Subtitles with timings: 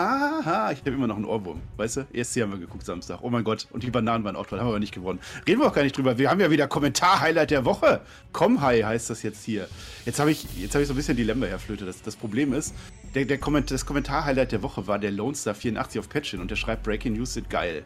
[0.00, 1.60] Aha, ich habe immer noch einen Ohrwurm.
[1.76, 2.06] Weißt du?
[2.10, 3.18] Erst hier haben wir geguckt Samstag.
[3.20, 3.66] Oh mein Gott.
[3.70, 4.58] Und die Bananen waren auch toll.
[4.58, 5.20] Haben wir aber nicht gewonnen.
[5.46, 6.16] Reden wir auch gar nicht drüber.
[6.16, 8.00] Wir haben ja wieder Kommentar-Highlight der Woche.
[8.32, 9.68] Komm, Hi heißt das jetzt hier.
[10.06, 11.84] Jetzt habe ich, hab ich so ein bisschen Dilemma, Herr Flöte.
[11.84, 12.74] Das, das Problem ist,
[13.14, 16.50] der, der Komment das Kommentar-Highlight der Woche war der Lone Star 84 auf Patchin und
[16.50, 17.84] der schreibt Breaking News sind geil.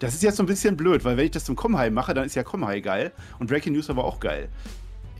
[0.00, 2.24] Das ist jetzt so ein bisschen blöd, weil wenn ich das zum Comhigh mache, dann
[2.24, 4.48] ist ja Comhigh geil und Breaking News aber auch geil.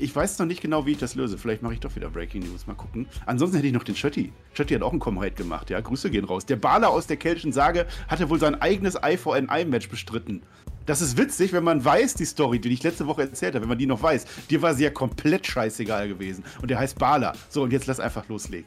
[0.02, 1.38] Ich weiß noch nicht genau, wie ich das löse.
[1.38, 2.66] Vielleicht mache ich doch wieder Breaking News.
[2.66, 3.06] Mal gucken.
[3.24, 4.32] Ansonsten hätte ich noch den Schötti.
[4.52, 5.70] Schötti hat auch einen Comhigh gemacht.
[5.70, 6.44] Ja, Grüße gehen raus.
[6.44, 10.42] Der Bala aus der keltischen Sage hatte wohl sein eigenes IVNI-Match bestritten.
[10.86, 13.68] Das ist witzig, wenn man weiß, die Story, die ich letzte Woche erzählt habe, wenn
[13.68, 14.26] man die noch weiß.
[14.50, 16.42] Dir war sie ja komplett scheißegal gewesen.
[16.60, 17.34] Und der heißt Bala.
[17.48, 18.66] So, und jetzt lass einfach loslegen.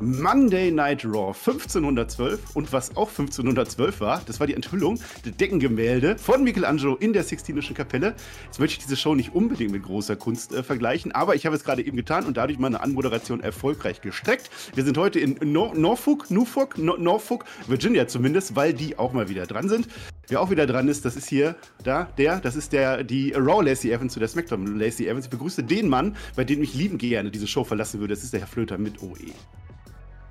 [0.00, 6.16] Monday Night Raw 1512 und was auch 1512 war, das war die Enthüllung der Deckengemälde
[6.18, 8.14] von Michelangelo in der Sixtinischen Kapelle.
[8.44, 11.56] Jetzt möchte ich diese Show nicht unbedingt mit großer Kunst äh, vergleichen, aber ich habe
[11.56, 14.50] es gerade eben getan und dadurch meine Anmoderation erfolgreich gestreckt.
[14.74, 19.28] Wir sind heute in no Norfolk, Norfolk, no Norfolk, Virginia zumindest, weil die auch mal
[19.28, 19.88] wieder dran sind.
[20.28, 23.64] Wer auch wieder dran ist, das ist hier, da, der, das ist der, die Raw
[23.64, 25.24] Lacey Evans zu der SmackDown Lacey Evans.
[25.24, 28.14] Ich begrüße den Mann, bei dem ich lieben gerne diese Show verlassen würde.
[28.14, 29.32] Das ist der Herr Flöter mit OE.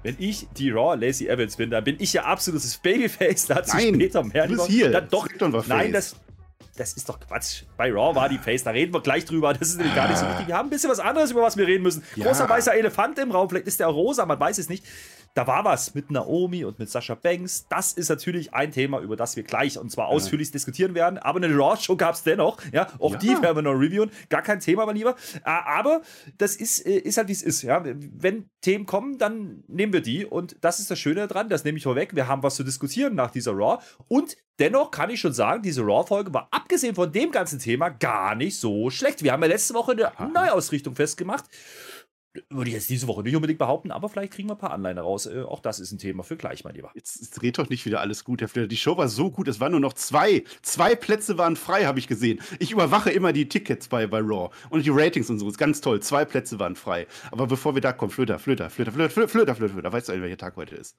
[0.04, 3.48] Wenn ich die Raw Lacey Evans bin, dann bin ich ja absolutes Babyface.
[3.48, 4.48] Da hat sie später mehr.
[4.48, 4.92] Du bist hier.
[4.92, 5.28] Dann doch,
[5.68, 6.16] nein, das,
[6.78, 7.64] das ist doch Quatsch.
[7.76, 9.54] Bei Raw war die Face, da reden wir gleich drüber.
[9.54, 10.48] Das ist nämlich gar nicht so wichtig.
[10.48, 12.04] Wir haben ein bisschen was anderes, über was wir reden müssen.
[12.16, 12.26] Ja.
[12.26, 14.86] Großer weißer Elefant im Raum, vielleicht ist der rosa, man weiß es nicht
[15.38, 17.68] da war was mit Naomi und mit Sascha Banks.
[17.70, 20.54] Das ist natürlich ein Thema, über das wir gleich und zwar ausführlich ja.
[20.54, 21.20] diskutieren werden.
[21.20, 22.58] Aber eine Raw-Show gab es dennoch.
[22.72, 23.18] Ja, auch ja.
[23.20, 24.10] die werden wir noch reviewen.
[24.30, 25.16] Gar kein Thema, mein Lieber.
[25.44, 26.02] Aber
[26.40, 27.62] das ist, äh, ist halt, wie es ist.
[27.62, 30.26] Ja, wenn Themen kommen, dann nehmen wir die.
[30.26, 31.50] Und das ist das Schöne daran.
[31.50, 32.16] Das nehme ich vorweg.
[32.16, 33.78] Wir haben was zu diskutieren nach dieser Raw.
[34.08, 38.34] Und dennoch kann ich schon sagen, diese Raw-Folge war abgesehen von dem ganzen Thema gar
[38.34, 39.22] nicht so schlecht.
[39.22, 41.46] Wir haben ja letzte Woche eine Neuausrichtung festgemacht
[42.50, 44.98] würde ich jetzt diese Woche nicht unbedingt behaupten, aber vielleicht kriegen wir ein paar Anleihen
[44.98, 45.26] raus.
[45.26, 46.92] Äh, auch das ist ein Thema für gleich, mein Lieber.
[46.96, 48.68] Jetzt, jetzt dreht doch nicht wieder alles gut, Herr Flitter.
[48.68, 50.44] Die Show war so gut, es waren nur noch zwei.
[50.62, 52.42] Zwei Plätze waren frei, habe ich gesehen.
[52.60, 55.48] Ich überwache immer die Tickets bei, bei Raw und die Ratings und so.
[55.48, 56.02] Ist ganz toll.
[56.02, 57.08] Zwei Plätze waren frei.
[57.32, 59.94] Aber bevor wir da kommen, Flöter, Flöter, Flöter, Flöter, Flöter, Flöter, Flöter.
[59.94, 60.98] Weißt du eigentlich, welcher Tag heute ist?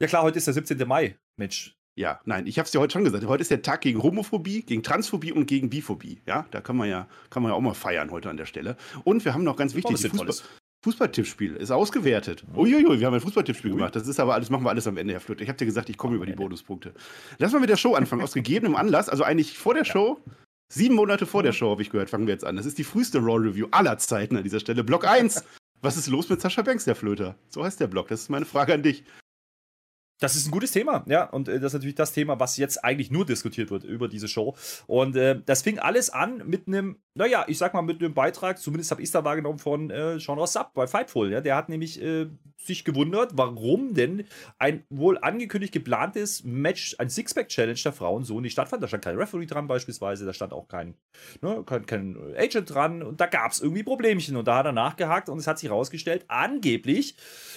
[0.00, 0.86] Ja klar, heute ist der 17.
[0.86, 1.16] Mai.
[1.36, 3.26] Mensch, ja, nein, ich habe es dir heute schon gesagt.
[3.26, 6.22] Heute ist der Tag gegen Homophobie, gegen Transphobie und gegen Biphobie.
[6.26, 8.76] Ja, da kann man ja, kann man ja auch mal feiern heute an der Stelle.
[9.04, 10.30] Und wir haben noch ganz wichtig, Fußball,
[10.84, 12.44] Fußballtippspiel ist ausgewertet.
[12.56, 13.94] Uiuiui, wir haben ein Fußballtippspiel gemacht.
[13.94, 15.44] Das ist aber alles, machen wir alles am Ende, Herr Flöte.
[15.44, 16.94] Ich habe dir gesagt, ich komme über die Bonuspunkte.
[17.38, 18.22] Lass mal mit der Show anfangen.
[18.22, 20.18] Aus gegebenem Anlass, also eigentlich vor der Show,
[20.72, 22.56] sieben Monate vor der Show, habe ich gehört, fangen wir jetzt an.
[22.56, 24.82] Das ist die früheste Raw Review aller Zeiten an dieser Stelle.
[24.82, 25.44] Block 1.
[25.82, 27.36] Was ist los mit Sascha Banks, der Flöter?
[27.48, 28.08] So heißt der Block.
[28.08, 29.04] Das ist meine Frage an dich.
[30.18, 31.24] Das ist ein gutes Thema, ja.
[31.24, 34.28] Und äh, das ist natürlich das Thema, was jetzt eigentlich nur diskutiert wird über diese
[34.28, 34.56] Show.
[34.86, 38.58] Und äh, das fing alles an mit einem, naja, ich sag mal, mit einem Beitrag,
[38.58, 41.32] zumindest habe ich es da wahrgenommen, von äh, Sean Ross Sapp bei Fightful.
[41.32, 41.40] Ja.
[41.40, 44.24] Der hat nämlich äh, sich gewundert, warum denn
[44.58, 48.82] ein wohl angekündigt geplantes Match, ein Sixpack-Challenge der Frauen so nicht stattfand.
[48.82, 50.94] Da stand kein Referee dran beispielsweise, da stand auch kein,
[51.40, 54.36] ne, kein, kein Agent dran und da gab es irgendwie Problemchen.
[54.36, 57.16] Und da hat er nachgehakt und es hat sich herausgestellt, angeblich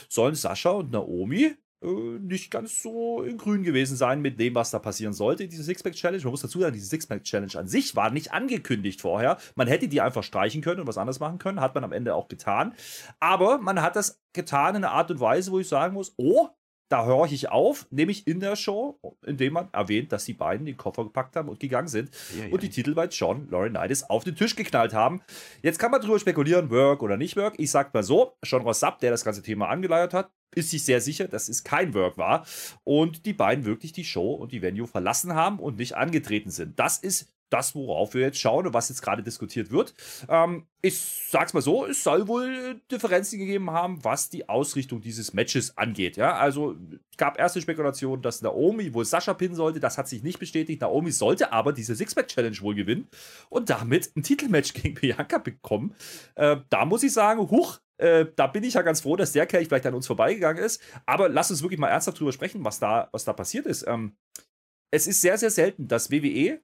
[0.10, 1.56] sollen Sascha und Naomi
[1.86, 5.64] äh, nicht ganz so in grün gewesen sein mit dem, was da passieren sollte, diese
[5.64, 6.24] Sixpack-Challenge.
[6.24, 9.38] Man muss dazu sagen, diese Sixpack-Challenge an sich war nicht angekündigt vorher.
[9.56, 12.16] Man hätte die einfach streichen können und was anderes machen können, hat man am Ende
[12.16, 12.74] auch getan.
[13.20, 16.50] Aber man hat das getan in einer Art und Weise, wo ich sagen muss, oh,
[16.90, 20.78] da höre ich auf, nämlich in der Show, indem man erwähnt, dass die beiden den
[20.78, 22.52] Koffer gepackt haben und gegangen sind ja, ja.
[22.52, 25.22] und die Titel bei John Laurinaitis auf den Tisch geknallt haben.
[25.62, 27.56] Jetzt kann man darüber spekulieren, Work oder nicht Work.
[27.58, 31.02] Ich sag mal so, Sean Rossap, der das ganze Thema angeleiert hat, ist sich sehr
[31.02, 32.46] sicher, dass es kein Work war
[32.84, 36.80] und die beiden wirklich die Show und die Venue verlassen haben und nicht angetreten sind.
[36.80, 39.94] Das ist das, worauf wir jetzt schauen und was jetzt gerade diskutiert wird.
[40.30, 45.34] Ähm, ich sag's mal so, es soll wohl Differenzen gegeben haben, was die Ausrichtung dieses
[45.34, 46.18] Matches angeht.
[46.18, 46.76] Ja, also
[47.12, 49.80] es gab erste Spekulationen, dass Naomi wohl Sascha pinnen sollte.
[49.80, 50.82] Das hat sich nicht bestätigt.
[50.82, 53.08] Naomi sollte aber diese Six-Pack-Challenge wohl gewinnen
[53.50, 55.96] und damit ein Titelmatch gegen Bianca bekommen.
[56.36, 59.46] Äh, da muss ich sagen, huch, äh, da bin ich ja ganz froh, dass der
[59.46, 60.82] Kerl vielleicht an uns vorbeigegangen ist.
[61.06, 63.86] Aber lass uns wirklich mal ernsthaft drüber sprechen, was da, was da passiert ist.
[63.88, 64.16] Ähm,
[64.92, 66.62] es ist sehr, sehr selten, dass WWE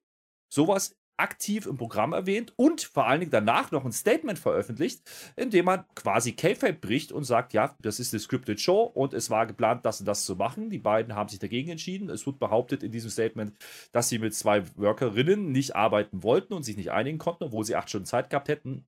[0.52, 5.02] sowas aktiv im Programm erwähnt und vor allen Dingen danach noch ein Statement veröffentlicht,
[5.36, 9.14] in dem man quasi K-Fape bricht und sagt, ja, das ist eine scripted Show und
[9.14, 10.70] es war geplant, das und das zu machen.
[10.70, 12.10] Die beiden haben sich dagegen entschieden.
[12.10, 13.56] Es wird behauptet in diesem Statement,
[13.92, 17.76] dass sie mit zwei Workerinnen nicht arbeiten wollten und sich nicht einigen konnten, obwohl sie
[17.76, 18.86] acht Stunden Zeit gehabt hätten.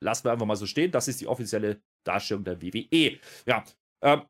[0.00, 0.90] Lassen wir einfach mal so stehen.
[0.90, 3.18] Das ist die offizielle Darstellung der WWE.
[3.46, 3.64] Ja,
[4.02, 4.22] ähm,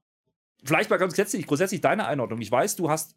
[0.64, 2.40] vielleicht mal ganz grundsätzlich, grundsätzlich deine Einordnung.
[2.40, 3.16] Ich weiß, du hast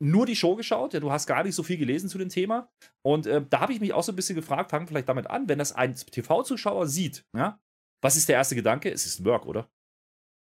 [0.00, 2.70] nur die Show geschaut, ja, du hast gar nicht so viel gelesen zu dem Thema.
[3.02, 5.48] Und äh, da habe ich mich auch so ein bisschen gefragt, fangen vielleicht damit an,
[5.48, 7.60] wenn das ein TV-Zuschauer sieht, ja,
[8.00, 8.90] was ist der erste Gedanke?
[8.90, 9.68] Es ist ein Work, oder?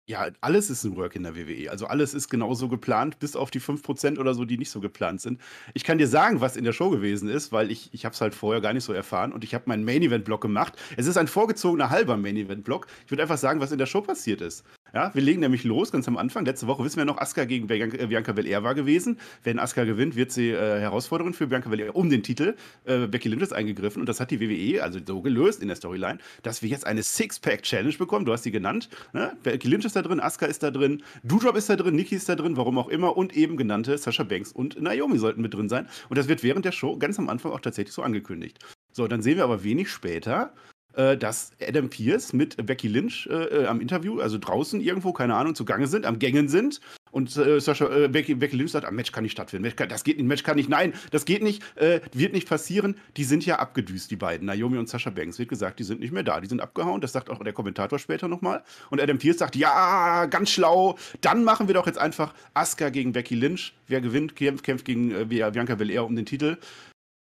[0.09, 1.71] Ja, alles ist ein Work in der WWE.
[1.71, 5.21] Also alles ist genauso geplant, bis auf die 5% oder so, die nicht so geplant
[5.21, 5.41] sind.
[5.75, 8.21] Ich kann dir sagen, was in der Show gewesen ist, weil ich, ich habe es
[8.21, 10.75] halt vorher gar nicht so erfahren und ich habe meinen Main-Event-Block gemacht.
[10.97, 12.89] Es ist ein vorgezogener halber Main-Event-Block.
[13.05, 14.65] Ich würde einfach sagen, was in der Show passiert ist.
[14.95, 16.45] Ja, wir legen nämlich los, ganz am Anfang.
[16.45, 19.19] Letzte Woche wissen wir noch, Asuka gegen Bianca Belair war gewesen.
[19.43, 22.57] Wenn Asuka gewinnt, wird sie äh, Herausforderin für Bianca Belair um den Titel.
[22.85, 25.77] Äh, Becky Lynch ist eingegriffen und das hat die WWE also so gelöst in der
[25.77, 28.27] Storyline, dass wir jetzt eine Six-Pack-Challenge bekommen.
[28.27, 28.91] Du hast sie genannt.
[29.15, 29.35] Ne?
[29.43, 32.29] Becky Lynch ist da drin, Asuka ist da drin, Doudrop ist da drin, Nikki ist
[32.29, 33.17] da drin, warum auch immer.
[33.17, 35.89] Und eben genannte Sasha Banks und Naomi sollten mit drin sein.
[36.11, 38.59] Und das wird während der Show ganz am Anfang auch tatsächlich so angekündigt.
[38.93, 40.53] So, dann sehen wir aber wenig später,
[40.95, 45.35] äh, dass Adam Pierce mit Becky Lynch äh, äh, am Interview, also draußen irgendwo, keine
[45.35, 46.81] Ahnung, zugange sind, am Gängen sind.
[47.11, 49.71] Und äh, Sascha, äh, Becky, Becky, Lynch sagt, ein Match kann nicht stattfinden.
[49.89, 52.97] Das geht nicht, Match kann nicht, nein, das geht nicht, äh, wird nicht passieren.
[53.19, 55.39] Die sind ja abgedüst, die beiden, Naomi und Sascha Banks.
[55.39, 57.03] Wird gesagt, die sind nicht mehr da, die sind abgehauen.
[57.03, 58.63] Das sagt auch der Kommentator später nochmal.
[58.91, 63.13] Und Adam Pierce sagt, ja, ganz schlau, dann machen wir doch jetzt einfach Asuka gegen
[63.13, 63.75] Becky Lynch.
[63.89, 66.57] Wer gewinnt, kämpft, kämpft gegen Bianca Belair um den Titel.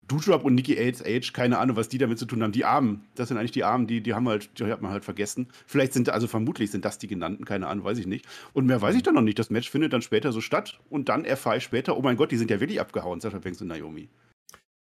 [0.07, 2.52] Doudrop und Nikki Age, keine Ahnung, was die damit zu tun haben.
[2.52, 5.04] Die Armen, das sind eigentlich die Armen, die, die haben halt, die hat man halt
[5.04, 5.48] vergessen.
[5.66, 8.25] Vielleicht sind, also vermutlich sind das die genannten, keine Ahnung, weiß ich nicht.
[8.54, 9.40] Und mehr weiß ich dann noch nicht.
[9.40, 12.31] Das Match findet dann später so statt und dann erfahre ich später, oh mein Gott,
[12.31, 14.10] die sind ja wirklich abgehauen, Sascha Banks und Naomi.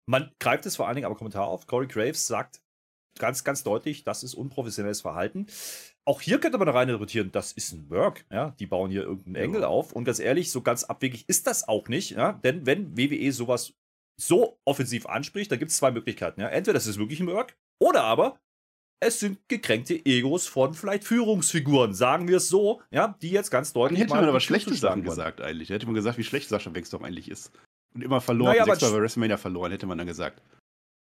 [0.05, 1.67] Man greift es vor allen Dingen aber Kommentar auf.
[1.67, 2.61] Corey Graves sagt
[3.19, 5.47] ganz, ganz deutlich, das ist unprofessionelles Verhalten.
[6.05, 9.35] Auch hier könnte man rein interpretieren, das ist ein Work, ja, die bauen hier irgendeinen
[9.35, 9.67] Engel ja.
[9.67, 13.31] auf und ganz ehrlich, so ganz abwegig ist das auch nicht, ja, denn wenn WWE
[13.31, 13.73] sowas
[14.21, 16.41] so offensiv anspricht, da gibt es zwei Möglichkeiten.
[16.41, 16.47] Ja?
[16.47, 18.39] Entweder das ist wirklich ein Work oder aber
[19.03, 23.73] es sind gekränkte Egos von vielleicht Führungsfiguren, sagen wir es so, ja, die jetzt ganz
[23.73, 23.99] deutlich.
[23.99, 25.69] Dann hätte man aber schlechte Sachen gesagt eigentlich.
[25.69, 27.51] Da hätte man gesagt, wie schlecht Sascha Banks doch eigentlich ist.
[27.95, 30.41] Und immer verloren, naja, sechsmal bei WrestleMania verloren, hätte man dann gesagt.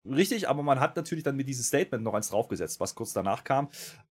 [0.06, 3.44] Richtig, aber man hat natürlich dann mit diesem Statement noch eins draufgesetzt, was kurz danach
[3.44, 3.69] kam.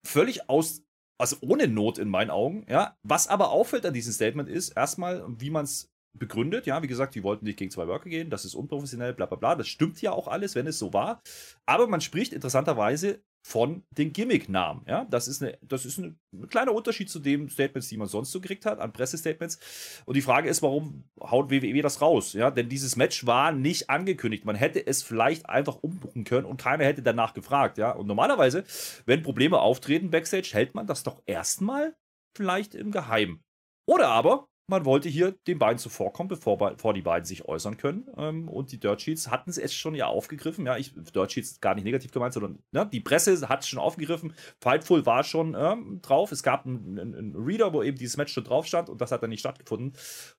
[0.05, 0.83] Völlig aus,
[1.17, 2.97] also ohne Not in meinen Augen, ja.
[3.03, 6.65] Was aber auffällt an diesem Statement ist, erstmal, wie man es begründet.
[6.65, 9.37] Ja, wie gesagt, die wollten nicht gegen zwei Worker gehen, das ist unprofessionell, bla bla
[9.37, 9.55] bla.
[9.55, 11.21] Das stimmt ja auch alles, wenn es so war.
[11.65, 14.83] Aber man spricht interessanterweise von den Gimmick-Namen.
[14.85, 18.07] Ja, das ist, eine, das ist ein, ein kleiner Unterschied zu den Statements, die man
[18.07, 20.03] sonst so gekriegt hat, an Pressestatements.
[20.05, 22.33] Und die Frage ist, warum haut WWE das raus?
[22.33, 24.45] Ja, denn dieses Match war nicht angekündigt.
[24.45, 27.77] Man hätte es vielleicht einfach umbuchen können und keiner hätte danach gefragt.
[27.77, 28.65] Ja, und normalerweise,
[29.05, 31.95] wenn Probleme auftreten backstage, hält man das doch erstmal
[32.35, 33.41] vielleicht im Geheimen.
[33.87, 38.07] Oder aber man wollte hier den beiden zuvorkommen, bevor, bevor die beiden sich äußern können.
[38.17, 40.65] Ähm, und die Dirt Sheets hatten es schon ja aufgegriffen.
[40.65, 43.79] Ja, ich, Dirt Sheets gar nicht negativ gemeint, sondern ne, die Presse hat es schon
[43.79, 44.33] aufgegriffen.
[44.59, 46.31] Fightful war schon ähm, drauf.
[46.31, 49.23] Es gab einen, einen, Reader, wo eben dieses Match schon drauf stand und das hat
[49.23, 49.93] dann nicht stattgefunden.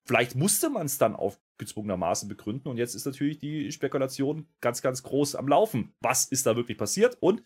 [0.05, 5.03] Vielleicht musste man es dann aufgezwungenermaßen begründen und jetzt ist natürlich die Spekulation ganz, ganz
[5.03, 5.93] groß am Laufen.
[5.99, 7.17] Was ist da wirklich passiert?
[7.19, 7.43] Und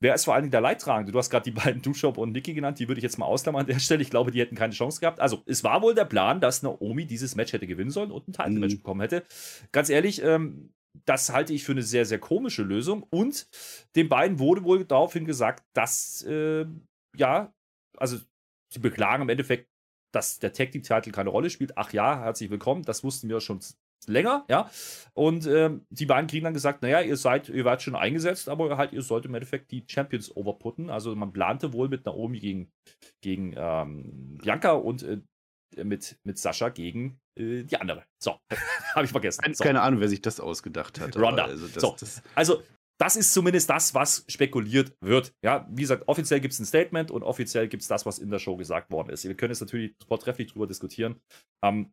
[0.00, 1.12] Wer ist vor allen Dingen der Leidtragende?
[1.12, 3.62] Du hast gerade die beiden Dushop und Nikki genannt, die würde ich jetzt mal ausklammern
[3.62, 4.02] an der Stelle.
[4.02, 5.20] Ich glaube, die hätten keine Chance gehabt.
[5.20, 8.32] Also, es war wohl der Plan, dass Naomi dieses Match hätte gewinnen sollen und ein
[8.32, 8.78] Title-Match mhm.
[8.78, 9.24] bekommen hätte.
[9.72, 13.04] Ganz ehrlich, ähm, das halte ich für eine sehr, sehr komische Lösung.
[13.10, 13.48] Und
[13.96, 16.66] den beiden wurde wohl daraufhin gesagt, dass, äh,
[17.16, 17.54] ja,
[17.96, 18.18] also
[18.72, 19.70] sie beklagen im Endeffekt,
[20.12, 21.76] dass der Tag Team Title keine Rolle spielt.
[21.76, 22.82] Ach ja, herzlich willkommen.
[22.82, 23.60] Das wussten wir schon
[24.06, 24.70] länger, ja.
[25.14, 28.76] Und ähm, die beiden kriegen dann gesagt, naja, ihr seid, ihr wart schon eingesetzt, aber
[28.76, 30.90] halt, ihr sollt im Endeffekt die Champions overputten.
[30.90, 32.70] Also man plante wohl mit Naomi gegen,
[33.22, 35.20] gegen ähm, Bianca und äh,
[35.82, 38.04] mit, mit Sascha gegen äh, die andere.
[38.22, 38.38] So,
[38.94, 39.42] habe ich vergessen.
[39.52, 39.64] So.
[39.64, 41.16] Keine Ahnung, wer sich das ausgedacht hat.
[41.16, 41.44] Ronda.
[41.44, 41.96] Also das, so.
[41.98, 42.62] Das also
[42.98, 45.34] das ist zumindest das, was spekuliert wird.
[45.44, 48.30] Ja, wie gesagt, offiziell gibt es ein Statement und offiziell gibt es das, was in
[48.30, 49.24] der Show gesagt worden ist.
[49.24, 51.20] Wir können jetzt natürlich vortrefflich drüber diskutieren.
[51.62, 51.92] Ähm,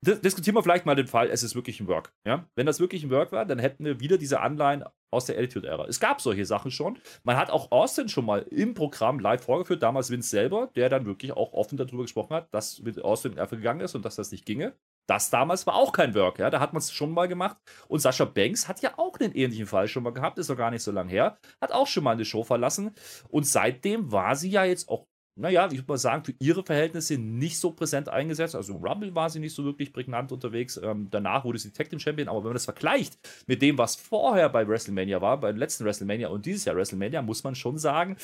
[0.00, 2.12] diskutieren wir vielleicht mal den Fall, es ist wirklich ein Work.
[2.26, 2.48] Ja?
[2.54, 5.86] Wenn das wirklich ein Work war, dann hätten wir wieder diese Anleihen aus der Attitude-Ära.
[5.86, 6.98] Es gab solche Sachen schon.
[7.24, 11.06] Man hat auch Austin schon mal im Programm live vorgeführt, damals Vince selber, der dann
[11.06, 14.30] wirklich auch offen darüber gesprochen hat, dass mit Austin einfach gegangen ist und dass das
[14.30, 14.74] nicht ginge.
[15.08, 17.56] Das damals war auch kein Work, ja, da hat man es schon mal gemacht.
[17.88, 20.70] Und Sascha Banks hat ja auch einen ähnlichen Fall schon mal gehabt, ist noch gar
[20.70, 22.94] nicht so lange her, hat auch schon mal eine Show verlassen.
[23.30, 25.06] Und seitdem war sie ja jetzt auch
[25.38, 28.54] naja, ich würde mal sagen, für ihre Verhältnisse nicht so präsent eingesetzt.
[28.54, 30.76] Also Rumble war sie nicht so wirklich prägnant unterwegs.
[30.82, 32.28] Ähm, danach wurde sie Tag Team Champion.
[32.28, 36.28] Aber wenn man das vergleicht mit dem, was vorher bei WrestleMania war, beim letzten WrestleMania
[36.28, 38.16] und dieses Jahr WrestleMania, muss man schon sagen,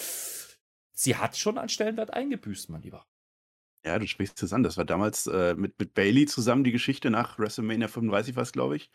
[0.93, 3.07] sie hat schon an Stellenwert eingebüßt, mein Lieber.
[3.85, 4.63] Ja, du sprichst es an.
[4.63, 8.53] Das war damals äh, mit, mit Bailey zusammen die Geschichte nach WrestleMania 35 war es,
[8.53, 8.91] glaube ich,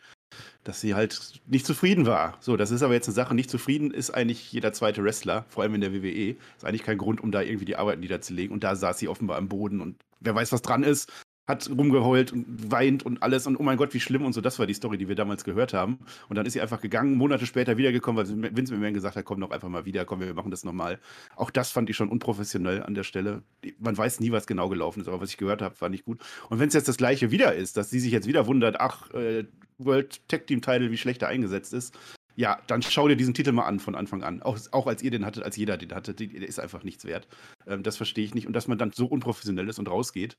[0.64, 2.36] dass sie halt nicht zufrieden war.
[2.40, 3.34] So, das ist aber jetzt eine Sache.
[3.34, 6.36] Nicht zufrieden ist eigentlich jeder zweite Wrestler, vor allem in der WWE.
[6.56, 8.52] Ist eigentlich kein Grund, um da irgendwie die Arbeit niederzulegen.
[8.52, 11.10] Und da saß sie offenbar am Boden und wer weiß, was dran ist
[11.50, 14.40] hat rumgeheult und weint und alles und oh mein Gott, wie schlimm und so.
[14.40, 15.98] Das war die Story, die wir damals gehört haben.
[16.28, 19.40] Und dann ist sie einfach gegangen, Monate später wiedergekommen, weil Vince McMahon gesagt hat, komm
[19.40, 20.98] doch einfach mal wieder, komm, wir machen das nochmal.
[21.36, 23.42] Auch das fand ich schon unprofessionell an der Stelle.
[23.78, 26.20] Man weiß nie, was genau gelaufen ist, aber was ich gehört habe, fand ich gut.
[26.48, 29.10] Und wenn es jetzt das gleiche wieder ist, dass sie sich jetzt wieder wundert, ach,
[29.10, 29.44] äh,
[29.78, 31.96] World Tag Team Title, wie schlecht er eingesetzt ist,
[32.36, 34.42] ja, dann schau dir diesen Titel mal an von Anfang an.
[34.42, 37.28] Auch, auch als ihr den hattet, als jeder den hatte, der ist einfach nichts wert.
[37.66, 38.46] Ähm, das verstehe ich nicht.
[38.46, 40.38] Und dass man dann so unprofessionell ist und rausgeht,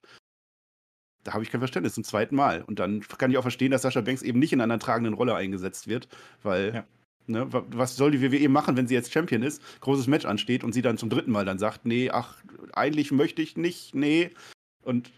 [1.23, 2.63] da habe ich kein Verständnis zum zweiten Mal.
[2.63, 5.35] Und dann kann ich auch verstehen, dass Sascha Banks eben nicht in einer tragenden Rolle
[5.35, 6.07] eingesetzt wird,
[6.43, 6.85] weil ja.
[7.27, 10.73] Ne, was soll die WWE machen, wenn sie jetzt Champion ist, großes Match ansteht und
[10.73, 12.35] sie dann zum dritten Mal dann sagt, nee, ach,
[12.73, 14.31] eigentlich möchte ich nicht, nee.
[14.81, 15.11] Und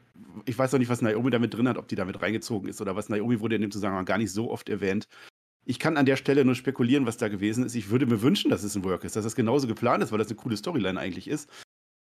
[0.45, 2.95] ich weiß auch nicht, was Naomi damit drin hat, ob die damit reingezogen ist oder
[2.95, 3.10] was.
[3.10, 5.07] Naomi wurde in dem Zusammenhang gar nicht so oft erwähnt.
[5.65, 7.74] Ich kann an der Stelle nur spekulieren, was da gewesen ist.
[7.74, 10.19] Ich würde mir wünschen, dass es ein Work ist, dass das genauso geplant ist, weil
[10.19, 11.50] das eine coole Storyline eigentlich ist.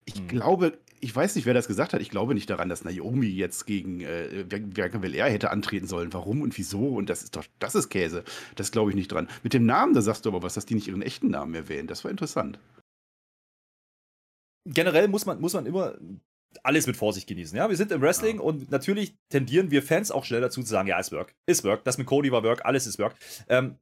[0.07, 0.29] Ich mhm.
[0.29, 2.01] glaube, ich weiß nicht, wer das gesagt hat.
[2.01, 6.13] Ich glaube nicht daran, dass Naomi jetzt gegen äh, Bianca Belair hätte antreten sollen.
[6.13, 6.95] Warum und wieso?
[6.97, 8.25] Und das ist doch, das ist Käse.
[8.55, 9.29] Das glaube ich nicht dran.
[9.43, 11.89] Mit dem Namen, da sagst du aber was, dass die nicht ihren echten Namen erwähnen.
[11.89, 12.59] Das war interessant.
[14.67, 15.99] Generell muss man, muss man immer
[16.63, 17.57] alles mit Vorsicht genießen.
[17.57, 18.43] Ja, wir sind im Wrestling ja.
[18.43, 21.85] und natürlich tendieren wir Fans auch schnell dazu zu sagen, ja, ist Work, ist Work.
[21.85, 23.17] Das mit Cody war Work, alles ist Work.
[23.49, 23.77] Ähm,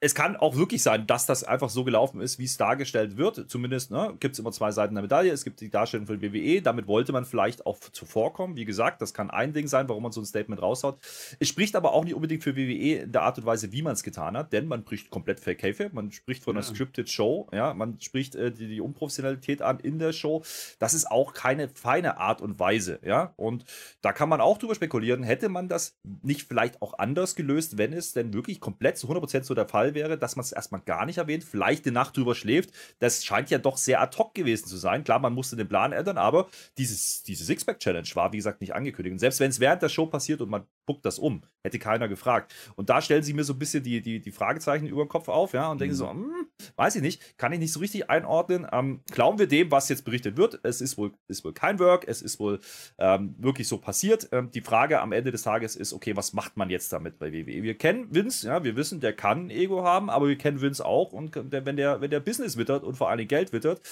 [0.00, 3.50] es kann auch wirklich sein, dass das einfach so gelaufen ist, wie es dargestellt wird.
[3.50, 5.32] Zumindest ne, gibt es immer zwei Seiten der Medaille.
[5.32, 6.62] Es gibt die Darstellung von WWE.
[6.62, 8.56] Damit wollte man vielleicht auch zuvorkommen.
[8.56, 10.98] Wie gesagt, das kann ein Ding sein, warum man so ein Statement raushaut.
[11.40, 13.94] Es spricht aber auch nicht unbedingt für WWE in der Art und Weise, wie man
[13.94, 15.94] es getan hat, denn man spricht komplett Fake Kayfabe.
[15.94, 17.48] Man spricht von einer Scripted Show.
[17.52, 20.44] Ja, man spricht äh, die, die, Unprofessionalität an in der Show.
[20.78, 23.00] Das ist auch keine feine Art und Weise.
[23.04, 23.64] Ja, und
[24.00, 27.92] da kann man auch drüber spekulieren, hätte man das nicht vielleicht auch anders gelöst, wenn
[27.92, 30.80] es denn wirklich komplett zu 100% so der Fall Fall wäre, dass man es erstmal
[30.82, 32.70] gar nicht erwähnt, vielleicht die Nacht drüber schläft.
[32.98, 35.04] Das scheint ja doch sehr ad hoc gewesen zu sein.
[35.04, 39.12] Klar, man musste den Plan ändern, aber dieses, diese Sixpack-Challenge war, wie gesagt, nicht angekündigt.
[39.12, 42.08] Und selbst wenn es während der Show passiert und man buckt das um, hätte keiner
[42.08, 42.54] gefragt.
[42.74, 45.28] Und da stellen sie mir so ein bisschen die, die, die Fragezeichen über den Kopf
[45.28, 45.98] auf, ja, und denken mhm.
[45.98, 48.66] so, hm, weiß ich nicht, kann ich nicht so richtig einordnen.
[48.72, 50.60] Ähm, glauben wir dem, was jetzt berichtet wird?
[50.62, 52.60] Es ist wohl, ist wohl kein Work, es ist wohl
[52.96, 54.30] ähm, wirklich so passiert.
[54.32, 57.34] Ähm, die Frage am Ende des Tages ist, okay, was macht man jetzt damit bei
[57.34, 57.62] WWE?
[57.62, 61.12] Wir kennen Vince, ja, wir wissen, der kann Ego haben, aber wir kennen Vince auch
[61.12, 63.82] und der, wenn, der, wenn der Business wittert und vor allem Geld wittert,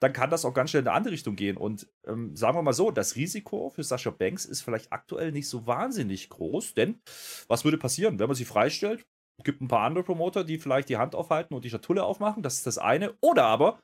[0.00, 1.56] dann kann das auch ganz schnell in eine andere Richtung gehen.
[1.56, 5.48] Und ähm, sagen wir mal so, das Risiko für Sascha Banks ist vielleicht aktuell nicht
[5.48, 6.41] so wahnsinnig groß,
[6.74, 7.00] denn
[7.48, 9.02] was würde passieren, wenn man sie freistellt?
[9.44, 12.54] Gibt ein paar andere Promoter, die vielleicht die Hand aufhalten und die Schatulle aufmachen, das
[12.54, 13.14] ist das eine.
[13.20, 13.80] Oder aber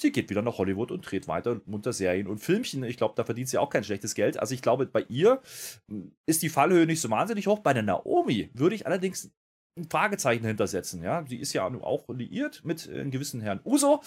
[0.00, 2.84] sie geht wieder nach Hollywood und dreht weiter munter Serien und Filmchen.
[2.84, 4.38] Ich glaube, da verdient sie auch kein schlechtes Geld.
[4.38, 5.42] Also ich glaube, bei ihr
[5.90, 7.60] hm, ist die Fallhöhe nicht so wahnsinnig hoch.
[7.60, 9.30] Bei der Naomi würde ich allerdings
[9.76, 11.02] ein Fragezeichen hintersetzen.
[11.02, 14.02] Ja, sie ist ja auch liiert mit einem gewissen Herrn Uso.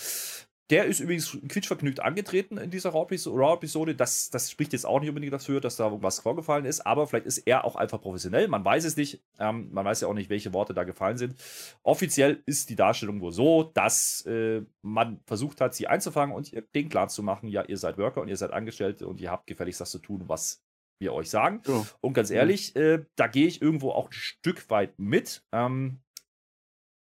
[0.72, 3.94] Der ist übrigens quietschvergnügt angetreten in dieser Raw-Episode.
[3.94, 7.26] Das, das spricht jetzt auch nicht unbedingt dafür, dass da irgendwas vorgefallen ist, aber vielleicht
[7.26, 8.48] ist er auch einfach professionell.
[8.48, 9.22] Man weiß es nicht.
[9.38, 11.36] Ähm, man weiß ja auch nicht, welche Worte da gefallen sind.
[11.84, 16.62] Offiziell ist die Darstellung wohl so, dass äh, man versucht hat, sie einzufangen und ihr
[16.62, 19.48] den klar zu machen: ja, ihr seid Worker und ihr seid Angestellte und ihr habt
[19.48, 20.64] gefälligst das zu tun, was
[21.00, 21.62] wir euch sagen.
[21.68, 21.86] Ja.
[22.00, 25.44] Und ganz ehrlich, äh, da gehe ich irgendwo auch ein Stück weit mit.
[25.52, 26.00] Ähm,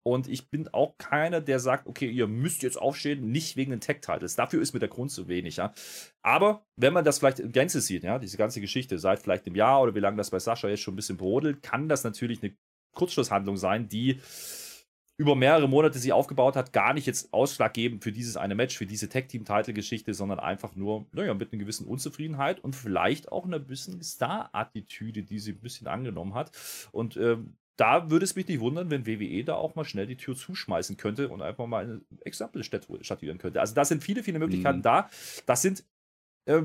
[0.07, 3.79] und ich bin auch keiner, der sagt, okay, ihr müsst jetzt aufstehen, nicht wegen den
[3.79, 4.35] Tech-Titles.
[4.35, 5.74] Dafür ist mir der Grund zu wenig, ja.
[6.21, 9.55] Aber wenn man das vielleicht in Gänze sieht, ja, diese ganze Geschichte, seit vielleicht einem
[9.55, 12.43] Jahr oder wie lange das bei Sascha jetzt schon ein bisschen brodelt, kann das natürlich
[12.43, 12.55] eine
[12.93, 14.21] Kurzschlusshandlung sein, die
[15.17, 18.85] über mehrere Monate sie aufgebaut hat, gar nicht jetzt ausschlaggebend für dieses eine Match, für
[18.85, 24.03] diese Tag-Team-Title-Geschichte, sondern einfach nur, naja, mit einer gewissen Unzufriedenheit und vielleicht auch einer bisschen
[24.03, 26.51] Star-Attitüde, die sie ein bisschen angenommen hat.
[26.91, 30.17] Und ähm, da würde es mich nicht wundern, wenn WWE da auch mal schnell die
[30.17, 33.60] Tür zuschmeißen könnte und einfach mal ein Exempel statuieren könnte.
[33.60, 34.84] Also da sind viele, viele Möglichkeiten mhm.
[34.84, 35.10] da.
[35.46, 35.84] Das sind
[36.45, 36.61] äh,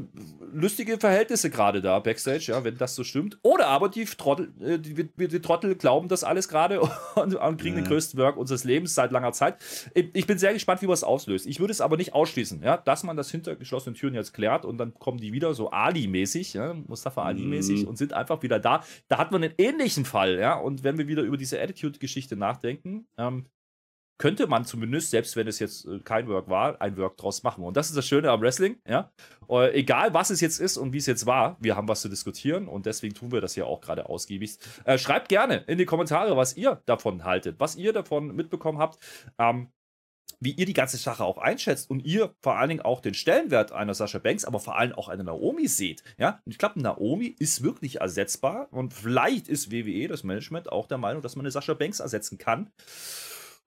[0.53, 3.39] lustige Verhältnisse gerade da backstage, ja, wenn das so stimmt.
[3.43, 6.81] Oder aber die Trottel, äh, die, die, Trottel glauben das alles gerade
[7.15, 7.83] und, und, kriegen ja.
[7.83, 9.57] den größten Work unseres Lebens seit langer Zeit.
[9.95, 11.47] Ich, ich bin sehr gespannt, wie man es auslöst.
[11.47, 14.65] Ich würde es aber nicht ausschließen, ja, dass man das hinter geschlossenen Türen jetzt klärt
[14.65, 17.89] und dann kommen die wieder so Ali-mäßig, ja, Mustafa Ali-mäßig mhm.
[17.89, 18.85] und sind einfach wieder da.
[19.09, 23.07] Da hat man einen ähnlichen Fall, ja, und wenn wir wieder über diese Attitude-Geschichte nachdenken,
[23.17, 23.47] ähm,
[24.21, 27.65] könnte man zumindest, selbst wenn es jetzt äh, kein Work war, ein Work draus machen.
[27.65, 29.11] Und das ist das Schöne am Wrestling, ja.
[29.49, 32.11] Äh, egal, was es jetzt ist und wie es jetzt war, wir haben was zu
[32.11, 34.59] diskutieren und deswegen tun wir das ja auch gerade ausgiebig.
[34.85, 38.99] Äh, schreibt gerne in die Kommentare, was ihr davon haltet, was ihr davon mitbekommen habt.
[39.39, 39.69] Ähm,
[40.39, 43.73] wie ihr die ganze Sache auch einschätzt und ihr vor allen Dingen auch den Stellenwert
[43.73, 46.03] einer Sascha Banks, aber vor allem auch einer Naomi seht.
[46.19, 50.99] Ja, ich glaube, Naomi ist wirklich ersetzbar und vielleicht ist WWE, das Management, auch der
[50.99, 52.71] Meinung, dass man eine Sascha Banks ersetzen kann.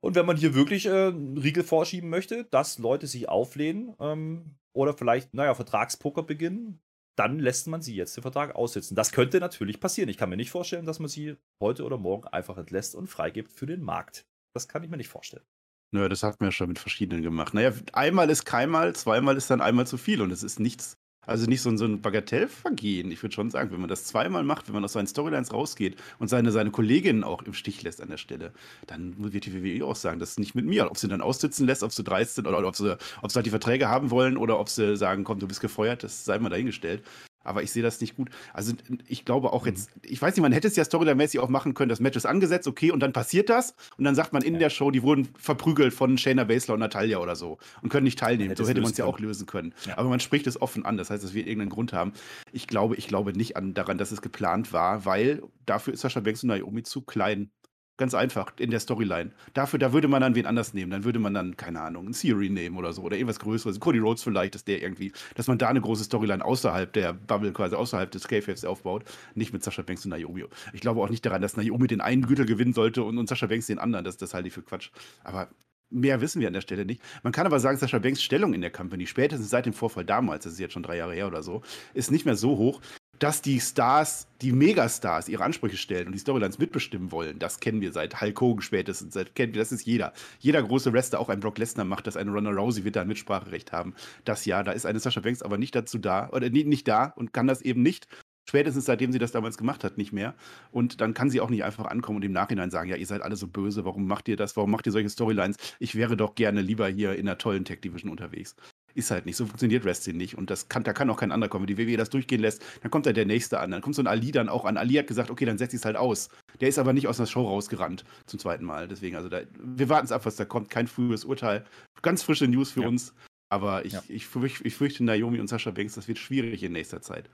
[0.03, 4.93] Und wenn man hier wirklich äh, Riegel vorschieben möchte, dass Leute sich auflehnen ähm, oder
[4.93, 6.81] vielleicht, naja, Vertragspoker beginnen,
[7.15, 8.95] dann lässt man sie jetzt den Vertrag aussitzen.
[8.95, 10.09] Das könnte natürlich passieren.
[10.09, 13.53] Ich kann mir nicht vorstellen, dass man sie heute oder morgen einfach entlässt und freigibt
[13.53, 14.25] für den Markt.
[14.53, 15.45] Das kann ich mir nicht vorstellen.
[15.93, 17.53] Naja, das hat man ja schon mit verschiedenen gemacht.
[17.53, 21.45] Naja, einmal ist keinmal, zweimal ist dann einmal zu viel und es ist nichts, also
[21.45, 23.11] nicht so ein, so ein Bagatellvergehen.
[23.11, 25.95] Ich würde schon sagen, wenn man das zweimal macht, wenn man aus seinen Storylines rausgeht
[26.19, 28.51] und seine, seine Kolleginnen auch im Stich lässt an der Stelle,
[28.87, 30.89] dann wird die WWE auch sagen, das ist nicht mit mir.
[30.89, 33.45] Ob sie dann aussitzen lässt, ob sie dreist sind oder ob sie, ob sie halt
[33.45, 36.49] die Verträge haben wollen oder ob sie sagen, komm, du bist gefeuert, das sei mal
[36.49, 37.03] dahingestellt.
[37.43, 38.29] Aber ich sehe das nicht gut.
[38.53, 38.73] Also
[39.07, 41.89] ich glaube auch jetzt, ich weiß nicht, man hätte es ja storyline-mäßig auch machen können,
[41.89, 44.69] das Match ist angesetzt, okay, und dann passiert das und dann sagt man in der
[44.69, 48.49] Show, die wurden verprügelt von Shayna Baszler und Natalia oder so und können nicht teilnehmen.
[48.49, 49.73] Hätte so hätte man es ja auch lösen können.
[49.85, 49.97] Ja.
[49.97, 52.13] Aber man spricht es offen an, das heißt, dass wir irgendeinen Grund haben.
[52.51, 56.19] Ich glaube, ich glaube nicht an, daran, dass es geplant war, weil dafür ist Sascha
[56.19, 57.49] Banks und Naomi zu klein.
[57.95, 59.31] Ganz einfach, in der Storyline.
[59.53, 60.89] Dafür, da würde man dann wen anders nehmen.
[60.89, 63.03] Dann würde man dann, keine Ahnung, einen Theory nehmen oder so.
[63.03, 63.79] Oder irgendwas Größeres.
[63.79, 67.53] Cody Rhodes vielleicht, dass der irgendwie, dass man da eine große Storyline außerhalb der Bubble,
[67.53, 69.03] quasi außerhalb des Kayfabes aufbaut.
[69.35, 70.45] Nicht mit Sascha Banks und Naomi.
[70.73, 73.45] Ich glaube auch nicht daran, dass Naomi den einen Gürtel gewinnen sollte und, und Sascha
[73.45, 74.05] Banks den anderen.
[74.05, 74.89] Das, das halte ich für Quatsch.
[75.23, 75.49] Aber
[75.91, 77.01] mehr wissen wir an der Stelle nicht.
[77.21, 80.45] Man kann aber sagen, Sascha Banks Stellung in der Company, spätestens seit dem Vorfall damals,
[80.45, 81.61] das ist jetzt schon drei Jahre her oder so,
[81.93, 82.81] ist nicht mehr so hoch,
[83.19, 87.39] dass die Stars, die Megastars, ihre Ansprüche stellen und die Storylines mitbestimmen wollen.
[87.39, 89.13] Das kennen wir seit Hulk Hogan spätestens.
[89.13, 90.13] Seit, kennen wir, das ist jeder.
[90.39, 93.07] Jeder große Wrestler, auch ein Brock Lesnar macht das, eine Ronda Rousey wird da ein
[93.07, 93.93] Mitspracherecht haben.
[94.25, 97.05] Das ja, da ist eine Sascha Banks aber nicht dazu da, oder nicht, nicht da
[97.15, 98.07] und kann das eben nicht.
[98.45, 100.35] Spätestens seitdem sie das damals gemacht hat, nicht mehr.
[100.71, 103.21] Und dann kann sie auch nicht einfach ankommen und im Nachhinein sagen, ja, ihr seid
[103.21, 105.57] alle so böse, warum macht ihr das, warum macht ihr solche Storylines?
[105.79, 108.55] Ich wäre doch gerne lieber hier in einer tollen Tech-Division unterwegs.
[108.95, 109.35] Ist halt nicht.
[109.35, 110.37] So funktioniert Wrestling nicht.
[110.37, 111.67] Und das kann, da kann auch kein anderer kommen.
[111.67, 113.71] Wenn die WWE das durchgehen lässt, dann kommt da der Nächste an.
[113.71, 114.77] Dann kommt so ein Ali dann auch an.
[114.77, 116.29] Ali hat gesagt, okay, dann setze ich es halt aus.
[116.61, 118.87] Der ist aber nicht aus der Show rausgerannt zum zweiten Mal.
[118.87, 120.69] Deswegen, also da, wir warten es ab, was da kommt.
[120.69, 121.65] Kein frühes Urteil.
[122.01, 122.87] Ganz frische News für ja.
[122.87, 123.13] uns.
[123.49, 124.03] Aber ich, ja.
[124.07, 127.29] ich, fürchte, ich fürchte Naomi und Sascha Banks, das wird schwierig in nächster Zeit.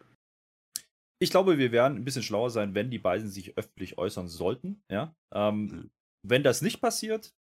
[1.21, 4.81] Ich glaube, wir werden ein bisschen schlauer sein, wenn die beiden sich öffentlich äußern sollten.
[4.89, 5.13] Ja?
[5.33, 5.89] Ähm, mhm.
[6.25, 7.33] Wenn das nicht passiert,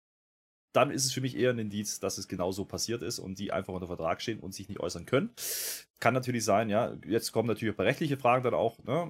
[0.74, 3.52] dann ist es für mich eher ein Indiz, dass es genauso passiert ist und die
[3.52, 5.32] einfach unter Vertrag stehen und sich nicht äußern können.
[6.00, 6.96] Kann natürlich sein, ja.
[7.08, 9.10] Jetzt kommen natürlich auch rechtliche Fragen dann auch ne,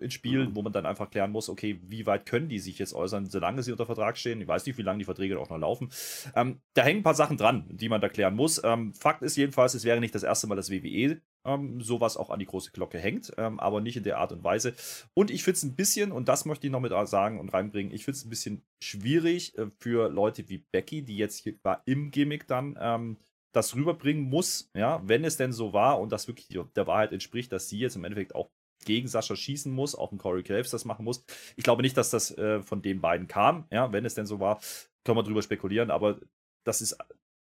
[0.00, 0.54] ins Spiel, mhm.
[0.54, 3.62] wo man dann einfach klären muss, okay, wie weit können die sich jetzt äußern, solange
[3.62, 4.40] sie unter Vertrag stehen.
[4.40, 5.90] Ich weiß nicht, wie lange die Verträge auch noch laufen.
[6.34, 8.60] Ähm, da hängen ein paar Sachen dran, die man da klären muss.
[8.62, 12.30] Ähm, Fakt ist jedenfalls, es wäre nicht das erste Mal, dass WWE ähm, sowas auch
[12.30, 14.74] an die große Glocke hängt, ähm, aber nicht in der Art und Weise.
[15.14, 17.92] Und ich finde es ein bisschen, und das möchte ich noch mit sagen und reinbringen,
[17.92, 21.54] ich finde es ein bisschen schwierig äh, für Leute wie Becky, die jetzt hier
[21.86, 23.16] im Gimmick dann ähm,
[23.52, 27.52] das rüberbringen muss, ja, wenn es denn so war und das wirklich der Wahrheit entspricht,
[27.52, 28.50] dass sie jetzt im Endeffekt auch
[28.84, 31.24] gegen Sascha schießen muss, auch ein Corey Graves das machen muss.
[31.56, 34.40] Ich glaube nicht, dass das äh, von den beiden kam, ja, wenn es denn so
[34.40, 34.60] war,
[35.04, 36.18] können wir drüber spekulieren, aber
[36.64, 36.96] das ist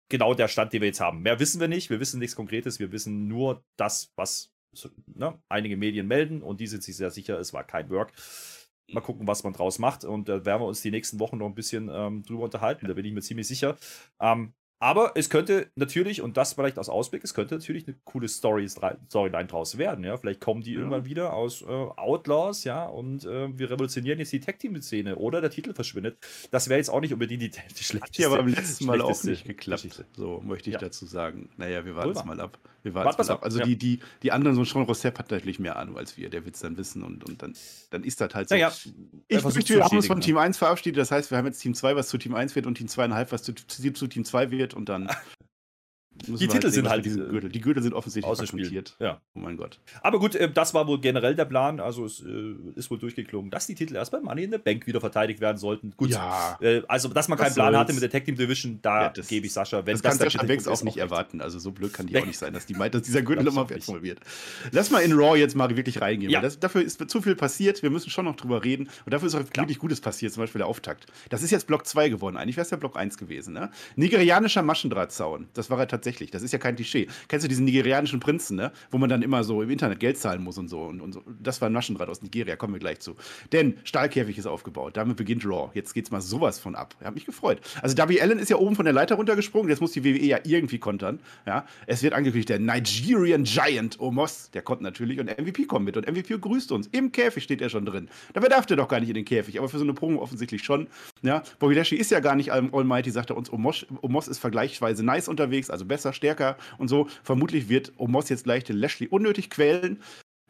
[0.08, 1.22] genau der Stand, den wir jetzt haben.
[1.22, 4.52] Mehr wissen wir nicht, wir wissen nichts Konkretes, wir wissen nur das, was
[5.06, 8.12] ne, einige Medien melden und die sind sich sehr sicher, es war kein Work.
[8.88, 11.38] Mal gucken, was man draus macht und da äh, werden wir uns die nächsten Wochen
[11.38, 13.76] noch ein bisschen ähm, drüber unterhalten, da bin ich mir ziemlich sicher.
[14.20, 18.28] Ähm, aber es könnte natürlich, und das vielleicht aus Ausblick, es könnte natürlich eine coole
[18.28, 20.04] Story, Storyline draus werden.
[20.04, 20.18] Ja?
[20.18, 20.78] Vielleicht kommen die ja.
[20.78, 25.50] irgendwann wieder aus äh, Outlaws, ja, und äh, wir revolutionieren jetzt die Tag-Team-Szene oder der
[25.50, 26.18] Titel verschwindet.
[26.50, 28.02] Das wäre jetzt auch nicht unbedingt die, die schlechteste.
[28.02, 30.04] Hat ja beim letzten Mal auch nicht geklappt.
[30.14, 30.80] So möchte ich ja.
[30.80, 31.48] dazu sagen.
[31.56, 32.58] Naja, wir warten es mal ab.
[32.82, 33.44] Wir warten es mal ab.
[33.44, 36.28] Also die, die, die anderen, so Sean Rossep hat natürlich mehr Ahnung als wir.
[36.28, 37.54] Der wird es dann wissen und, und dann,
[37.90, 38.54] dann ist das halt so.
[38.54, 38.72] Naja,
[39.28, 40.98] ich fürchte, wir haben uns von Team 1 verabschiedet.
[40.98, 43.26] Das heißt, wir haben jetzt Team 2, was zu Team 1 wird und Team 2,5,
[43.30, 45.08] was zu, zu Team 2 wird und dann
[46.26, 47.50] die Titel halt sind halt diese Gürtel.
[47.50, 48.96] Die Gürtel sind offensichtlich ausgespielt.
[48.98, 49.20] Ja.
[49.34, 49.78] Oh mein Gott.
[50.02, 51.80] Aber gut, äh, das war wohl generell der Plan.
[51.80, 54.86] Also es äh, ist wohl durchgeklungen, dass die Titel erst bei Money in the Bank
[54.86, 55.92] wieder verteidigt werden sollten.
[55.96, 56.10] Gut.
[56.10, 56.58] Ja.
[56.60, 59.46] Äh, also, dass man keinen Plan hatte mit der Tag Team Division, da ja, gebe
[59.46, 59.84] ich Sascha.
[59.84, 61.40] Wenn das, das kann Sascha Banks auch nicht erwarten.
[61.40, 64.02] Also so blöd kann die auch nicht sein, dass, die meint, dass dieser Gürtel wertvoll
[64.02, 64.20] wird.
[64.72, 66.30] Lass mal in Raw jetzt mal wirklich reingehen.
[66.30, 66.40] Ja.
[66.40, 67.82] Das, dafür ist zu viel passiert.
[67.82, 68.88] Wir müssen schon noch drüber reden.
[69.04, 69.64] Und dafür ist auch Klar.
[69.64, 70.32] wirklich Gutes passiert.
[70.32, 71.06] Zum Beispiel der Auftakt.
[71.28, 72.36] Das ist jetzt Block 2 geworden.
[72.36, 73.54] Eigentlich wäre es ja Block 1 gewesen.
[73.54, 73.70] Ne?
[73.96, 75.48] Nigerianischer Maschendrahtzaun.
[75.54, 76.30] Das war ja tatsächlich tatsächlich.
[76.30, 77.08] Das ist ja kein Klischee.
[77.26, 78.70] Kennst du diesen nigerianischen Prinzen, ne?
[78.90, 80.82] Wo man dann immer so im Internet Geld zahlen muss und so.
[80.82, 81.22] Und, und so.
[81.42, 83.16] Das war ein Maschendraht aus Nigeria, kommen wir gleich zu.
[83.50, 84.96] Denn Stahlkäfig ist aufgebaut.
[84.96, 85.70] Damit beginnt Raw.
[85.74, 86.94] Jetzt geht's mal sowas von ab.
[87.00, 87.60] Ich habe mich gefreut.
[87.82, 89.68] Also Darby Allen ist ja oben von der Leiter runtergesprungen.
[89.68, 91.18] Jetzt muss die WWE ja irgendwie kontern.
[91.44, 91.66] Ja?
[91.86, 95.96] Es wird angekündigt, der Nigerian Giant Omos, der kommt natürlich und MVP kommt mit.
[95.96, 96.86] Und MVP grüßt uns.
[96.92, 98.08] Im Käfig steht er schon drin.
[98.32, 99.58] Dabei darf der doch gar nicht in den Käfig.
[99.58, 100.86] Aber für so eine Promo offensichtlich schon.
[101.22, 101.42] Ja?
[101.58, 103.52] Bobby Lashley ist ja gar nicht Almighty, sagt er uns.
[103.52, 107.08] Omos, Omos ist vergleichsweise nice unterwegs, also besser, stärker und so.
[107.22, 110.02] Vermutlich wird Omos jetzt gleich den Lashley unnötig quälen.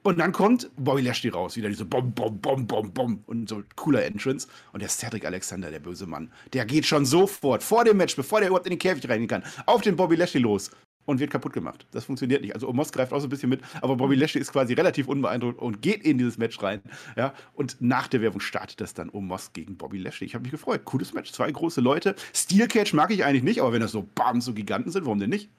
[0.03, 3.65] Und dann kommt Bobby Lashley raus, wieder diese Bom, Bom, Bom, Bom, Bom und so
[3.75, 4.47] cooler Entrance.
[4.73, 8.39] Und der Cedric Alexander, der böse Mann, der geht schon sofort vor dem Match, bevor
[8.39, 10.71] der überhaupt in den Käfig reingehen kann, auf den Bobby Lashley los
[11.07, 11.87] und wird kaputt gemacht.
[11.93, 12.55] Das funktioniert nicht.
[12.55, 15.59] Also Omos greift auch so ein bisschen mit, aber Bobby Lashley ist quasi relativ unbeeindruckt
[15.59, 16.83] und geht in dieses Match rein.
[17.17, 20.27] Ja, und nach der Werbung startet das dann Omos gegen Bobby Lashley.
[20.27, 20.85] Ich habe mich gefreut.
[20.85, 22.15] Cooles Match, zwei große Leute.
[22.35, 25.19] Steel Cage mag ich eigentlich nicht, aber wenn das so bam, so Giganten sind, warum
[25.19, 25.51] denn nicht?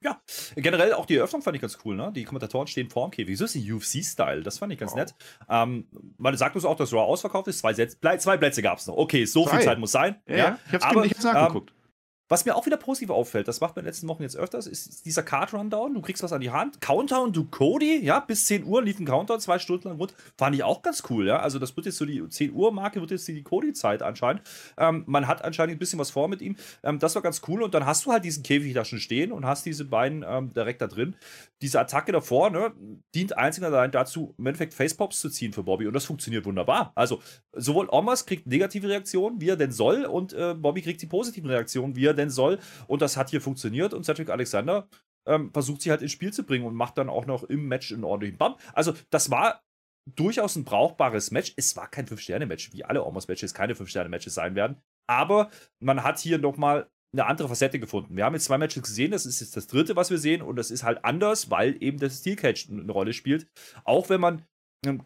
[0.00, 0.20] Ja,
[0.54, 2.12] generell auch die Eröffnung fand ich ganz cool, ne?
[2.14, 3.36] Die Kommentatoren stehen vorm Käfig.
[3.36, 4.98] So ist die UFC-Style, das fand ich ganz wow.
[4.98, 5.14] nett.
[5.48, 5.88] Ähm,
[6.18, 7.58] man sagt uns auch, dass Raw ausverkauft ist.
[7.58, 8.96] Zwei, Sätze, zwei Plätze gab es noch.
[8.96, 9.56] Okay, so Zwei.
[9.56, 10.16] viel Zeit muss sein.
[10.28, 10.58] Ja, ja.
[10.68, 11.70] ich hab's, aber, ich hab's nachgeguckt.
[11.70, 11.77] Ähm,
[12.28, 14.66] was mir auch wieder positiv auffällt, das macht man in den letzten Wochen jetzt öfters,
[14.66, 15.94] ist dieser Card-Rundown.
[15.94, 16.80] Du kriegst was an die Hand.
[16.80, 20.14] Countdown du Cody, ja, bis 10 Uhr lief ein Countdown, zwei Stunden lang rund.
[20.36, 21.40] Fand ich auch ganz cool, ja.
[21.40, 24.42] Also, das wird jetzt so die 10 Uhr-Marke, wird jetzt die Cody-Zeit anscheinend.
[24.76, 26.56] Ähm, man hat anscheinend ein bisschen was vor mit ihm.
[26.82, 27.62] Ähm, das war ganz cool.
[27.62, 30.52] Und dann hast du halt diesen Käfig da schon stehen und hast diese beiden ähm,
[30.52, 31.16] direkt da drin.
[31.62, 32.72] Diese Attacke davor, ne,
[33.14, 35.86] dient einzig und allein dazu, im Endeffekt Facepops zu ziehen für Bobby.
[35.86, 36.92] Und das funktioniert wunderbar.
[36.94, 41.06] Also, sowohl Omas kriegt negative Reaktionen, wie er denn soll, und äh, Bobby kriegt die
[41.06, 42.58] positiven Reaktionen, wie er denn soll.
[42.86, 44.88] Und das hat hier funktioniert und Cedric Alexander
[45.26, 47.92] ähm, versucht sie halt ins Spiel zu bringen und macht dann auch noch im Match
[47.92, 48.58] einen ordentlichen Bump.
[48.72, 49.62] Also, das war
[50.16, 51.52] durchaus ein brauchbares Match.
[51.56, 54.76] Es war kein Fünf-Sterne-Match, wie alle Almost-Matches keine Fünf-Sterne-Matches sein werden.
[55.06, 55.50] Aber
[55.80, 58.16] man hat hier nochmal eine andere Facette gefunden.
[58.16, 60.56] Wir haben jetzt zwei Matches gesehen, das ist jetzt das dritte, was wir sehen, und
[60.56, 63.48] das ist halt anders, weil eben das Steel Cage eine Rolle spielt.
[63.84, 64.44] Auch wenn man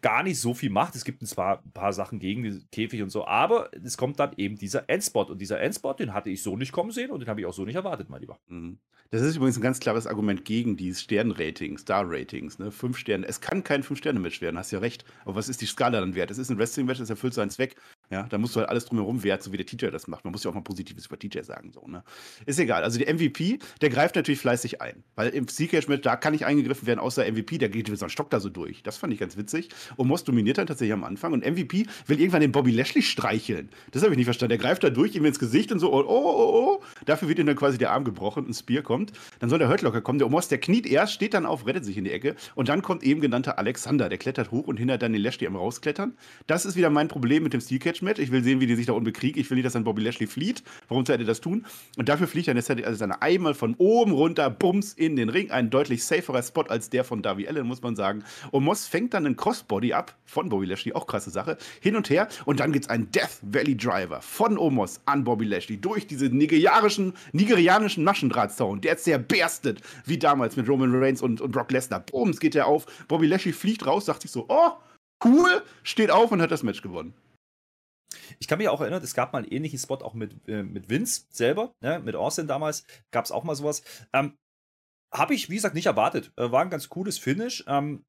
[0.01, 0.95] gar nicht so viel macht.
[0.95, 4.33] Es gibt zwar ein paar Sachen gegen den Käfig und so, aber es kommt dann
[4.37, 5.29] eben dieser Endspot.
[5.29, 7.53] Und dieser Endspot, den hatte ich so nicht kommen sehen und den habe ich auch
[7.53, 8.39] so nicht erwartet, mein Lieber.
[8.47, 8.77] Mhm.
[9.09, 12.57] Das ist übrigens ein ganz klares Argument gegen die Sternratings, Star-Ratings.
[12.57, 12.71] Ne?
[12.71, 13.27] Fünf Sterne.
[13.27, 15.05] Es kann kein Fünf-Sterne-Match werden, hast ja recht.
[15.23, 16.31] Aber was ist die Skala dann wert?
[16.31, 17.75] Es ist ein Wrestling-Match, das erfüllt seinen Zweck.
[18.13, 20.23] Ja, da musst du halt alles drumherum werten, so wie der TJ das macht.
[20.23, 21.71] Man muss ja auch mal Positives über TJ sagen.
[21.73, 22.03] So, ne?
[22.45, 22.83] Ist egal.
[22.83, 25.03] Also der MVP, der greift natürlich fleißig ein.
[25.15, 28.29] Weil im Seacage-Match, da kann nicht eingegriffen werden, außer MVP, der geht so ein Stock
[28.29, 28.83] da so durch.
[28.83, 29.69] Das fand ich ganz witzig.
[29.95, 31.33] Und Moss dominiert dann tatsächlich am Anfang.
[31.33, 33.69] Und MVP will irgendwann den Bobby Lashley streicheln.
[33.89, 34.49] Das habe ich nicht verstanden.
[34.49, 36.83] Der greift da durch, ihm ins Gesicht und so, oh, oh, oh, oh.
[37.07, 39.11] Dafür wird ihm dann quasi der Arm gebrochen und ein Spear kommt.
[39.39, 40.19] Dann soll der Hurtlocker kommen.
[40.19, 42.35] Der Omos, der kniet erst, steht dann auf, rettet sich in die Ecke.
[42.53, 44.07] Und dann kommt eben genannter Alexander.
[44.07, 46.15] Der klettert hoch und hindert dann den Lashley am Rausklettern.
[46.45, 48.19] Das ist wieder mein Problem mit dem Steel Catch Match.
[48.19, 49.37] Ich will sehen, wie die sich da unten bekriegt.
[49.37, 50.63] Ich will nicht, dass dann Bobby Lashley flieht.
[50.87, 51.65] Warum sollte er das tun?
[51.97, 55.51] Und dafür fliegt dann jetzt also seine einmal von oben runter, bums, in den Ring.
[55.51, 58.23] Ein deutlich saferer Spot als der von Darby Allen, muss man sagen.
[58.51, 62.09] Und Moss fängt dann einen Crossbody ab von Bobby Lashley, auch krasse Sache, hin und
[62.09, 62.27] her.
[62.45, 66.25] Und dann gibt es einen Death Valley Driver von Omos an Bobby Lashley durch diese
[66.25, 68.81] nigerianischen, nigerianischen Maschendrahtzaun.
[68.81, 72.01] Der ist sehr berstet, wie damals mit Roman Reigns und, und Brock Lesnar.
[72.01, 72.85] Bums, geht der auf.
[73.07, 74.71] Bobby Lashley fliegt raus, sagt sich so, oh,
[75.23, 77.13] cool, steht auf und hat das Match gewonnen.
[78.39, 80.89] Ich kann mich auch erinnern, es gab mal einen ähnlichen Spot auch mit, äh, mit
[80.89, 81.99] Vince selber, ne?
[81.99, 83.83] mit Austin damals, gab es auch mal sowas.
[84.13, 84.37] Ähm,
[85.13, 86.31] Habe ich, wie gesagt, nicht erwartet.
[86.37, 87.63] Äh, war ein ganz cooles Finish.
[87.67, 88.05] Ähm,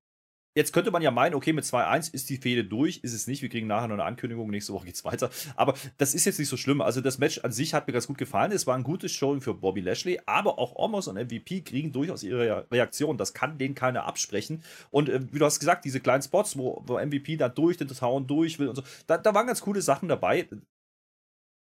[0.55, 3.43] Jetzt könnte man ja meinen, okay, mit 2-1 ist die Fehde durch, ist es nicht.
[3.43, 5.31] Wir kriegen nachher noch eine Ankündigung, nächste Woche geht's weiter.
[5.57, 6.81] Aber das ist jetzt nicht so schlimm.
[6.81, 8.53] Also das Match an sich hat mir ganz gut gefallen.
[8.53, 12.23] Es war ein gutes Showing für Bobby Lashley, aber auch Omos und MVP kriegen durchaus
[12.23, 13.19] ihre Reaktion.
[13.19, 14.63] Das kann denen keiner absprechen.
[14.91, 17.89] Und äh, wie du hast gesagt, diese kleinen Spots, wo, wo MVP da durch den
[17.89, 20.47] Town durch will und so, da, da waren ganz coole Sachen dabei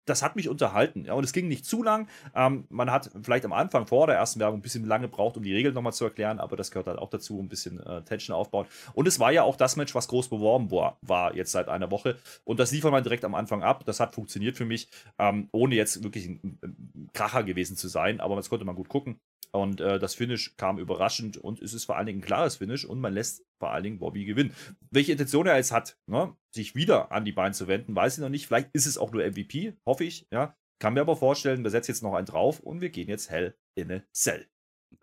[0.05, 1.05] das hat mich unterhalten.
[1.05, 2.09] Ja, und es ging nicht zu lang.
[2.35, 5.43] Ähm, man hat vielleicht am Anfang vor der ersten Werbung ein bisschen lange gebraucht, um
[5.43, 8.37] die Regeln nochmal zu erklären, aber das gehört halt auch dazu, ein bisschen äh, Tension
[8.37, 8.67] aufbauen.
[8.95, 11.91] Und es war ja auch das Match, was groß beworben war, war jetzt seit einer
[11.91, 12.19] Woche.
[12.45, 13.85] Und das liefern wir direkt am Anfang ab.
[13.85, 14.89] Das hat funktioniert für mich,
[15.19, 18.89] ähm, ohne jetzt wirklich ein, ein Kracher gewesen zu sein, aber das konnte man gut
[18.89, 19.21] gucken.
[19.55, 22.87] Und äh, das Finish kam überraschend und es ist vor allen Dingen ein klares Finish
[22.87, 24.55] und man lässt vor allen Dingen Bobby gewinnen.
[24.91, 28.23] Welche Intention er jetzt hat, ne, sich wieder an die Beine zu wenden, weiß ich
[28.23, 28.47] noch nicht.
[28.47, 30.27] Vielleicht ist es auch nur MVP, hoffe ich.
[30.33, 30.57] Ja.
[30.81, 33.55] Kann mir aber vorstellen, wir setzen jetzt noch einen drauf und wir gehen jetzt hell
[33.75, 34.49] in eine Cell.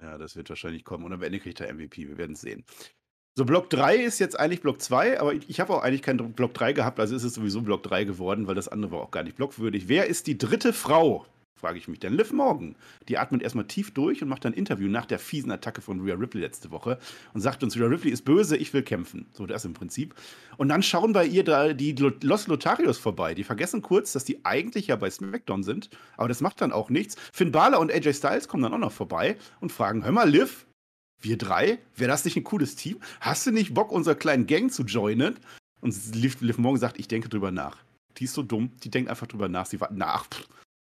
[0.01, 2.07] Ja, das wird wahrscheinlich kommen und am Ende kriegt er MVP.
[2.07, 2.65] Wir werden es sehen.
[3.37, 6.33] So, Block 3 ist jetzt eigentlich Block 2, aber ich, ich habe auch eigentlich keinen
[6.33, 9.11] Block 3 gehabt, also ist es sowieso Block 3 geworden, weil das andere war auch
[9.11, 9.87] gar nicht blockwürdig.
[9.87, 11.25] Wer ist die dritte Frau
[11.59, 11.99] frage ich mich.
[11.99, 12.75] Denn Liv Morgan,
[13.07, 16.01] die atmet erstmal tief durch und macht dann ein Interview nach der fiesen Attacke von
[16.01, 16.97] Rhea Ripley letzte Woche
[17.33, 19.27] und sagt uns, Rhea Ripley ist böse, ich will kämpfen.
[19.33, 20.15] So das im Prinzip.
[20.57, 23.33] Und dann schauen bei ihr da die Los Lotharios vorbei.
[23.35, 26.89] Die vergessen kurz, dass die eigentlich ja bei SmackDown sind, aber das macht dann auch
[26.89, 27.15] nichts.
[27.31, 30.65] Finn Balor und AJ Styles kommen dann auch noch vorbei und fragen, hör mal, Liv,
[31.21, 32.99] wir drei, wäre das nicht ein cooles Team?
[33.19, 35.37] Hast du nicht Bock, unserer kleinen Gang zu joinen?
[35.81, 37.77] Und Liv, Liv Morgan sagt, ich denke drüber nach.
[38.17, 39.65] Die ist so dumm, die denkt einfach drüber nach.
[39.65, 40.27] Sie wartet nach.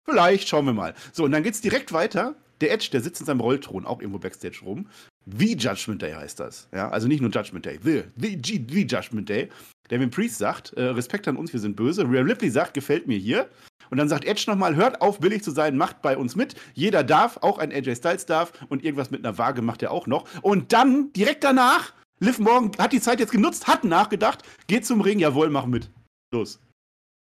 [0.05, 0.95] Vielleicht, schauen wir mal.
[1.12, 2.35] So, und dann geht's direkt weiter.
[2.61, 4.87] Der Edge, der sitzt in seinem Rollthron, auch irgendwo Backstage rum.
[5.27, 6.69] Wie Judgment Day heißt das.
[6.73, 7.79] Ja, also nicht nur Judgment Day.
[7.83, 9.49] The, the, the Judgment Day.
[9.91, 12.05] Devin Priest sagt, äh, Respekt an uns, wir sind böse.
[12.05, 13.49] Rhea Ripley sagt, gefällt mir hier.
[13.91, 16.55] Und dann sagt Edge nochmal, hört auf, billig zu sein, macht bei uns mit.
[16.73, 18.53] Jeder darf, auch ein AJ Styles darf.
[18.69, 20.25] Und irgendwas mit einer Waage macht er auch noch.
[20.43, 25.01] Und dann, direkt danach, Liv Morgan hat die Zeit jetzt genutzt, hat nachgedacht, geht zum
[25.01, 25.91] Ring, jawohl, mach mit.
[26.33, 26.61] Los.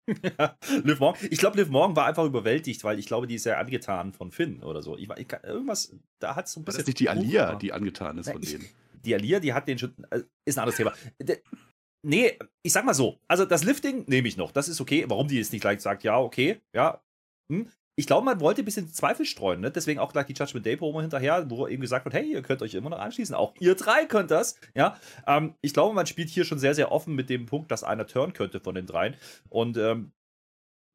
[0.83, 1.27] Liv Morgan.
[1.31, 4.31] Ich glaube, Liv Morgan war einfach überwältigt, weil ich glaube, die ist ja angetan von
[4.31, 4.97] Finn oder so.
[4.97, 6.77] Ich, ich, irgendwas, da hat es so ein bisschen.
[6.77, 8.65] Das ist nicht die Alia, die angetan ist von ich, denen.
[9.03, 9.93] Die Alia, die hat den schon.
[10.11, 10.93] Äh, ist ein anderes Thema.
[12.05, 13.19] Nee, ich sag mal so.
[13.27, 14.51] Also, das Lifting nehme ich noch.
[14.51, 15.05] Das ist okay.
[15.07, 17.01] Warum die jetzt nicht gleich sagt, ja, okay, ja.
[17.51, 17.67] Hm.
[17.97, 19.71] Ich glaube, man wollte ein bisschen Zweifel streuen, ne?
[19.71, 22.61] deswegen auch gleich die Judgment Day Promo hinterher, wo eben gesagt wird, hey, ihr könnt
[22.61, 24.97] euch immer noch anschließen, auch ihr drei könnt das, ja.
[25.25, 28.05] Ähm, ich glaube, man spielt hier schon sehr, sehr offen mit dem Punkt, dass einer
[28.05, 29.15] turn könnte von den dreien
[29.49, 30.11] und ähm,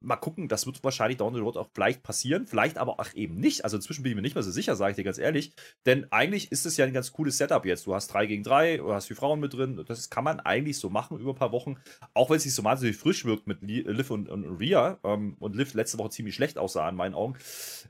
[0.00, 3.36] mal gucken, das wird wahrscheinlich down the road auch vielleicht passieren, vielleicht aber auch eben
[3.36, 3.64] nicht.
[3.64, 5.52] Also inzwischen bin ich mir nicht mehr so sicher, sage ich dir ganz ehrlich.
[5.86, 7.86] Denn eigentlich ist es ja ein ganz cooles Setup jetzt.
[7.86, 9.84] Du hast drei gegen drei, du hast die Frauen mit drin.
[9.86, 11.76] Das kann man eigentlich so machen über ein paar Wochen.
[12.14, 15.54] Auch wenn es nicht so wahnsinnig frisch wirkt mit Liv und, und Rhea ähm, und
[15.54, 17.36] Liv letzte Woche ziemlich schlecht aussah in meinen Augen,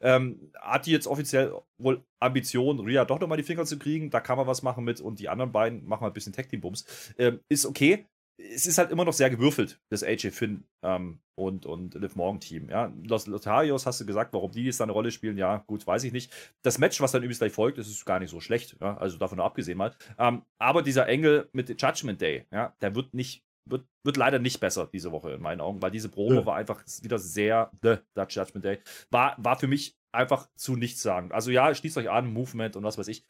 [0.01, 4.11] ähm, hat die jetzt offiziell wohl Ambition, Rhea doch nochmal die Finger zu kriegen.
[4.11, 7.14] Da kann man was machen mit und die anderen beiden machen mal ein bisschen Tag-Team-Bums.
[7.18, 8.07] Ähm, ist okay
[8.53, 12.40] es ist halt immer noch sehr gewürfelt, das AJ Finn ähm, und, und Liv Morgan
[12.40, 12.68] Team.
[12.68, 12.92] Ja.
[13.05, 16.05] Los Lotarios hast du gesagt, warum die jetzt da eine Rolle spielen, ja, gut, weiß
[16.05, 16.33] ich nicht.
[16.62, 19.18] Das Match, was dann übrigens gleich folgt, das ist gar nicht so schlecht, ja, also
[19.18, 19.94] davon nur abgesehen mal.
[20.18, 24.61] Ähm, aber dieser Engel mit Judgment Day, ja, der wird nicht, wird, wird leider nicht
[24.61, 26.46] besser diese Woche in meinen Augen, weil diese Promo ja.
[26.46, 28.79] war einfach wieder sehr, The Dutch Judgment Day,
[29.11, 31.33] war, war für mich einfach zu nichts sagen.
[31.33, 33.24] Also ja, schließt euch an, Movement und was weiß ich.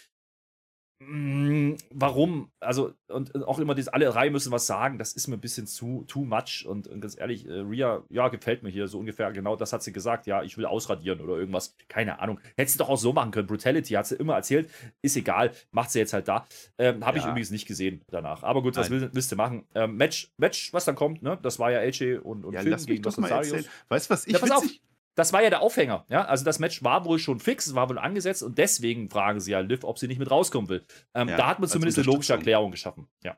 [1.02, 2.50] Mm, warum?
[2.60, 5.66] Also, und auch immer diese, alle drei müssen was sagen, das ist mir ein bisschen
[5.66, 6.66] zu too much.
[6.66, 9.82] Und, und ganz ehrlich, äh, Ria, ja, gefällt mir hier so ungefähr, genau das hat
[9.82, 11.74] sie gesagt, ja, ich will ausradieren oder irgendwas.
[11.88, 12.38] Keine Ahnung.
[12.56, 13.46] Hätte sie doch auch so machen können.
[13.46, 16.46] Brutality hat sie immer erzählt, ist egal, macht sie jetzt halt da.
[16.76, 17.24] Ähm, Habe ja.
[17.24, 18.42] ich übrigens nicht gesehen danach.
[18.42, 19.64] Aber gut, das will, willst du machen.
[19.74, 21.38] Ähm, Match, Match, was dann kommt, ne?
[21.42, 24.42] Das war ja AJ und, und ja, Finn gegen Los Weißt du, was ich ja,
[24.42, 24.82] witzig,
[25.14, 26.04] das war ja der Aufhänger.
[26.08, 26.24] Ja?
[26.24, 29.60] Also das Match war wohl schon fix, war wohl angesetzt und deswegen fragen sie ja
[29.60, 30.84] Liv, ob sie nicht mit rauskommen will.
[31.14, 33.08] Ähm, ja, da hat man zumindest eine logische Erklärung geschaffen.
[33.22, 33.36] Ja.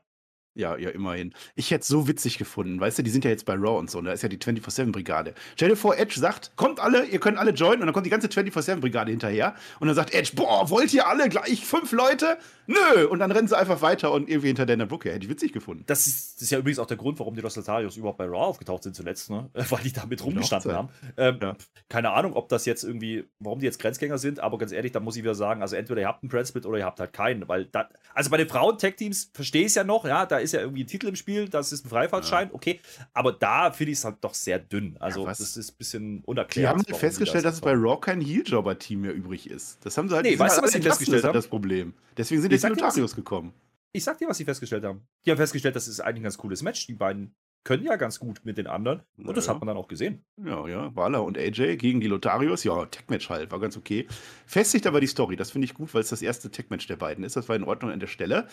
[0.55, 1.33] Ja, ja, immerhin.
[1.55, 3.89] Ich hätte es so witzig gefunden, weißt du, die sind ja jetzt bei Raw und
[3.89, 5.33] so, und da ist ja die 24-7-Brigade.
[5.55, 8.11] Stell dir vor, Edge sagt, kommt alle, ihr könnt alle joinen, und dann kommt die
[8.11, 12.37] ganze 24-7-Brigade hinterher, und dann sagt Edge, boah, wollt ihr alle gleich fünf Leute?
[12.67, 13.07] Nö!
[13.07, 15.09] Und dann rennen sie einfach weiter und irgendwie hinter Dana Brooke.
[15.09, 15.83] Hätte ich witzig gefunden.
[15.87, 18.25] Das ist, das ist, ja übrigens auch der Grund, warum die Los Lotarios überhaupt bei
[18.25, 19.49] Raw aufgetaucht sind zuletzt, ne?
[19.53, 20.89] Weil die damit rumgestanden haben.
[21.17, 21.55] Ähm, ja.
[21.89, 24.99] Keine Ahnung, ob das jetzt irgendwie, warum die jetzt Grenzgänger sind, aber ganz ehrlich, da
[24.99, 27.47] muss ich wieder sagen, also entweder ihr habt einen Brandsplit oder ihr habt halt keinen,
[27.47, 30.61] weil da, also bei den Frauen-Tech-Teams verstehe ich es ja noch, ja, da ist ja
[30.61, 32.53] irgendwie ein Titel im Spiel, das ist ein Freifahrtschein, ja.
[32.53, 32.79] okay,
[33.13, 34.97] aber da finde ich es halt doch sehr dünn.
[34.99, 36.63] Also ja, das ist ein bisschen unerklärlich.
[36.63, 39.77] Die haben halt festgestellt, das dass es bei Raw kein Heel-Jobber-Team mehr übrig ist.
[39.85, 41.33] Das haben sie halt, nee, weißt halt du, was sie festgestellt haben?
[41.33, 41.93] Das Problem.
[42.17, 43.53] Deswegen sind die Notarios gekommen.
[43.91, 45.07] Ich sag dir, was sie festgestellt haben.
[45.25, 46.87] Die haben festgestellt, das ist eigentlich ein ganz cooles Match.
[46.87, 48.99] Die beiden können ja ganz gut mit den anderen.
[49.17, 49.33] Und naja.
[49.33, 50.25] das hat man dann auch gesehen.
[50.43, 50.95] Ja, ja.
[50.95, 52.63] Wala und AJ gegen die Lotarios.
[52.63, 54.07] Ja, Tech-Match halt, war ganz okay.
[54.45, 55.35] Festigt aber die Story.
[55.35, 57.35] Das finde ich gut, weil es das erste Tech-Match der beiden ist.
[57.35, 58.47] Das war in Ordnung an der Stelle.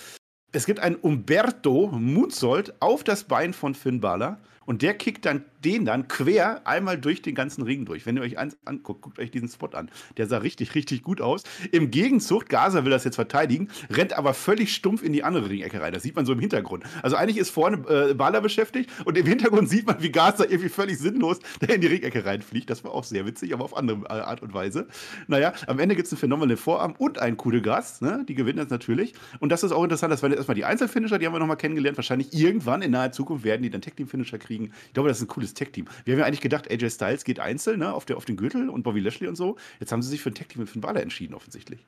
[0.52, 4.38] Es gibt ein Umberto Moonsault auf das Bein von Finn Balor.
[4.70, 8.06] Und der kickt dann den dann quer einmal durch den ganzen Ring durch.
[8.06, 9.90] Wenn ihr euch eins anguckt, guckt euch diesen Spot an.
[10.16, 11.42] Der sah richtig, richtig gut aus.
[11.72, 15.80] Im Gegenzug, Gaza will das jetzt verteidigen, rennt aber völlig stumpf in die andere Ringecke
[15.80, 15.92] rein.
[15.92, 16.84] Das sieht man so im Hintergrund.
[17.02, 20.68] Also eigentlich ist vorne äh, Bala beschäftigt und im Hintergrund sieht man, wie Gaza irgendwie
[20.68, 22.70] völlig sinnlos in die Ringecke reinfliegt.
[22.70, 24.86] Das war auch sehr witzig, aber auf andere äh, Art und Weise.
[25.26, 27.60] Naja, am Ende gibt es einen phänomenalen Vorarm und einen Coup de.
[28.00, 28.24] Ne?
[28.28, 29.14] Die gewinnen das natürlich.
[29.40, 30.12] Und das ist auch interessant.
[30.12, 31.98] Das waren jetzt erstmal die Einzelfinisher, die haben wir nochmal kennengelernt.
[31.98, 34.74] Wahrscheinlich irgendwann in naher Zukunft werden die dann Tech-Team-Finisher kriegen kriegen.
[34.86, 35.86] Ich glaube, das ist ein cooles Tech-Team.
[36.04, 38.68] Wir haben ja eigentlich gedacht, AJ Styles geht einzeln ne, auf, der, auf den Gürtel
[38.68, 39.56] und Bobby Lashley und so.
[39.78, 41.86] Jetzt haben sie sich für ein Tech-Team mit Finn Balor entschieden, offensichtlich.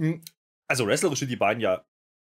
[0.00, 0.22] Hm,
[0.68, 1.84] also wrestlerisch sind die beiden ja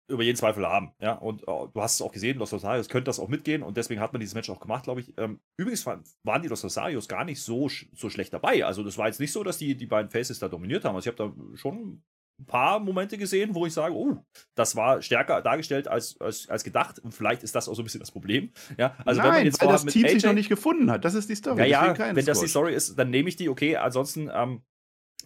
[0.07, 0.92] über jeden Zweifel haben.
[1.00, 3.76] Ja, und uh, du hast es auch gesehen, Los Rosarios könnte das auch mitgehen und
[3.76, 5.16] deswegen hat man dieses Match auch gemacht, glaube ich.
[5.16, 8.64] Ähm, übrigens waren die Los Rosarios gar nicht so, so schlecht dabei.
[8.66, 10.94] Also, das war jetzt nicht so, dass die, die beiden Faces da dominiert haben.
[10.94, 12.02] Also, ich habe da schon
[12.38, 14.16] ein paar Momente gesehen, wo ich sage, oh,
[14.55, 16.99] das war stärker dargestellt als, als, als gedacht.
[16.99, 18.53] Und vielleicht ist das auch so ein bisschen das Problem.
[18.77, 21.05] Ja, also Nein, wenn man jetzt weil das Team AJ, sich noch nicht gefunden hat.
[21.05, 21.68] Das ist die Story.
[21.68, 23.49] Ja, ja wenn das die Story ist, dann nehme ich die.
[23.49, 24.62] Okay, ansonsten ähm,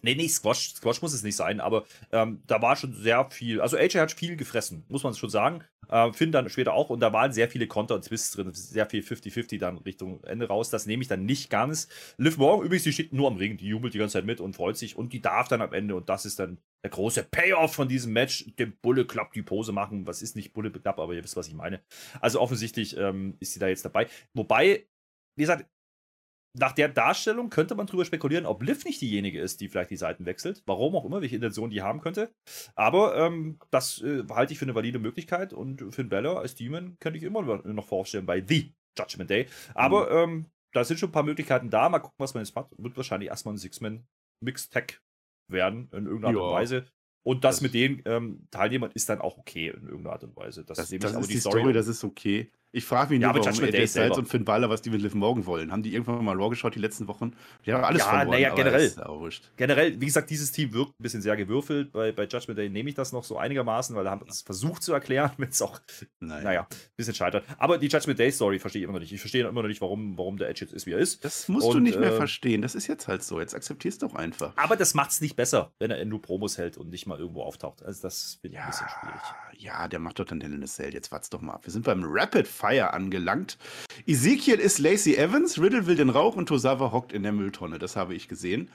[0.01, 0.73] Nee, nicht Squash.
[0.75, 3.61] Squash muss es nicht sein, aber ähm, da war schon sehr viel.
[3.61, 5.63] Also AJ hat viel gefressen, muss man schon sagen.
[5.89, 6.89] Äh, Finn dann später auch.
[6.89, 8.53] Und da waren sehr viele Konter und Twists drin.
[8.53, 10.69] Sehr viel 50-50 dann Richtung Ende raus.
[10.69, 11.87] Das nehme ich dann nicht ganz.
[12.17, 13.57] Liv Morgan übrigens, die steht nur am Ring.
[13.57, 14.95] Die jubelt die ganze Zeit mit und freut sich.
[14.95, 15.95] Und die darf dann am Ende.
[15.95, 18.45] Und das ist dann der große Payoff von diesem Match.
[18.57, 20.05] Dem Bulle Club die Pose machen.
[20.05, 21.81] Was ist nicht Bulle Club, aber ihr wisst, was ich meine.
[22.21, 24.07] Also offensichtlich ähm, ist sie da jetzt dabei.
[24.33, 24.85] Wobei,
[25.35, 25.65] wie gesagt,
[26.57, 29.97] nach der Darstellung könnte man darüber spekulieren, ob Liv nicht diejenige ist, die vielleicht die
[29.97, 30.63] Seiten wechselt.
[30.65, 32.31] Warum auch immer, welche Intention die haben könnte.
[32.75, 36.97] Aber ähm, das äh, halte ich für eine valide Möglichkeit und Finn Balor als Demon
[36.99, 39.47] könnte ich immer noch vorstellen bei The Judgment Day.
[39.75, 40.31] Aber mhm.
[40.31, 41.89] ähm, da sind schon ein paar Möglichkeiten da.
[41.89, 42.69] Mal gucken, was man jetzt macht.
[42.77, 45.01] Wird wahrscheinlich erstmal ein Six-Man-Mix-Tag
[45.51, 46.85] werden in irgendeiner Art und Weise.
[47.25, 50.35] Und das, das mit den ähm, Teilnehmern ist dann auch okay in irgendeiner Art und
[50.35, 50.63] Weise.
[50.63, 52.51] Das, das, das ist die Story, Story, das ist okay.
[52.71, 55.15] Ich frage mich ja, nur, warum AJ Styles und Finn Balor, was die mit Liv
[55.15, 55.71] Morgan wollen.
[55.71, 57.33] Haben die irgendwann mal Raw geschaut die letzten Wochen?
[57.65, 58.29] Die haben alles ja, verloren.
[58.29, 58.93] Naja, generell.
[59.57, 61.91] Generell, wie gesagt, dieses Team wirkt ein bisschen sehr gewürfelt.
[61.91, 64.83] Bei, bei Judgment Day nehme ich das noch so einigermaßen, weil da haben es versucht
[64.83, 65.79] zu erklären, wenn es auch,
[66.19, 66.43] naja.
[66.43, 67.43] naja, ein bisschen scheitert.
[67.57, 69.13] Aber die Judgment Day Story verstehe ich immer noch nicht.
[69.13, 71.25] Ich verstehe immer noch nicht, warum, warum der Edge jetzt ist, wie er ist.
[71.25, 72.61] Das musst und, du nicht mehr äh, verstehen.
[72.61, 73.39] Das ist jetzt halt so.
[73.39, 74.53] Jetzt akzeptierst du doch einfach.
[74.57, 77.41] Aber das macht es nicht besser, wenn er nur Promos hält und nicht mal irgendwo
[77.41, 77.81] auftaucht.
[77.81, 79.21] Also, das finde ich ja, ein bisschen schwierig.
[79.57, 80.93] Ja, der macht doch dann Hell in Cell.
[80.93, 81.65] Jetzt wart's doch mal ab.
[81.65, 83.57] Wir sind beim Rapid Fire angelangt gelangt.
[84.05, 87.79] Ezekiel ist Lacey Evans, Riddle will den Rauch und Tosawa hockt in der Mülltonne.
[87.79, 88.69] Das habe ich gesehen.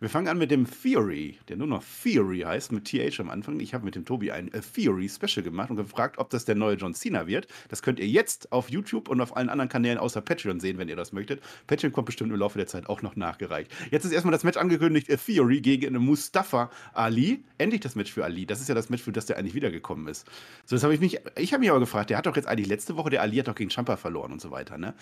[0.00, 3.60] Wir fangen an mit dem Theory, der nur noch Theory heißt, mit TH am Anfang.
[3.60, 6.76] Ich habe mit dem Tobi ein Theory Special gemacht und gefragt, ob das der neue
[6.76, 7.48] John Cena wird.
[7.68, 10.88] Das könnt ihr jetzt auf YouTube und auf allen anderen Kanälen außer Patreon sehen, wenn
[10.88, 11.42] ihr das möchtet.
[11.66, 13.70] Patreon kommt bestimmt im Laufe der Zeit auch noch nachgereicht.
[13.90, 17.44] Jetzt ist erstmal das Match angekündigt, A Theory gegen Mustafa Ali.
[17.58, 18.46] Endlich das Match für Ali.
[18.46, 20.26] Das ist ja das Match, für das der eigentlich wiedergekommen ist.
[20.64, 22.68] So, das habe ich mich, ich habe mich aber gefragt, der hat doch jetzt eigentlich
[22.68, 24.94] letzte Woche, der Ali hat doch gegen Champa verloren und so weiter, ne?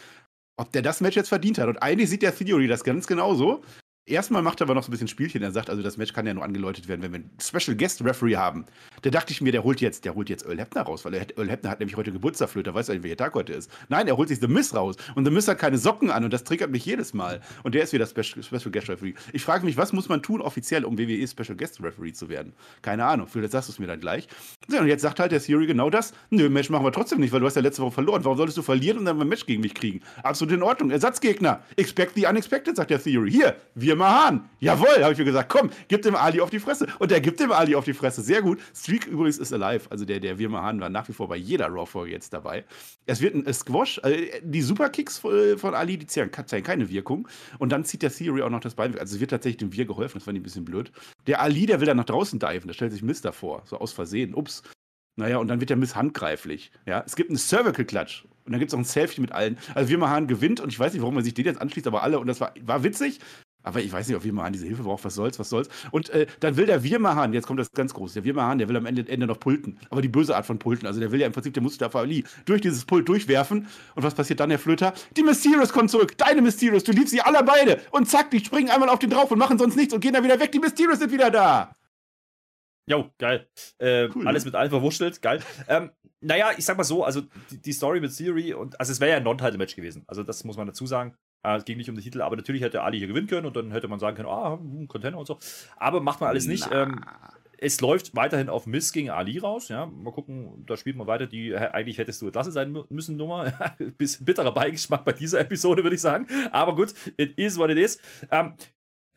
[0.57, 1.69] ob der das Match jetzt verdient hat.
[1.69, 3.63] Und eigentlich sieht der Theory das ganz genauso.
[4.09, 5.43] Erstmal macht er aber noch so ein bisschen Spielchen.
[5.43, 8.03] Er sagt, also das Match kann ja nur angeläutet werden, wenn wir einen Special Guest
[8.03, 8.65] Referee haben.
[9.03, 11.51] Da dachte ich mir, der holt jetzt, der holt jetzt Earl Hebner raus, weil Earl
[11.51, 13.71] Hebner hat nämlich heute Geburtstagflöter, weiß ja nicht, welcher Tag heute ist.
[13.89, 14.97] Nein, er holt sich The Miss raus.
[15.15, 17.43] Und The Miss hat keine Socken an und das triggert mich jedes Mal.
[17.65, 19.15] Und der ist wieder Special, Special Guest Referee.
[19.33, 22.55] Ich frage mich, was muss man tun, offiziell, um WWE Special Guest Referee zu werden?
[22.81, 23.27] Keine Ahnung.
[23.27, 24.27] Vielleicht sagst du es mir dann gleich.
[24.69, 26.15] So, und jetzt sagt halt der Theory genau das.
[26.31, 28.25] Nö, Match machen wir trotzdem nicht, weil du hast ja letzte Woche verloren.
[28.25, 30.01] Warum solltest du verlieren und dann ein Match gegen mich kriegen?
[30.23, 30.91] Absolut in Ordnung.
[30.91, 31.63] Ersatzgegner.
[31.77, 33.31] Expect the unexpected, sagt der Theory.
[33.31, 34.49] Hier, wir Mahan.
[34.61, 36.87] Ja, Jawohl, habe ich mir gesagt, komm, gib dem Ali auf die Fresse.
[36.99, 38.23] Und der gibt dem Ali auf die Fresse.
[38.23, 38.59] Sehr gut.
[38.75, 39.91] Streak übrigens ist alive.
[39.91, 42.65] Also der, der Wirma Hahn war nach wie vor bei jeder Raw-Folge jetzt dabei.
[43.07, 43.99] Es wird ein Squash.
[44.05, 47.29] Äh, die Superkicks von Ali, die zeigen keine Wirkung.
[47.59, 49.01] Und dann zieht der Theory auch noch das Bein weg.
[49.01, 50.15] Also es wird tatsächlich dem Wir geholfen.
[50.15, 50.91] Das fand ich ein bisschen blöd.
[51.27, 52.69] Der Ali, der will dann nach draußen diven.
[52.69, 53.63] Da stellt sich Mist davor.
[53.67, 54.35] So aus Versehen.
[54.35, 54.63] Ups.
[55.17, 56.71] Naja, und dann wird der Miss handgreiflich.
[56.87, 58.25] Ja, es gibt einen Cervical-Klatsch.
[58.47, 59.59] Und dann gibt es auch ein Selfie mit allen.
[59.75, 62.03] Also Wirma Hahn gewinnt und ich weiß nicht, warum man sich den jetzt anschließt, aber
[62.03, 62.21] alle.
[62.21, 63.19] Und das war, war witzig.
[63.69, 65.05] Aber ich weiß nicht, ob Wirmahan diese Hilfe braucht.
[65.05, 65.69] Was soll's, was soll's.
[65.91, 68.77] Und äh, dann will der Wirmahan, jetzt kommt das ganz groß, der Wirmahan, der will
[68.79, 69.79] am Ende, Ende noch pulten.
[69.91, 70.87] Aber die böse Art von pulten.
[70.87, 73.69] Also der will ja im Prinzip, der Mustafa Ali durch dieses Pult durchwerfen.
[73.95, 74.95] Und was passiert dann, Herr Flöter?
[75.19, 76.17] Die Mysterios kommt zurück.
[76.17, 77.79] Deine Mysterios, du liebst sie alle beide.
[77.91, 80.25] Und zack, die springen einmal auf den drauf und machen sonst nichts und gehen dann
[80.25, 80.51] wieder weg.
[80.51, 81.75] Die Mysterios sind wieder da.
[82.87, 83.47] Jo, geil.
[83.77, 84.49] Äh, cool, alles ne?
[84.49, 85.43] mit allen verwurschtelt, geil.
[85.69, 85.91] ähm,
[86.23, 89.11] naja, ich sag mal so, also die, die Story mit Theory und also es wäre
[89.11, 90.05] ja ein Non-Title-Match gewesen.
[90.07, 91.15] Also das muss man dazu sagen.
[91.43, 93.57] Äh, es ging nicht um den Titel, aber natürlich hätte Ali hier gewinnen können und
[93.57, 95.39] dann hätte man sagen können, ah, hm, Container und so.
[95.77, 96.69] Aber macht man alles nicht.
[96.73, 97.05] Ähm,
[97.61, 99.69] es läuft weiterhin auf Miss gegen Ali raus.
[99.69, 103.53] Ja, mal gucken, da spielt man weiter die, eigentlich hättest du entlassen sein müssen Nummer.
[103.99, 106.27] Bisschen bitterer Beigeschmack bei dieser Episode, würde ich sagen.
[106.53, 108.01] Aber gut, it is what it is.
[108.31, 108.55] Ähm,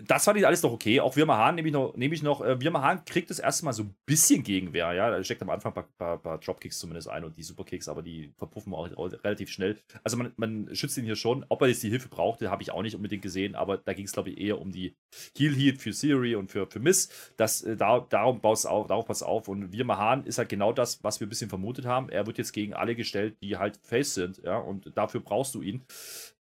[0.08, 1.00] das fand ich alles noch okay.
[1.00, 1.96] Auch Wirma Hahn nehme ich noch.
[1.96, 4.94] Nehme ich noch äh, Wirma Hahn kriegt das erstmal so ein bisschen Gegenwehr.
[4.94, 7.88] Ja, da steckt am Anfang ein paar, paar, paar, Dropkicks zumindest ein und die Superkicks,
[7.88, 8.90] aber die verpuffen auch
[9.24, 9.78] relativ schnell.
[10.04, 11.46] Also man, man schützt ihn hier schon.
[11.50, 14.06] Ob er jetzt die Hilfe brauchte, habe ich auch nicht unbedingt gesehen, aber da ging
[14.06, 14.96] es, glaube ich, eher um die
[15.38, 17.10] Heal Heat für Siri und für, für Miss.
[17.38, 19.48] Das, äh, da, darum baust auf, darauf pass auf.
[19.48, 22.10] Und Wirma Hahn ist halt genau das, was wir ein bisschen vermutet haben.
[22.10, 25.62] Er wird jetzt gegen alle gestellt, die halt Face sind, ja, und dafür brauchst du
[25.62, 25.84] ihn.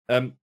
[0.08, 0.36] Ähm,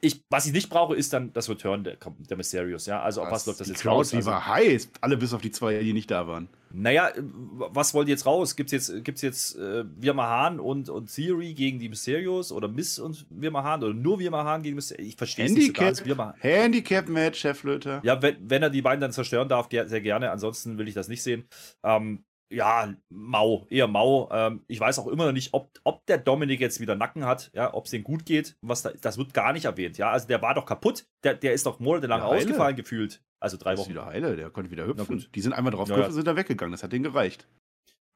[0.00, 3.02] ich, was ich nicht brauche, ist dann das Return der, der Mysterios, ja.
[3.02, 4.10] Also, was, was läuft das jetzt Crowd, raus?
[4.10, 4.90] Die also, war heiß.
[5.00, 6.48] Alle bis auf die zwei, die nicht da waren.
[6.72, 8.54] Naja, was wollt ihr jetzt raus?
[8.54, 12.98] Gibt es jetzt, gibt's jetzt äh, Wirmahan und, und Theory gegen die Mysterios oder Miss
[12.98, 15.08] und Wirmahan oder nur Wirmahan gegen Mysterios?
[15.08, 16.02] Ich verstehe es nicht so ganz.
[16.38, 18.00] Handicap-Match, Cheflöter.
[18.04, 20.30] Ja, wenn, wenn er die beiden dann zerstören darf, sehr gerne.
[20.30, 21.44] Ansonsten will ich das nicht sehen.
[21.82, 24.28] Ähm, ja, mau, eher mau.
[24.32, 27.50] Ähm, ich weiß auch immer noch nicht, ob, ob der Dominik jetzt wieder Nacken hat,
[27.54, 28.56] ja, ob es dem gut geht.
[28.60, 30.10] Was da, das wird gar nicht erwähnt, ja.
[30.10, 33.22] Also der war doch kaputt, der, der ist doch monatelang ja, ausgefallen gefühlt.
[33.40, 33.90] Also drei ist Wochen.
[33.90, 35.06] wieder heile, der konnte wieder hüpfen.
[35.06, 35.30] gut.
[35.34, 36.10] Die sind einmal drauf Ja, ja.
[36.10, 36.72] sind dann weggegangen.
[36.72, 37.46] Das hat denen gereicht.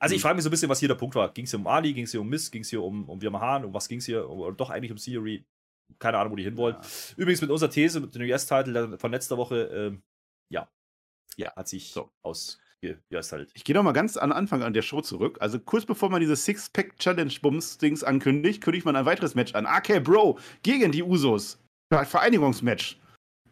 [0.00, 0.22] Also ich Hm.
[0.22, 1.32] frage mich so ein bisschen, was hier der Punkt war.
[1.32, 3.22] Ging es hier um Ali, ging es hier um Mist, ging es hier um, um
[3.22, 4.28] Wirmahan, um was ging es hier?
[4.28, 5.44] Oder doch eigentlich um Theory?
[5.98, 6.76] Keine Ahnung, wo die hinwollen.
[7.16, 10.02] Übrigens mit unserer These, mit dem US-Titel von letzter Woche, ähm,
[10.52, 10.68] ja.
[11.36, 12.10] Ja, hat sich So.
[12.22, 12.58] aus
[13.12, 13.46] US-Titel.
[13.54, 15.38] Ich gehe noch mal ganz an Anfang an der Show zurück.
[15.40, 19.66] Also kurz bevor man diese Six-Pack-Challenge-Bums-Dings ankündigt, kündigt man ein weiteres Match an.
[19.66, 21.58] AK Bro gegen die Usos.
[21.90, 22.98] Vereinigungsmatch.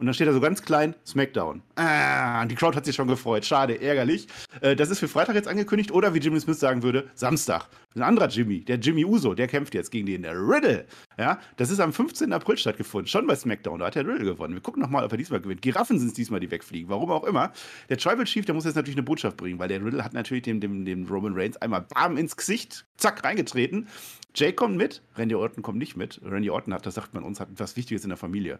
[0.02, 1.62] Und dann steht da so ganz klein SmackDown.
[1.76, 3.44] Ah, die Crowd hat sich schon gefreut.
[3.44, 4.26] Schade, ärgerlich.
[4.60, 7.68] Äh, das ist für Freitag jetzt angekündigt oder wie Jimmy Smith sagen würde, Samstag.
[7.94, 10.86] Ein anderer Jimmy, der Jimmy Uso, der kämpft jetzt gegen den Riddle.
[11.18, 12.32] Ja, das ist am 15.
[12.32, 13.78] April stattgefunden, schon bei SmackDown.
[13.78, 14.54] Da hat der Riddle gewonnen.
[14.54, 15.62] Wir gucken noch mal, ob er diesmal gewinnt.
[15.62, 16.88] Giraffen sind es diesmal, die wegfliegen.
[16.88, 17.52] Warum auch immer.
[17.88, 20.42] Der Tribal Chief, der muss jetzt natürlich eine Botschaft bringen, weil der Riddle hat natürlich
[20.42, 23.86] dem, dem, dem Roman Reigns einmal bam ins Gesicht, zack, reingetreten.
[24.34, 26.20] Jay kommt mit, Randy Orton kommt nicht mit.
[26.24, 28.58] Randy Orton hat, das sagt man uns, hat was Wichtiges in der Familie.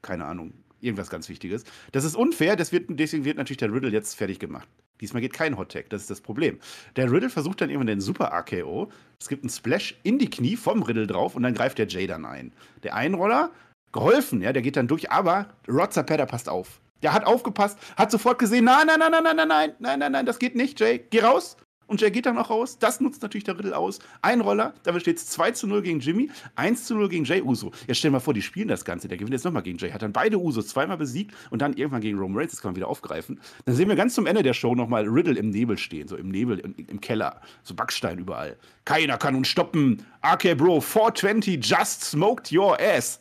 [0.00, 1.64] Keine Ahnung, irgendwas ganz Wichtiges.
[1.92, 4.68] Das ist unfair, das wird, deswegen wird natürlich der Riddle jetzt fertig gemacht.
[5.00, 6.58] Diesmal geht kein Hot Tag, das ist das Problem.
[6.96, 8.90] Der Riddle versucht dann irgendwann den Super RKO.
[9.18, 12.06] Es gibt einen Splash in die Knie vom Riddle drauf und dann greift der Jay
[12.06, 12.52] dann ein.
[12.82, 13.50] Der Einroller,
[13.92, 16.80] geholfen, ja, der geht dann durch, aber Rod Zapata passt auf.
[17.02, 20.26] Der hat aufgepasst, hat sofort gesehen, nein, nein, nein, nein, nein, nein, nein, nein, nein,
[20.26, 21.56] das geht nicht, Jay, geh raus.
[21.90, 22.78] Und Jay geht dann auch raus.
[22.78, 23.98] Das nutzt natürlich der Riddle aus.
[24.22, 27.42] Ein Roller, damit steht es 2 zu 0 gegen Jimmy, 1 zu 0 gegen Jay
[27.42, 27.72] Uso.
[27.88, 29.08] Jetzt stell mal vor, die spielen das Ganze.
[29.08, 29.90] Der gewinnt jetzt nochmal gegen Jay.
[29.90, 32.52] Hat dann beide Usos zweimal besiegt und dann irgendwann gegen Roman Reigns.
[32.52, 33.40] Das kann man wieder aufgreifen.
[33.64, 36.06] Dann sehen wir ganz zum Ende der Show nochmal Riddle im Nebel stehen.
[36.06, 37.40] So im Nebel, im, im Keller.
[37.64, 38.56] So Backstein überall.
[38.84, 40.06] Keiner kann uns stoppen.
[40.24, 43.18] RK Bro, 420 just smoked your ass.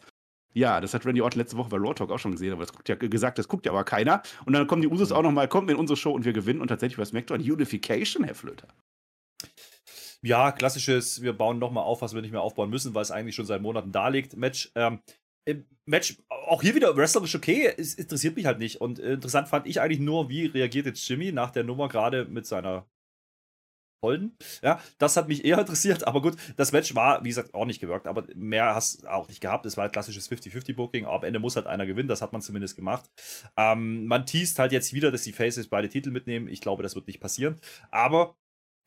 [0.54, 2.74] Ja, das hat Randy Orton letzte Woche bei Raw Talk auch schon gesehen, aber das
[2.74, 4.22] guckt ja gesagt, das guckt ja aber keiner.
[4.46, 6.70] Und dann kommen die Usos auch nochmal, kommen in unsere Show und wir gewinnen und
[6.70, 8.68] tatsächlich bei SmackDown Unification, Herr Flöter.
[10.22, 13.36] Ja, klassisches, wir bauen nochmal auf, was wir nicht mehr aufbauen müssen, weil es eigentlich
[13.36, 14.36] schon seit Monaten da liegt.
[14.36, 14.72] Match.
[14.76, 15.00] Ähm,
[15.86, 18.82] Match, auch hier wieder wrestlerisch okay, es interessiert mich halt nicht.
[18.82, 22.26] Und äh, interessant fand ich eigentlich nur, wie reagiert jetzt Jimmy nach der Nummer gerade
[22.26, 22.86] mit seiner
[24.02, 24.36] Holden.
[24.62, 27.80] Ja, das hat mich eher interessiert, aber gut, das Match war, wie gesagt, auch nicht
[27.80, 29.66] gewirkt, aber mehr hast du auch nicht gehabt.
[29.66, 32.42] Es war ein klassisches 50-50-Booking, aber am Ende muss halt einer gewinnen, das hat man
[32.42, 33.10] zumindest gemacht.
[33.58, 36.48] Ähm, man teast halt jetzt wieder, dass die Faces beide Titel mitnehmen.
[36.48, 37.60] Ich glaube, das wird nicht passieren,
[37.92, 38.36] aber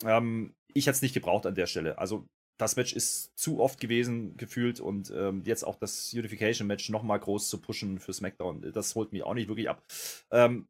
[0.05, 1.99] ähm, ich hätte es nicht gebraucht an der Stelle.
[1.99, 2.27] Also,
[2.59, 7.49] das Match ist zu oft gewesen, gefühlt, und ähm, jetzt auch das Unification-Match nochmal groß
[7.49, 9.83] zu pushen für SmackDown, das holt mich auch nicht wirklich ab.
[10.31, 10.69] Ähm,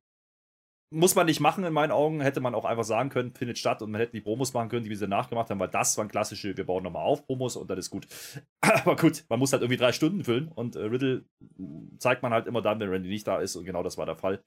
[0.93, 2.21] muss man nicht machen, in meinen Augen.
[2.21, 4.85] Hätte man auch einfach sagen können, findet statt und man hätte die Promos machen können,
[4.85, 7.69] die wir sie nachgemacht haben, weil das waren klassische, wir bauen nochmal auf Promos und
[7.71, 8.07] dann ist gut.
[8.61, 11.25] Aber gut, man muss halt irgendwie drei Stunden füllen und äh, Riddle
[11.99, 14.17] zeigt man halt immer dann, wenn Randy nicht da ist und genau das war der
[14.17, 14.43] Fall.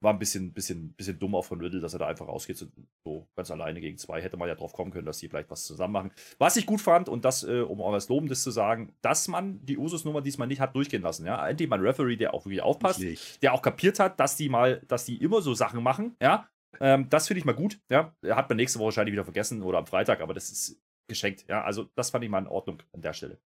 [0.00, 2.56] War ein bisschen, bisschen, bisschen dumm auch von Riddle, dass er da einfach rausgeht,
[3.04, 4.22] so, ganz alleine gegen zwei.
[4.22, 6.12] Hätte man ja drauf kommen können, dass die vielleicht was zusammen machen.
[6.38, 9.64] Was ich gut fand, und das, äh, um auch was Lobendes zu sagen, dass man
[9.64, 11.26] die Usus-Nummer diesmal nicht hat durchgehen lassen.
[11.26, 11.46] Ja?
[11.48, 13.42] Endlich mal ein Referee, der auch wirklich aufpasst Nicht.
[13.42, 16.48] der auch kapiert hat, dass die mal, dass die immer so Sachen machen, ja.
[16.80, 18.14] Ähm, das finde ich mal gut, ja.
[18.22, 21.46] Er hat man nächste Woche wahrscheinlich wieder vergessen oder am Freitag, aber das ist geschenkt,
[21.48, 21.64] ja.
[21.64, 23.40] Also, das fand ich mal in Ordnung an der Stelle.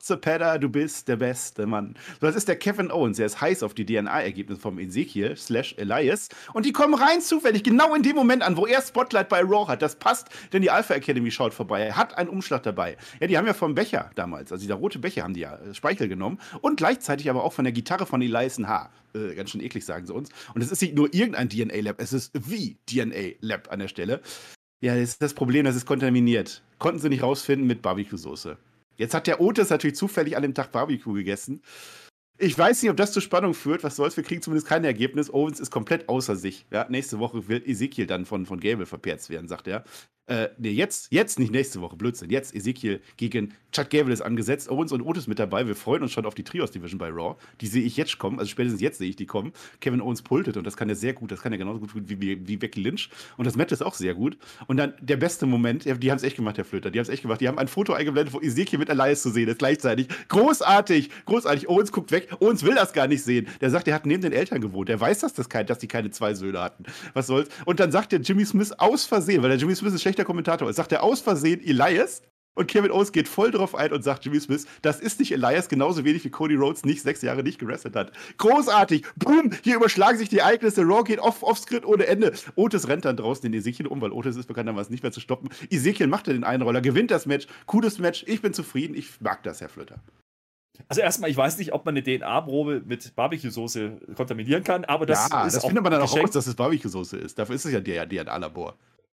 [0.00, 1.94] Zapata, du bist der beste Mann.
[2.20, 5.74] So, das ist der Kevin Owens, der ist heiß auf die DNA-Ergebnisse vom Ezekiel slash
[5.76, 6.28] Elias.
[6.52, 9.66] Und die kommen rein zufällig genau in dem Moment an, wo er Spotlight bei Raw
[9.68, 9.82] hat.
[9.82, 11.82] Das passt, denn die Alpha Academy schaut vorbei.
[11.82, 12.96] Er hat einen Umschlag dabei.
[13.20, 15.74] Ja, die haben ja vom Becher damals, also dieser rote Becher haben die ja äh,
[15.74, 16.38] Speichel genommen.
[16.60, 18.90] Und gleichzeitig aber auch von der Gitarre von Elias Haar.
[19.14, 20.30] Äh, ganz schön eklig, sagen sie uns.
[20.54, 24.20] Und es ist nicht nur irgendein DNA-Lab, es ist wie DNA-Lab an der Stelle.
[24.80, 26.62] Ja, das ist das Problem, das ist kontaminiert.
[26.78, 28.56] Konnten sie nicht rausfinden mit Barbecue-Soße.
[28.96, 31.62] Jetzt hat der Otis natürlich zufällig an dem Tag Barbecue gegessen.
[32.38, 33.84] Ich weiß nicht, ob das zu Spannung führt.
[33.84, 34.16] Was soll's?
[34.16, 35.32] Wir kriegen zumindest kein Ergebnis.
[35.32, 36.66] Owens ist komplett außer sich.
[36.70, 39.84] Ja, nächste Woche wird Ezekiel dann von, von Gable verperzt werden, sagt er.
[40.26, 42.30] Äh, nee, jetzt, jetzt nicht nächste Woche, Blödsinn.
[42.30, 44.70] Jetzt Ezekiel gegen Chad Gable ist angesetzt.
[44.70, 45.66] Owens und Otis mit dabei.
[45.66, 47.36] Wir freuen uns schon auf die Trios Division bei Raw.
[47.60, 48.38] Die sehe ich jetzt kommen.
[48.38, 49.52] Also spätestens jetzt sehe ich die kommen.
[49.80, 51.32] Kevin Owens pultet und das kann er sehr gut.
[51.32, 53.10] Das kann er genauso gut wie, wie, wie Becky Lynch.
[53.36, 54.38] Und das Match ist auch sehr gut.
[54.68, 56.92] Und dann der beste Moment, die haben es echt gemacht, Herr Flöter.
[56.92, 57.40] Die haben es echt gemacht.
[57.40, 60.06] Die haben ein Foto eingeblendet, wo Ezekiel mit Elias zu sehen ist gleichzeitig.
[60.28, 61.68] Großartig, großartig.
[61.68, 62.28] Owens guckt weg.
[62.38, 63.48] Owens will das gar nicht sehen.
[63.60, 64.88] Der sagt, er hat neben den Eltern gewohnt.
[64.88, 66.84] Der weiß, dass, das kein, dass die keine zwei Söhne hatten.
[67.12, 67.48] Was soll's.
[67.64, 70.68] Und dann sagt der Jimmy Smith aus Versehen, weil der Jimmy Smith ein schlechter Kommentator
[70.68, 72.22] ist, sagt er aus Versehen Elias.
[72.54, 75.70] Und Kevin Owens geht voll drauf ein und sagt Jimmy Smith, das ist nicht Elias,
[75.70, 78.12] genauso wenig wie Cody Rhodes nicht sechs Jahre nicht gewrestelt hat.
[78.36, 79.06] Großartig.
[79.16, 80.82] Boom, hier überschlagen sich die Ereignisse.
[80.82, 82.34] Raw geht off, off Script ohne Ende.
[82.54, 85.48] Otis rennt dann draußen in Ezekiel um, weil Otis ist bekanntermaßen nicht mehr zu stoppen.
[85.70, 87.46] Ezekiel macht den Einroller, gewinnt das Match.
[87.64, 88.22] Cooles Match.
[88.26, 88.94] Ich bin zufrieden.
[88.94, 90.02] Ich mag das, Herr Flöter.
[90.88, 95.28] Also erstmal, ich weiß nicht, ob man eine DNA-Probe mit Barbecue-Soße kontaminieren kann, aber das
[95.30, 97.38] ja, ist das auch findet man dann auch raus, dass es Barbecue-Soße ist.
[97.38, 98.76] Dafür ist es ja der DNA-Labor.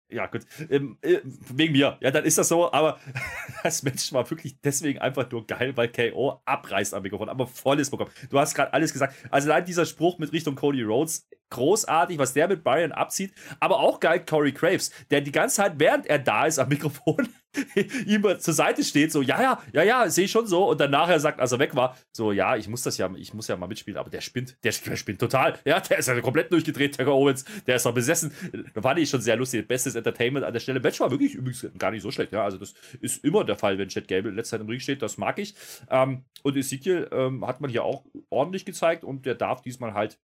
[0.09, 0.45] Ja, gut.
[0.69, 1.97] Ähm, äh, wegen mir.
[1.99, 2.71] Ja, dann ist das so.
[2.71, 2.99] Aber
[3.63, 7.89] das Match war wirklich deswegen einfach nur geil, weil KO abreißt am Mikrofon, aber volles
[7.89, 8.09] Programm.
[8.29, 9.15] Du hast gerade alles gesagt.
[9.31, 13.33] Also allein dieser Spruch mit Richtung Cody Rhodes, großartig, was der mit Byron abzieht.
[13.59, 17.27] Aber auch geil Corey Graves, der die ganze Zeit, während er da ist am Mikrofon,
[18.05, 20.69] ihm zur Seite steht, so, ja, ja, ja, ja, sehe ich schon so.
[20.69, 23.33] Und dann nachher sagt, als er weg war, so, ja, ich muss das ja, ich
[23.33, 25.59] muss ja mal mitspielen, aber der spinnt, der, der spinnt total.
[25.65, 28.31] Ja, der ist ja komplett durchgedreht, Tucker Owens, der ist doch besessen.
[28.73, 29.67] Da fand ich schon sehr lustig.
[29.67, 30.79] Bestes Entertainment an der Stelle.
[30.79, 32.43] Match war wirklich übrigens gar nicht so schlecht, ja.
[32.43, 35.17] Also, das ist immer der Fall, wenn Chad Gable letzte Zeit im Ring steht, das
[35.17, 35.55] mag ich.
[35.89, 40.19] Ähm, und Ezekiel ähm, hat man hier auch ordentlich gezeigt und der darf diesmal halt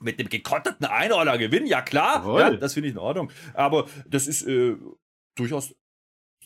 [0.00, 3.30] mit dem gekonterten Einordner gewinnen, ja klar, ja, das finde ich in Ordnung.
[3.54, 4.76] Aber das ist äh,
[5.34, 5.74] durchaus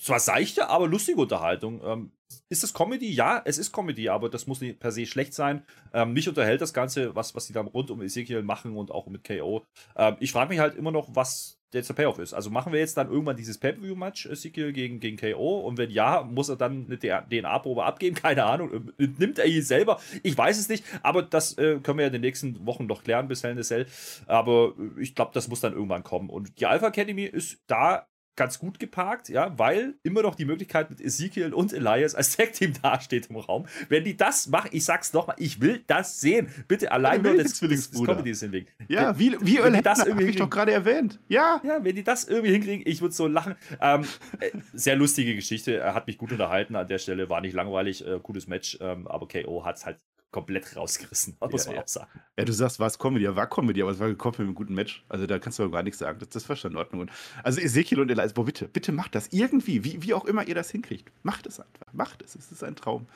[0.01, 1.80] zwar seichte, aber lustige Unterhaltung.
[1.84, 2.12] Ähm,
[2.48, 3.11] ist das Comedy?
[3.11, 5.64] Ja, es ist Comedy, aber das muss nicht per se schlecht sein.
[5.92, 9.07] Ähm, mich unterhält das Ganze, was, was die da rund um Ezekiel machen und auch
[9.07, 9.64] mit KO.
[9.96, 12.34] Ähm, ich frage mich halt immer noch, was jetzt der Payoff ist.
[12.34, 16.22] Also machen wir jetzt dann irgendwann dieses Pay-Per-View-Match Ezekiel gegen, gegen KO und wenn ja,
[16.22, 18.16] muss er dann eine DNA-Probe abgeben?
[18.20, 18.92] Keine Ahnung.
[18.98, 20.01] Nimmt er ihn selber?
[20.22, 23.05] Ich weiß es nicht, aber das äh, können wir ja in den nächsten Wochen noch
[23.05, 23.86] klären bis Hell in the Cell.
[24.26, 26.28] Aber ich glaube, das muss dann irgendwann kommen.
[26.28, 28.07] Und die Alpha Academy ist da
[28.41, 32.72] ganz gut geparkt, ja, weil immer noch die Möglichkeit mit Ezekiel und Elias als Tag-Team
[32.82, 33.66] dasteht im Raum.
[33.91, 36.49] Wenn die das machen, ich sag's nochmal, ich will das sehen.
[36.66, 38.66] Bitte allein nur das, das, das Comedy hinlegen.
[38.88, 41.20] Ja, wie, wie wenn die das irgendwie ich doch gerade erwähnt.
[41.28, 41.61] Ja.
[41.62, 43.57] Ja, wenn die das irgendwie hinkriegen, ich würde so lachen.
[43.78, 44.07] Ähm,
[44.38, 48.07] äh, sehr lustige Geschichte, er hat mich gut unterhalten an der Stelle, war nicht langweilig,
[48.07, 49.99] äh, gutes Match, ähm, aber KO hat's halt
[50.31, 51.83] komplett rausgerissen, muss man ja.
[51.83, 52.20] auch sagen.
[52.39, 54.55] Ja, du sagst, war es Comedy, ja, war Comedy, aber es war gekoppelt mit einem
[54.55, 55.05] guten Match.
[55.09, 56.18] Also da kannst du aber gar nichts sagen.
[56.18, 57.03] Das, das war schon in Ordnung.
[57.03, 57.11] Und
[57.43, 60.55] also Ezekiel und Elias, boah, bitte, bitte macht das irgendwie, wie, wie auch immer ihr
[60.55, 61.12] das hinkriegt.
[61.22, 62.35] Macht es einfach, macht es.
[62.35, 63.07] Es ist ein Traum.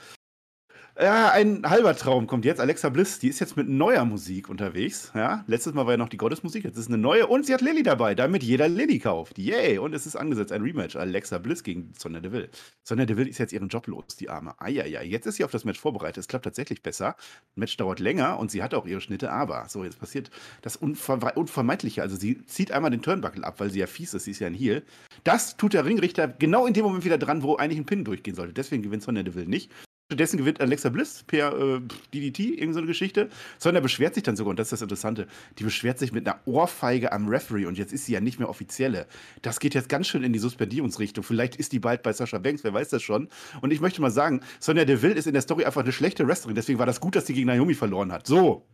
[0.97, 2.61] Ja, ein halber Traum kommt jetzt.
[2.61, 5.11] Alexa Bliss, die ist jetzt mit neuer Musik unterwegs.
[5.13, 7.63] Ja, letztes Mal war ja noch die Gottesmusik, jetzt ist eine neue und sie hat
[7.63, 9.37] Lilly dabei, damit jeder Lilly kauft.
[9.37, 9.79] Yay!
[9.79, 10.95] Und es ist angesetzt, ein Rematch.
[10.95, 12.49] Alexa Bliss gegen Sonja Deville.
[12.85, 14.55] Sonja Deville ist jetzt ihren Job los, die Arme.
[14.61, 16.19] Eieiei, jetzt ist sie auf das Match vorbereitet.
[16.19, 17.17] Es klappt tatsächlich besser.
[17.17, 20.31] Das Match dauert länger und sie hat auch ihre Schnitte, aber so, jetzt passiert
[20.63, 22.03] das Unver Unvermeidliche.
[22.03, 24.47] Also sie zieht einmal den Turnbuckle ab, weil sie ja fies ist, sie ist ja
[24.47, 24.85] ein Heel.
[25.25, 28.37] Das tut der Ringrichter genau in dem Moment wieder dran, wo eigentlich ein Pin durchgehen
[28.37, 28.53] sollte.
[28.53, 29.73] Deswegen gewinnt Sonja Deville nicht.
[30.07, 31.81] Stattdessen gewinnt Alexa Bliss per äh,
[32.13, 33.31] DDT, irgendeine so Geschichte.
[33.59, 35.27] Sondern beschwert sich dann sogar, und das ist das Interessante,
[35.59, 38.51] die beschwert sich mit einer Ohrfeige am Referee und jetzt ist sie ja nicht mehr
[38.51, 39.07] offizielle.
[39.41, 41.25] Das geht jetzt ganz schön in die Suspendierungsrichtung.
[41.25, 43.29] Vielleicht ist die bald bei Sascha Banks, wer weiß das schon.
[43.63, 46.55] Und ich möchte mal sagen, Sonja Deville ist in der Story einfach eine schlechte Wrestlerin.
[46.55, 48.27] Deswegen war das gut, dass sie gegen Naomi verloren hat.
[48.27, 48.67] So.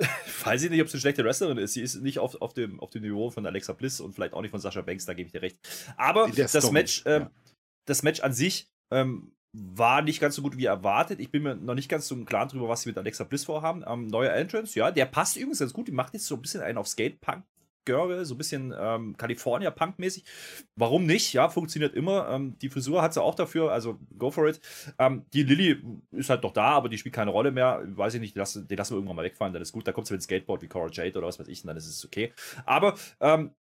[0.44, 1.74] weiß ich nicht, ob sie eine schlechte Wrestlerin ist.
[1.74, 4.42] Sie ist nicht auf, auf, dem, auf dem Niveau von Alexa Bliss und vielleicht auch
[4.42, 5.58] nicht von Sascha Banks, da gebe ich dir recht.
[5.96, 7.30] Aber das Match, äh, ja.
[7.86, 11.20] das Match an sich ähm, war nicht ganz so gut wie erwartet.
[11.20, 13.44] Ich bin mir noch nicht ganz so im Klaren darüber, was sie mit Alexa Bliss
[13.44, 13.84] vorhaben.
[13.86, 15.88] Ähm, neuer Entrance, ja, der passt übrigens ganz gut.
[15.88, 17.44] Die macht jetzt so ein bisschen einen auf Skatepunk.
[17.86, 20.24] Girl, so ein bisschen ähm, California-Punk-mäßig.
[20.76, 21.32] Warum nicht?
[21.32, 22.28] Ja, funktioniert immer.
[22.28, 24.60] Ähm, die Frisur hat sie auch dafür, also go for it.
[24.98, 25.82] Ähm, die Lilly
[26.12, 27.82] ist halt noch da, aber die spielt keine Rolle mehr.
[27.86, 29.88] Weiß ich nicht, die lassen, die lassen wir irgendwann mal wegfallen, dann ist gut.
[29.88, 31.76] Da kommt sie mit dem Skateboard wie Cora Jade oder was weiß ich, und dann
[31.78, 32.32] ist es okay.
[32.66, 33.54] Aber ähm,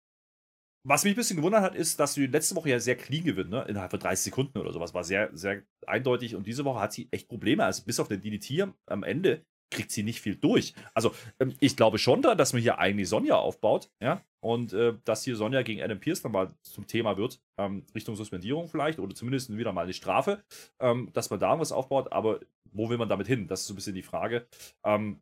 [0.88, 3.50] was mich ein bisschen gewundert hat, ist, dass sie letzte Woche ja sehr clean gewinnt,
[3.50, 3.66] ne?
[3.68, 4.94] innerhalb von 30 Sekunden oder sowas.
[4.94, 6.36] War sehr, sehr eindeutig.
[6.36, 7.66] Und diese Woche hat sie echt Probleme.
[7.66, 10.74] Also bis auf den DDT am Ende kriegt sie nicht viel durch.
[10.94, 14.94] Also ähm, ich glaube schon da, dass man hier eigentlich Sonja aufbaut, ja, und äh,
[15.04, 19.00] dass hier Sonja gegen Adam Pierce dann mal zum Thema wird, ähm, Richtung Suspendierung vielleicht
[19.00, 20.42] oder zumindest wieder mal eine Strafe,
[20.80, 22.40] ähm, dass man da was aufbaut, aber
[22.72, 23.48] wo will man damit hin?
[23.48, 24.48] Das ist so ein bisschen die Frage.
[24.86, 25.22] Ähm,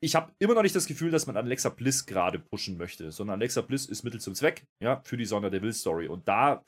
[0.00, 3.38] ich, habe immer noch nicht das Gefühl, dass man Alexa Bliss gerade pushen möchte, sondern
[3.38, 6.08] Alexa Bliss ist Mittel zum Zweck, ja, für die Sonja Deville Story.
[6.08, 6.62] Und da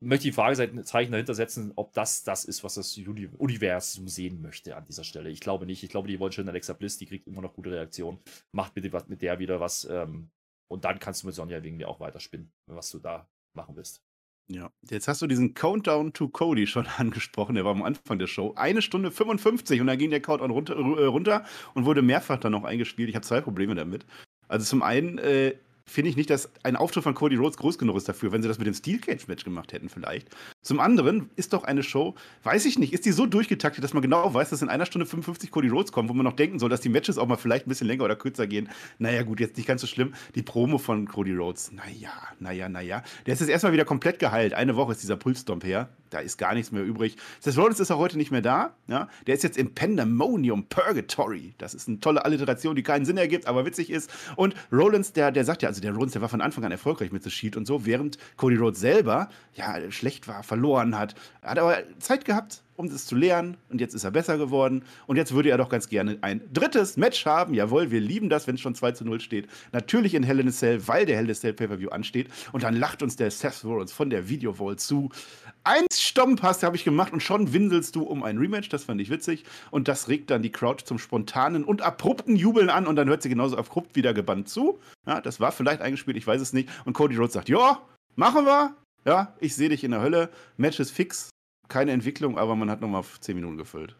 [0.00, 4.76] möchte ich die Fragezeichen dahinter setzen, ob das das ist, was das Universum sehen möchte
[4.76, 5.30] an dieser Stelle.
[5.30, 5.82] Ich glaube nicht.
[5.82, 8.20] Ich glaube, die wollen schon Alexa Bliss, die kriegt immer noch gute Reaktionen.
[8.52, 9.84] Macht bitte was mit der wieder was.
[9.90, 10.30] Ähm,
[10.70, 14.02] und dann kannst du mit Sonja wegen mir auch weiterspinnen, was du da machen willst.
[14.48, 17.54] Ja, jetzt hast du diesen Countdown to Cody schon angesprochen.
[17.54, 18.52] Der war am Anfang der Show.
[18.56, 22.52] Eine Stunde 55 und dann ging der Countdown runter, äh, runter und wurde mehrfach dann
[22.52, 23.08] noch eingespielt.
[23.08, 24.04] Ich habe zwei Probleme damit.
[24.48, 25.54] Also zum einen äh,
[25.86, 28.48] finde ich nicht, dass ein Auftritt von Cody Rhodes groß genug ist dafür, wenn sie
[28.48, 30.28] das mit dem Steel Cage Match gemacht hätten vielleicht.
[30.62, 34.02] Zum anderen ist doch eine Show, weiß ich nicht, ist die so durchgetaktet, dass man
[34.02, 36.70] genau weiß, dass in einer Stunde 55 Cody Rhodes kommt, wo man noch denken soll,
[36.70, 38.68] dass die Matches auch mal vielleicht ein bisschen länger oder kürzer gehen.
[38.98, 40.14] Naja, gut, jetzt nicht ganz so schlimm.
[40.34, 43.02] Die Promo von Cody Rhodes, naja, naja, naja.
[43.26, 44.54] Der ist jetzt erstmal wieder komplett geheilt.
[44.54, 45.88] Eine Woche ist dieser Pulsstomp her.
[46.14, 47.16] Da ist gar nichts mehr übrig.
[47.40, 48.76] Seth Rollins ist auch heute nicht mehr da.
[48.86, 49.08] Ja?
[49.26, 51.54] Der ist jetzt im Pandemonium Purgatory.
[51.58, 54.08] Das ist eine tolle Alliteration, die keinen Sinn ergibt, aber witzig ist.
[54.36, 57.10] Und Rollins, der, der sagt ja, also der Rollins, der war von Anfang an erfolgreich
[57.10, 61.16] mit The Shield und so, während Cody Rhodes selber ja schlecht war, verloren hat.
[61.42, 63.56] Er hat aber Zeit gehabt, um das zu lernen.
[63.68, 64.84] Und jetzt ist er besser geworden.
[65.06, 67.54] Und jetzt würde er doch ganz gerne ein drittes Match haben.
[67.54, 69.48] Jawohl, wir lieben das, wenn es schon 2 zu 0 steht.
[69.72, 72.28] Natürlich in Hell in a Cell, weil der Hell in a Cell Pay-Per-View ansteht.
[72.52, 75.10] Und dann lacht uns der Seth Rollins von der Video-Wall zu.
[75.66, 78.68] Eins Stomp hast habe ich gemacht und schon winselst du um ein Rematch.
[78.68, 79.44] Das fand ich witzig.
[79.70, 82.86] Und das regt dann die Crowd zum spontanen und abrupten Jubeln an.
[82.86, 84.78] Und dann hört sie genauso abrupt wieder gebannt zu.
[85.06, 86.68] Ja, das war vielleicht eingespielt, ich weiß es nicht.
[86.84, 87.80] Und Cody Rhodes sagt, ja,
[88.14, 88.76] machen wir.
[89.06, 90.30] Ja, ich sehe dich in der Hölle.
[90.58, 91.30] Match ist fix
[91.68, 93.96] keine Entwicklung, aber man hat nochmal 10 Minuten gefüllt.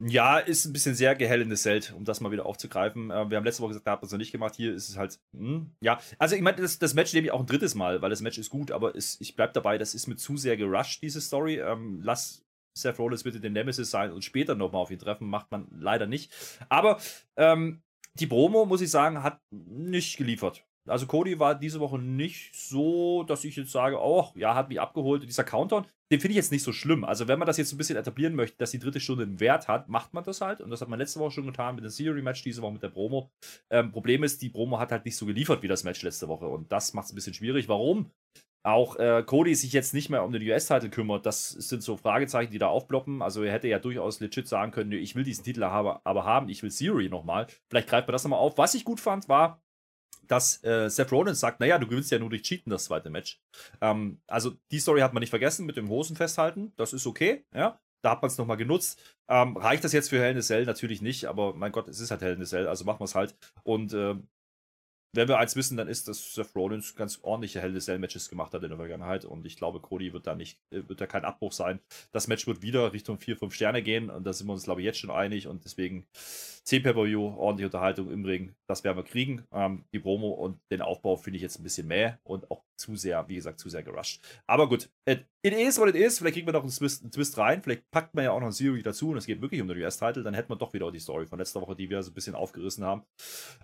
[0.00, 3.10] Ja, ist ein bisschen sehr gehellendes Zelt, um das mal wieder aufzugreifen.
[3.10, 4.54] Äh, wir haben letzte Woche gesagt, da hat man es noch nicht gemacht.
[4.54, 5.98] Hier ist es halt, hm, ja.
[6.18, 8.38] Also, ich meine, das, das, Match nehme ich auch ein drittes Mal, weil das Match
[8.38, 11.58] ist gut, aber es, ich bleibe dabei, das ist mir zu sehr gerusht, diese Story.
[11.58, 12.44] Ähm, lass
[12.74, 16.06] Seth Rollins bitte den Nemesis sein und später nochmal auf ihn treffen, macht man leider
[16.06, 16.32] nicht.
[16.68, 17.00] Aber
[17.36, 17.82] ähm,
[18.14, 20.64] die Promo, muss ich sagen, hat nicht geliefert.
[20.88, 24.80] Also Cody war diese Woche nicht so, dass ich jetzt sage, oh, ja, hat mich
[24.80, 25.22] abgeholt.
[25.22, 27.04] Dieser Countdown, den finde ich jetzt nicht so schlimm.
[27.04, 29.68] Also wenn man das jetzt ein bisschen etablieren möchte, dass die dritte Stunde einen Wert
[29.68, 30.60] hat, macht man das halt.
[30.60, 32.88] Und das hat man letzte Woche schon getan mit dem Theory-Match, diese Woche mit der
[32.88, 33.30] Promo.
[33.70, 36.46] Ähm, Problem ist, die Promo hat halt nicht so geliefert wie das Match letzte Woche.
[36.46, 37.68] Und das macht es ein bisschen schwierig.
[37.68, 38.10] Warum?
[38.64, 42.50] Auch äh, Cody sich jetzt nicht mehr um den US-Titel kümmert, das sind so Fragezeichen,
[42.50, 43.22] die da aufploppen.
[43.22, 46.48] Also er hätte ja durchaus legit sagen können, ich will diesen Titel aber, aber haben,
[46.48, 47.46] ich will Theory nochmal.
[47.70, 48.58] Vielleicht greift man das nochmal auf.
[48.58, 49.62] Was ich gut fand, war,
[50.28, 53.40] dass äh, Seth Rollins sagt, naja, du gewinnst ja nur durch Cheaten das zweite Match.
[53.80, 56.72] Ähm, also die Story hat man nicht vergessen mit dem Hosen festhalten.
[56.76, 57.80] Das ist okay, ja.
[58.02, 59.02] Da hat man es nochmal genutzt.
[59.28, 60.64] Ähm, reicht das jetzt für Hell in a Cell?
[60.64, 63.06] Natürlich nicht, aber mein Gott, es ist halt Hell in a Cell, also machen wir
[63.06, 63.36] es halt.
[63.64, 64.14] Und äh,
[65.14, 67.98] wenn wir eins wissen, dann ist, dass Seth Rollins ganz ordentliche Hell in a Cell
[67.98, 71.00] Matches gemacht hat in der Vergangenheit und ich glaube, Cody wird da nicht, äh, wird
[71.00, 71.80] da kein Abbruch sein.
[72.12, 74.82] Das Match wird wieder Richtung 4, 5 Sterne gehen und da sind wir uns, glaube
[74.82, 76.06] ich, jetzt schon einig und deswegen
[76.68, 79.42] 10 Pay-Per-View, ordentliche Unterhaltung im Ring, das werden wir kriegen.
[79.52, 82.94] Ähm, die Promo und den Aufbau finde ich jetzt ein bisschen mehr und auch zu
[82.94, 84.22] sehr, wie gesagt, zu sehr gerusht.
[84.46, 86.18] Aber gut, it, is what it is.
[86.18, 87.62] Vielleicht kriegen wir noch einen Twist, einen Twist rein.
[87.62, 89.78] Vielleicht packt man ja auch noch ein Series dazu und es geht wirklich um den
[89.78, 90.22] US-Titel.
[90.22, 92.34] Dann hätten wir doch wieder die Story von letzter Woche, die wir so ein bisschen
[92.34, 93.02] aufgerissen haben.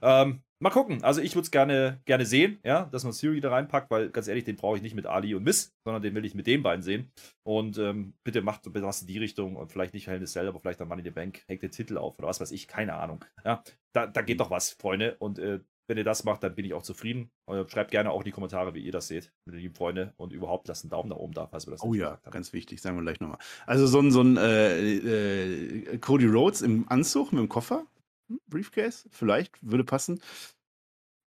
[0.00, 1.04] Ähm, mal gucken.
[1.04, 4.28] Also ich würde es gerne, gerne sehen, ja, dass man Siri da reinpackt, weil ganz
[4.28, 6.62] ehrlich, den brauche ich nicht mit Ali und Miss, sondern den will ich mit den
[6.62, 7.12] beiden sehen.
[7.46, 10.48] Und ähm, bitte macht bitte was in die Richtung und vielleicht nicht Hell in Cell,
[10.48, 12.66] aber vielleicht dann Money in the Bank, hängt den Titel auf oder was weiß ich,
[12.66, 13.24] keine Ahnung.
[13.44, 15.16] Ja, da, da geht doch was, Freunde.
[15.18, 17.30] Und äh, wenn ihr das macht, dann bin ich auch zufrieden.
[17.46, 20.14] Und schreibt gerne auch in die Kommentare, wie ihr das seht, meine lieben Freunde.
[20.16, 22.80] Und überhaupt lasst einen Daumen nach oben da, falls wir das Oh ja, ganz wichtig,
[22.80, 23.38] sagen wir gleich nochmal.
[23.66, 27.86] Also so ein, so ein äh, äh, Cody Rhodes im Anzug mit dem Koffer,
[28.28, 30.20] hm, Briefcase, vielleicht, würde passen.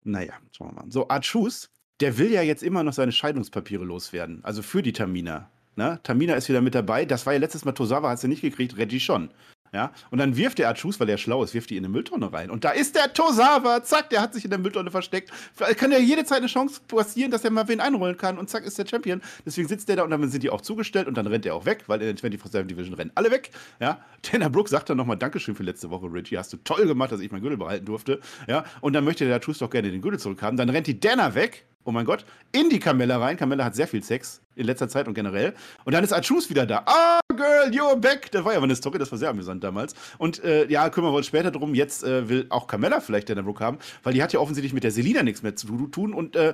[0.03, 0.91] Naja, schauen wir mal.
[0.91, 4.43] So, Art Shoes, der will ja jetzt immer noch seine Scheidungspapiere loswerden.
[4.43, 5.49] Also für die Tamina.
[5.75, 5.99] Ne?
[6.03, 7.05] Tamina ist wieder mit dabei.
[7.05, 9.31] Das war ja letztes Mal Tosawa, hat sie nicht gekriegt, Reggie schon.
[9.73, 12.31] Ja, und dann wirft der Achus, weil er schlau ist, wirft die in eine Mülltonne
[12.31, 12.49] rein.
[12.49, 15.31] Und da ist der Tosawa, zack, der hat sich in der Mülltonne versteckt.
[15.77, 18.63] Kann ja jede Zeit eine Chance passieren, dass er mal wen einrollen kann und zack,
[18.63, 19.21] ist der Champion.
[19.45, 21.65] Deswegen sitzt der da und dann sind die auch zugestellt und dann rennt er auch
[21.65, 23.51] weg, weil in der 24-7 Division rennen alle weg.
[23.81, 27.11] Ja, Tanner Brooks sagt dann nochmal Dankeschön für letzte Woche, Richie, hast du toll gemacht,
[27.11, 28.21] dass ich mein Gürtel behalten durfte.
[28.47, 30.55] Ja, und dann möchte der Achus doch gerne den Gürtel zurückhaben.
[30.55, 33.37] Dann rennt die Dana weg oh mein Gott, in die Camilla rein.
[33.37, 35.53] Camilla hat sehr viel Sex in letzter Zeit und generell.
[35.85, 36.83] Und dann ist Achus wieder da.
[36.85, 38.31] Ah, oh, Girl, you're back.
[38.31, 39.93] Das war ja mal eine Story, das war sehr amüsant damals.
[40.17, 41.75] Und äh, ja, kümmern wir uns später drum.
[41.75, 44.83] Jetzt äh, will auch Camilla vielleicht den Brook haben, weil die hat ja offensichtlich mit
[44.83, 46.13] der Selina nichts mehr zu tun.
[46.13, 46.53] Und äh,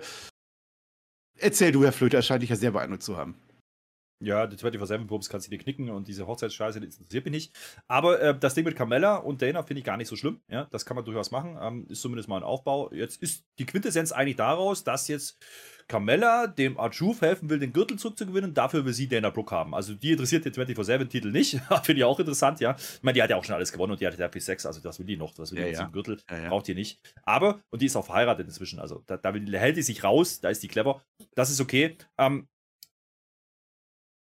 [1.38, 3.36] erzähl du, Herr Flöter, scheint dich ja sehr beeindruckt zu haben.
[4.22, 7.56] Ja, die 24-7-Bums kannst du dir knicken und diese Hochzeitsscheiße die interessiert mich nicht.
[7.88, 10.42] Aber äh, das Ding mit Carmella und Dana finde ich gar nicht so schlimm.
[10.48, 11.58] Ja, das kann man durchaus machen.
[11.62, 12.92] Ähm, ist zumindest mal ein Aufbau.
[12.94, 15.40] Jetzt ist die Quintessenz eigentlich daraus, dass jetzt
[15.88, 18.54] Carmella dem Archuf helfen will, den Gürtel zurückzugewinnen.
[18.54, 19.76] Dafür will sie Dana Brooke haben.
[19.76, 21.60] Also die interessiert den 24-7-Titel nicht.
[21.84, 22.76] finde ich auch interessant, ja.
[22.78, 24.66] Ich meine, die hat ja auch schon alles gewonnen und die hat ja viel Sex.
[24.66, 25.34] Also das will die noch.
[25.34, 25.80] Das will ja, die ja.
[25.80, 26.18] zum Gürtel.
[26.30, 26.50] Ja, ja.
[26.50, 27.02] Braucht die nicht.
[27.24, 28.80] Aber, und die ist auch verheiratet inzwischen.
[28.80, 30.40] Also da, da hält die sich raus.
[30.40, 31.04] Da ist die clever.
[31.36, 31.98] Das ist okay.
[32.18, 32.48] Ähm,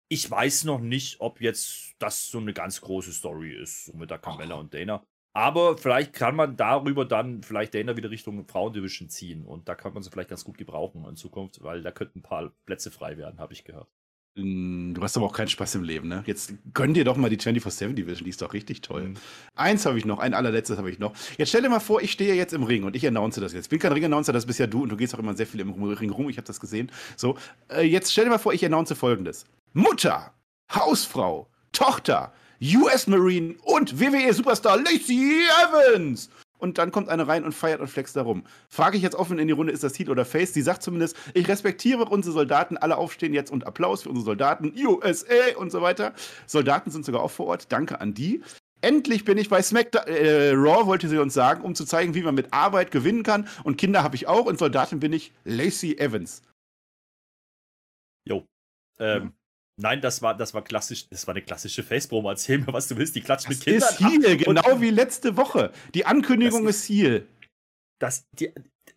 [0.08, 4.12] ich weiß noch nicht, ob jetzt das so eine ganz große Story ist, so mit
[4.12, 5.04] der Carmella und Dana.
[5.34, 9.44] Aber vielleicht kann man darüber dann vielleicht Dana wieder Richtung Frauendivision ziehen.
[9.44, 12.24] Und da kann man sie vielleicht ganz gut gebrauchen in Zukunft, weil da könnten ein
[12.24, 13.90] paar Plätze frei werden, habe ich gehört.
[14.36, 16.24] Mm, Du hast aber auch keinen Spaß im Leben, ne?
[16.26, 19.10] Jetzt gönn dir doch mal die 24-7 Division, die ist doch richtig toll.
[19.10, 19.14] Mhm.
[19.56, 21.14] Eins habe ich noch, ein allerletztes habe ich noch.
[21.38, 23.66] Jetzt stell dir mal vor, ich stehe jetzt im Ring und ich announce das jetzt.
[23.66, 25.60] Ich bin kein Ring-Announcer, das bist ja du und du gehst auch immer sehr viel
[25.62, 26.92] im Ring rum, ich habe das gesehen.
[27.18, 27.38] So,
[27.70, 29.46] äh, jetzt stell dir mal vor, ich announce folgendes.
[29.78, 30.34] Mutter,
[30.74, 32.32] Hausfrau, Tochter,
[32.64, 36.30] US Marine und WWE-Superstar Lacey Evans.
[36.60, 38.46] Und dann kommt eine rein und feiert und flext darum.
[38.70, 40.54] Frage ich jetzt offen in die Runde, ist das Heat oder Face?
[40.54, 44.74] Sie sagt zumindest, ich respektiere unsere Soldaten, alle aufstehen jetzt und Applaus für unsere Soldaten,
[44.78, 46.14] USA und so weiter.
[46.48, 48.42] Soldaten sind sogar auch vor Ort, danke an die.
[48.80, 52.24] Endlich bin ich bei SmackDown, äh, Raw wollte sie uns sagen, um zu zeigen, wie
[52.24, 53.50] man mit Arbeit gewinnen kann.
[53.66, 56.44] Und Kinder habe ich auch und Soldatin bin ich Lacey Evans.
[58.24, 58.48] Jo.
[59.00, 59.34] Ähm,
[59.78, 62.30] Nein, das war, das war klassisch, das war eine klassische Face-Promo.
[62.30, 63.16] Erzähl mir, was du willst.
[63.16, 63.90] Die klatscht Das mit Kindern.
[63.90, 64.12] ist ab.
[64.46, 65.72] genau wie letzte Woche.
[65.94, 67.28] Die Ankündigung Das ist Heal.
[68.00, 68.54] das, die,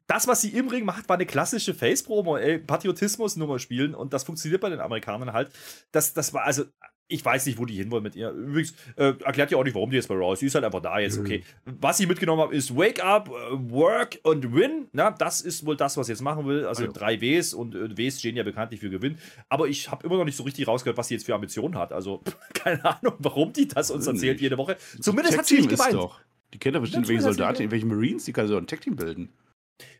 [0.06, 2.38] das, was sie im Ring macht, war eine klassische Face-Promo.
[2.66, 5.50] Patriotismus-Nummer spielen und das funktioniert bei den Amerikanern halt.
[5.92, 6.64] Das, das war also.
[7.10, 8.30] Ich weiß nicht, wo die hinwollen mit ihr.
[8.30, 10.40] Übrigens, äh, erklärt ja auch nicht, warum die jetzt bei Raw ist.
[10.40, 11.42] Sie ist halt einfach da jetzt, okay.
[11.64, 13.32] Was ich mitgenommen habe, ist Wake Up, äh,
[13.70, 14.88] Work und Win.
[14.92, 16.66] Na, das ist wohl das, was sie jetzt machen will.
[16.66, 16.92] Also ja.
[16.92, 19.16] drei Ws und äh, Ws stehen ja bekanntlich für Gewinn.
[19.48, 21.92] Aber ich habe immer noch nicht so richtig rausgehört, was sie jetzt für Ambitionen hat.
[21.92, 24.42] Also, keine Ahnung, warum die das uns erzählt nicht.
[24.42, 24.76] jede Woche.
[25.00, 25.94] Zumindest hat sie nicht gemeint.
[25.94, 26.20] doch.
[26.52, 29.30] Die kennt doch bestimmt Ja, welche Soldaten, welche Marines, die kann so ein Tag-Team bilden.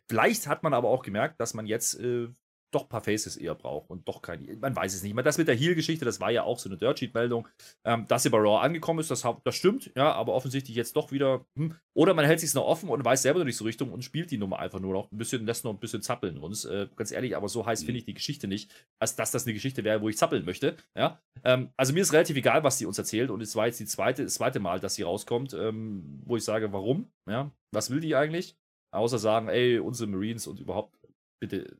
[0.07, 2.27] Vielleicht hat man aber auch gemerkt, dass man jetzt äh,
[2.71, 4.55] doch ein paar Faces eher braucht und doch keine.
[4.57, 5.17] Man weiß es nicht.
[5.25, 7.47] Das mit der Heal-Geschichte, das war ja auch so eine Dirt Sheet-Meldung.
[7.83, 11.11] Ähm, dass sie bei Raw angekommen ist, das, das stimmt, ja, aber offensichtlich jetzt doch
[11.11, 11.45] wieder.
[11.57, 11.75] Hm.
[11.93, 14.31] Oder man hält sich noch offen und weiß selber noch nicht so Richtung und spielt
[14.31, 16.65] die Nummer einfach nur noch ein bisschen, lässt noch ein bisschen zappeln uns.
[16.65, 17.85] Äh, ganz ehrlich, aber so heiß Mhm.
[17.85, 20.77] finde ich die Geschichte nicht, als dass das eine Geschichte wäre, wo ich zappeln möchte.
[20.95, 21.21] Ja.
[21.43, 23.85] Ähm, also mir ist relativ egal, was sie uns erzählt und es war jetzt die
[23.85, 27.11] zweite, das zweite Mal, dass sie rauskommt, ähm, wo ich sage, warum?
[27.29, 27.51] Ja.
[27.71, 28.55] Was will die eigentlich?
[28.91, 30.97] Außer sagen, ey, unsere Marines und überhaupt,
[31.39, 31.77] bitte,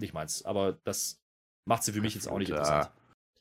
[0.00, 0.44] nicht meins.
[0.44, 1.20] Aber das
[1.66, 2.90] macht sie für mich jetzt auch nicht interessant.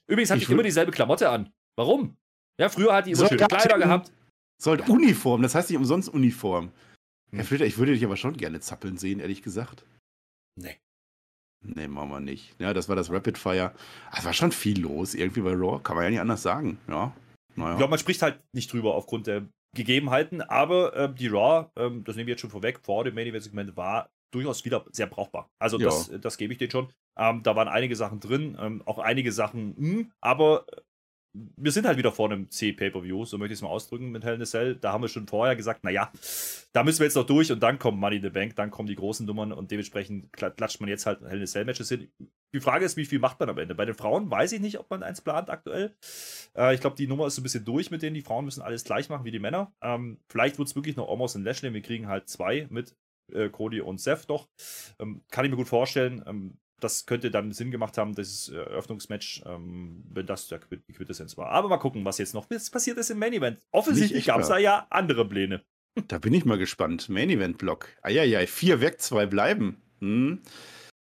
[0.07, 1.51] Übrigens hat Ich die immer dieselbe Klamotte an.
[1.75, 2.17] Warum?
[2.59, 4.11] Ja, früher hat die immer So, schöne Kleider gehabt.
[4.59, 6.71] Sollte Uniform, das heißt nicht umsonst Uniform.
[7.29, 7.39] Hm.
[7.39, 9.85] Herr Flitter, ich würde dich aber schon gerne zappeln sehen, ehrlich gesagt.
[10.55, 10.77] Nee.
[11.61, 12.55] Nee, machen wir nicht.
[12.59, 13.73] Ja, das war das Rapid Fire.
[14.15, 16.79] Es war schon viel los irgendwie bei Raw, kann man ja nicht anders sagen.
[16.87, 17.13] Ja,
[17.55, 17.71] naja.
[17.73, 22.03] Ich glaube, man spricht halt nicht drüber aufgrund der Gegebenheiten, aber ähm, die Raw, ähm,
[22.03, 25.07] das nehmen wir jetzt schon vorweg, vor dem Main Event Segment war durchaus wieder sehr
[25.07, 25.49] brauchbar.
[25.59, 25.85] Also Ja.
[25.85, 26.89] das, das gebe ich denen schon.
[27.17, 30.81] Ähm, da waren einige Sachen drin, ähm, auch einige Sachen, hm, aber äh,
[31.55, 34.35] wir sind halt wieder vor einem C-Pay-Per-View, so möchte ich es mal ausdrücken mit Hell
[34.35, 34.75] in a Cell.
[34.75, 36.11] Da haben wir schon vorher gesagt, naja,
[36.73, 38.87] da müssen wir jetzt noch durch und dann kommt Money in the Bank, dann kommen
[38.87, 42.11] die großen Nummern und dementsprechend kla- klatscht man jetzt halt Hell in a Cell-Matches hin.
[42.55, 43.75] Die Frage ist, wie viel macht man am Ende?
[43.75, 45.95] Bei den Frauen weiß ich nicht, ob man eins plant aktuell.
[46.55, 48.15] Äh, ich glaube, die Nummer ist so ein bisschen durch mit denen.
[48.15, 49.73] Die Frauen müssen alles gleich machen wie die Männer.
[49.81, 51.71] Ähm, vielleicht wird es wirklich noch Omos und Lashley.
[51.73, 52.95] Wir kriegen halt zwei mit
[53.31, 54.47] äh, Cody und Seth doch.
[54.99, 56.23] Ähm, kann ich mir gut vorstellen.
[56.25, 60.93] Ähm, das könnte dann Sinn gemacht haben, das äh, Eröffnungsmatch, ähm, wenn das der die
[60.93, 61.49] Quintessenz war.
[61.49, 63.59] Aber mal gucken, was jetzt noch passiert ist im Main Event.
[63.71, 65.63] Offensichtlich gab es da ja andere Pläne.
[66.07, 67.09] Da bin ich mal gespannt.
[67.09, 67.89] Main Event Block.
[68.03, 69.81] Eieiei, vier weg, zwei bleiben.
[69.99, 70.41] Hm.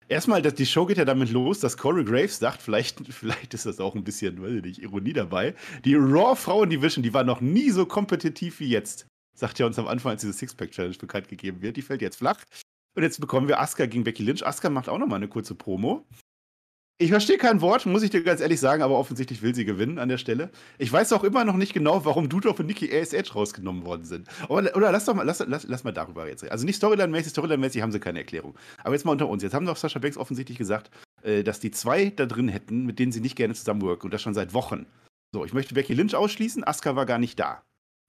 [0.08, 3.66] Erstmal, dass die Show geht ja damit los, dass Corey Graves sagt, vielleicht, vielleicht ist
[3.66, 5.56] das auch ein bisschen, weiß ich nicht, Ironie dabei.
[5.86, 9.08] Die Raw Frauen Division, die war noch nie so kompetitiv wie jetzt.
[9.36, 11.78] Sagt ja uns am Anfang, als diese Sixpack Challenge bekannt gegeben wird.
[11.78, 12.44] Die fällt jetzt flach.
[12.96, 14.46] Und jetzt bekommen wir Asuka gegen Becky Lynch.
[14.46, 16.06] Asuka macht auch noch mal eine kurze Promo.
[17.00, 19.98] Ich verstehe kein Wort, muss ich dir ganz ehrlich sagen, aber offensichtlich will sie gewinnen
[19.98, 20.52] an der Stelle.
[20.78, 24.30] Ich weiß auch immer noch nicht genau, warum Dudorf und Nikki ASH rausgenommen worden sind.
[24.48, 26.52] Oder, oder lass doch mal, lass, lass, lass mal darüber jetzt reden.
[26.52, 28.56] Also nicht Storyline-mäßig, Storyline-mäßig haben sie keine Erklärung.
[28.84, 29.42] Aber jetzt mal unter uns.
[29.42, 30.92] Jetzt haben doch Sascha Banks offensichtlich gesagt,
[31.24, 34.06] äh, dass die zwei da drin hätten, mit denen sie nicht gerne zusammenwirken.
[34.08, 34.86] Und das schon seit Wochen.
[35.34, 37.64] So, ich möchte Becky Lynch ausschließen, Asuka war gar nicht da.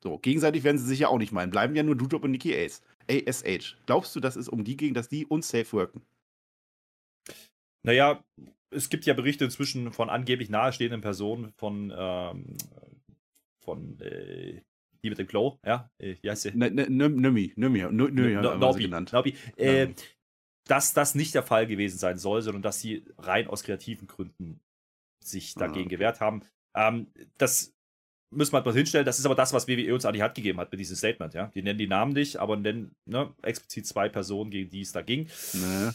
[0.05, 1.51] So, gegenseitig werden sie sich ja auch nicht meinen.
[1.51, 2.83] Bleiben ja nur Dudorf und Nikki Ace.
[3.11, 3.77] ASH.
[3.87, 6.03] Glaubst du, dass es um die ging, dass die unsafe wirken?
[7.83, 8.23] Naja,
[8.71, 12.57] es gibt ja Berichte inzwischen von angeblich nahestehenden Personen von, ähm,
[13.63, 14.63] von äh,
[15.03, 16.53] die mit dem Glow, ja, äh, wie heißt sie?
[16.53, 19.13] Ne, ne, Nömi, Nömi, Nömi, genannt.
[19.13, 19.89] Nobi, äh,
[20.67, 24.61] dass das nicht der Fall gewesen sein soll, sondern dass sie rein aus kreativen Gründen
[25.23, 25.97] sich Ah, dagegen okay.
[25.97, 26.43] gewehrt haben.
[26.75, 27.74] Ähm, das
[28.35, 29.07] müssen wir halt mal hinstellen.
[29.07, 31.35] Das ist aber das, was WWE uns an die Hand gegeben hat mit diesem Statement.
[31.35, 31.51] Ja?
[31.55, 35.03] Die nennen die Namen nicht, aber nennen ne, explizit zwei Personen, gegen die es da
[35.03, 35.29] ging.
[35.53, 35.95] Ne.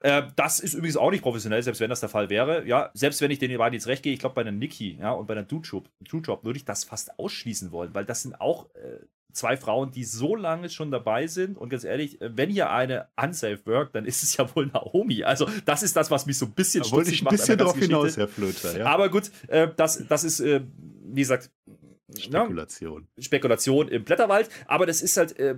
[0.00, 2.66] Äh, das ist übrigens auch nicht professionell, selbst wenn das der Fall wäre.
[2.66, 5.12] Ja, selbst wenn ich den beiden jetzt recht gehe, ich glaube, bei einer Nikki ja,
[5.12, 8.98] und bei einer Dude würde ich das fast ausschließen wollen, weil das sind auch äh,
[9.36, 11.56] zwei Frauen, die so lange schon dabei sind.
[11.56, 15.22] Und ganz ehrlich, äh, wenn hier eine unsafe work, dann ist es ja wohl Naomi.
[15.24, 17.74] Also, das ist das, was mich so ein bisschen Da wollte ich ein bisschen drauf
[17.74, 18.20] ganzen hinaus, Geschichte.
[18.20, 18.78] Herr Flöter.
[18.78, 18.86] Ja?
[18.86, 20.62] Aber gut, äh, das, das ist, äh,
[21.04, 21.50] wie gesagt,
[22.08, 23.08] ne, Spekulation.
[23.18, 24.48] Spekulation im Blätterwald.
[24.66, 25.56] Aber das ist halt äh,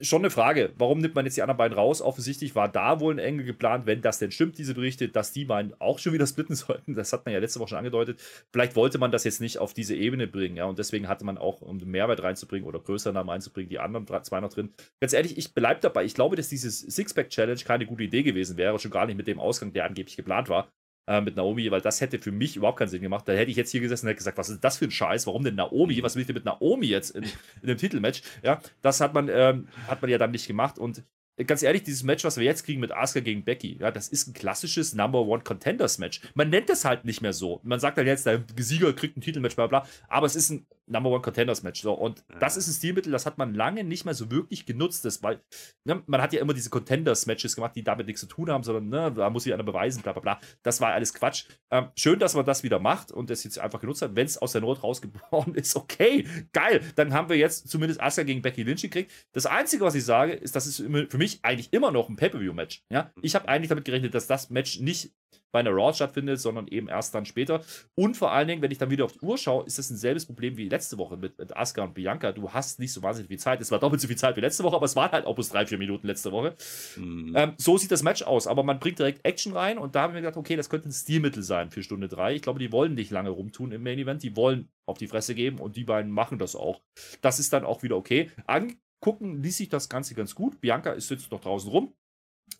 [0.00, 0.72] schon eine Frage.
[0.76, 2.02] Warum nimmt man jetzt die anderen beiden raus?
[2.02, 5.44] Offensichtlich war da wohl ein Engel geplant, wenn das denn stimmt, diese Berichte, dass die
[5.44, 6.94] beiden auch schon wieder splitten sollten.
[6.94, 8.20] Das hat man ja letzte Woche schon angedeutet.
[8.52, 10.56] Vielleicht wollte man das jetzt nicht auf diese Ebene bringen.
[10.56, 14.06] Ja, und deswegen hatte man auch, um Mehrwert reinzubringen oder größere Namen einzubringen, die anderen
[14.24, 14.72] zwei noch drin.
[15.00, 16.04] Ganz ehrlich, ich bleibe dabei.
[16.04, 18.78] Ich glaube, dass dieses Sixpack-Challenge keine gute Idee gewesen wäre.
[18.78, 20.68] Schon gar nicht mit dem Ausgang, der angeblich geplant war
[21.06, 23.26] äh, mit Naomi, weil das hätte für mich überhaupt keinen Sinn gemacht.
[23.28, 25.26] Da hätte ich jetzt hier gesessen und hätte gesagt, was ist das für ein Scheiß?
[25.26, 26.02] Warum denn Naomi?
[26.02, 27.24] Was will ich denn mit Naomi jetzt in,
[27.62, 28.22] in dem Titelmatch?
[28.42, 30.78] Ja, das hat man, ähm, hat man ja dann nicht gemacht.
[30.78, 31.04] Und
[31.46, 34.26] ganz ehrlich, dieses Match, was wir jetzt kriegen mit Asuka gegen Becky, ja, das ist
[34.28, 36.20] ein klassisches Number One Contenders Match.
[36.34, 37.60] Man nennt das halt nicht mehr so.
[37.62, 39.86] Man sagt halt jetzt, der Sieger kriegt ein Titelmatch, bla bla.
[40.08, 41.82] Aber es ist ein Number One Contenders Match.
[41.82, 42.38] So, und ja.
[42.38, 45.04] das ist ein Stilmittel, das hat man lange nicht mehr so wirklich genutzt.
[45.04, 45.40] Das, weil
[45.84, 48.62] ne, man hat ja immer diese Contenders Matches gemacht, die damit nichts zu tun haben,
[48.62, 50.40] sondern ne, da muss sich einer beweisen, bla bla bla.
[50.62, 51.44] Das war alles Quatsch.
[51.70, 54.14] Ähm, schön, dass man das wieder macht und das jetzt einfach genutzt hat.
[54.14, 56.80] Wenn es aus der Not rausgeboren ist, okay, geil.
[56.94, 59.12] Dann haben wir jetzt zumindest Asuka gegen Becky Lynch gekriegt.
[59.32, 62.84] Das Einzige, was ich sage, ist, das ist für mich eigentlich immer noch ein Pay-Per-View-Match.
[62.90, 63.12] Ja?
[63.22, 65.12] Ich habe eigentlich damit gerechnet, dass das Match nicht
[65.52, 67.62] bei einer Raw stattfindet, sondern eben erst dann später.
[67.94, 69.96] Und vor allen Dingen, wenn ich dann wieder auf die Uhr schaue, ist das ein
[69.96, 72.32] selbes Problem wie letzte Woche mit, mit Asuka und Bianca.
[72.32, 73.62] Du hast nicht so wahnsinnig viel Zeit.
[73.62, 75.48] Es war doppelt so viel Zeit wie letzte Woche, aber es waren halt auch bloß
[75.48, 76.54] drei, vier Minuten letzte Woche.
[76.96, 77.32] Mhm.
[77.34, 80.14] Ähm, so sieht das Match aus, aber man bringt direkt Action rein und da haben
[80.14, 82.34] wir gedacht, okay, das könnte ein Stilmittel sein für Stunde drei.
[82.34, 85.34] Ich glaube, die wollen nicht lange rumtun im Main Event, die wollen auf die Fresse
[85.34, 86.82] geben und die beiden machen das auch.
[87.22, 88.30] Das ist dann auch wieder okay.
[88.46, 90.60] Angucken ließ sich das Ganze ganz gut.
[90.60, 91.94] Bianca ist jetzt noch draußen rum,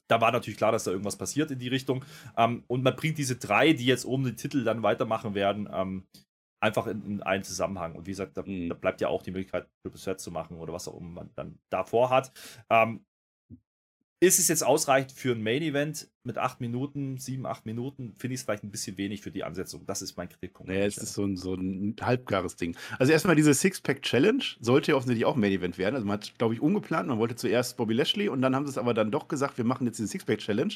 [0.09, 2.05] da war natürlich klar, dass da irgendwas passiert in die Richtung.
[2.37, 6.07] Ähm, und man bringt diese drei, die jetzt oben den Titel dann weitermachen werden, ähm,
[6.67, 7.95] einfach in, in, einen Zusammenhang.
[7.95, 8.69] Und wie gesagt, da, mhm.
[8.69, 11.31] da, bleibt ja auch die Möglichkeit, Triple Threat zu machen oder was auch immer man
[11.35, 12.33] dann davor hat.
[12.71, 13.05] Ähm,
[14.19, 18.15] ist es jetzt ausreichend für ein Main Event mit acht Minuten, sieben, acht Minuten?
[18.17, 19.85] Finde ich es vielleicht ein bisschen wenig für die Ansetzung.
[19.85, 20.73] Das ist mein Kritikpunkt.
[20.73, 22.75] Naja, es ist so ein, so ein halbgares Ding.
[22.99, 25.97] Also erstmal diese Six-Pack-Challenge sollte ja offensichtlich auch Main Event werden.
[25.97, 27.09] Also man hat, glaube ich, umgeplant.
[27.09, 29.67] Man wollte zuerst Bobby Lashley und dann haben sie es aber dann doch gesagt, wir
[29.67, 30.75] machen jetzt diese Six-Pack-Challenge.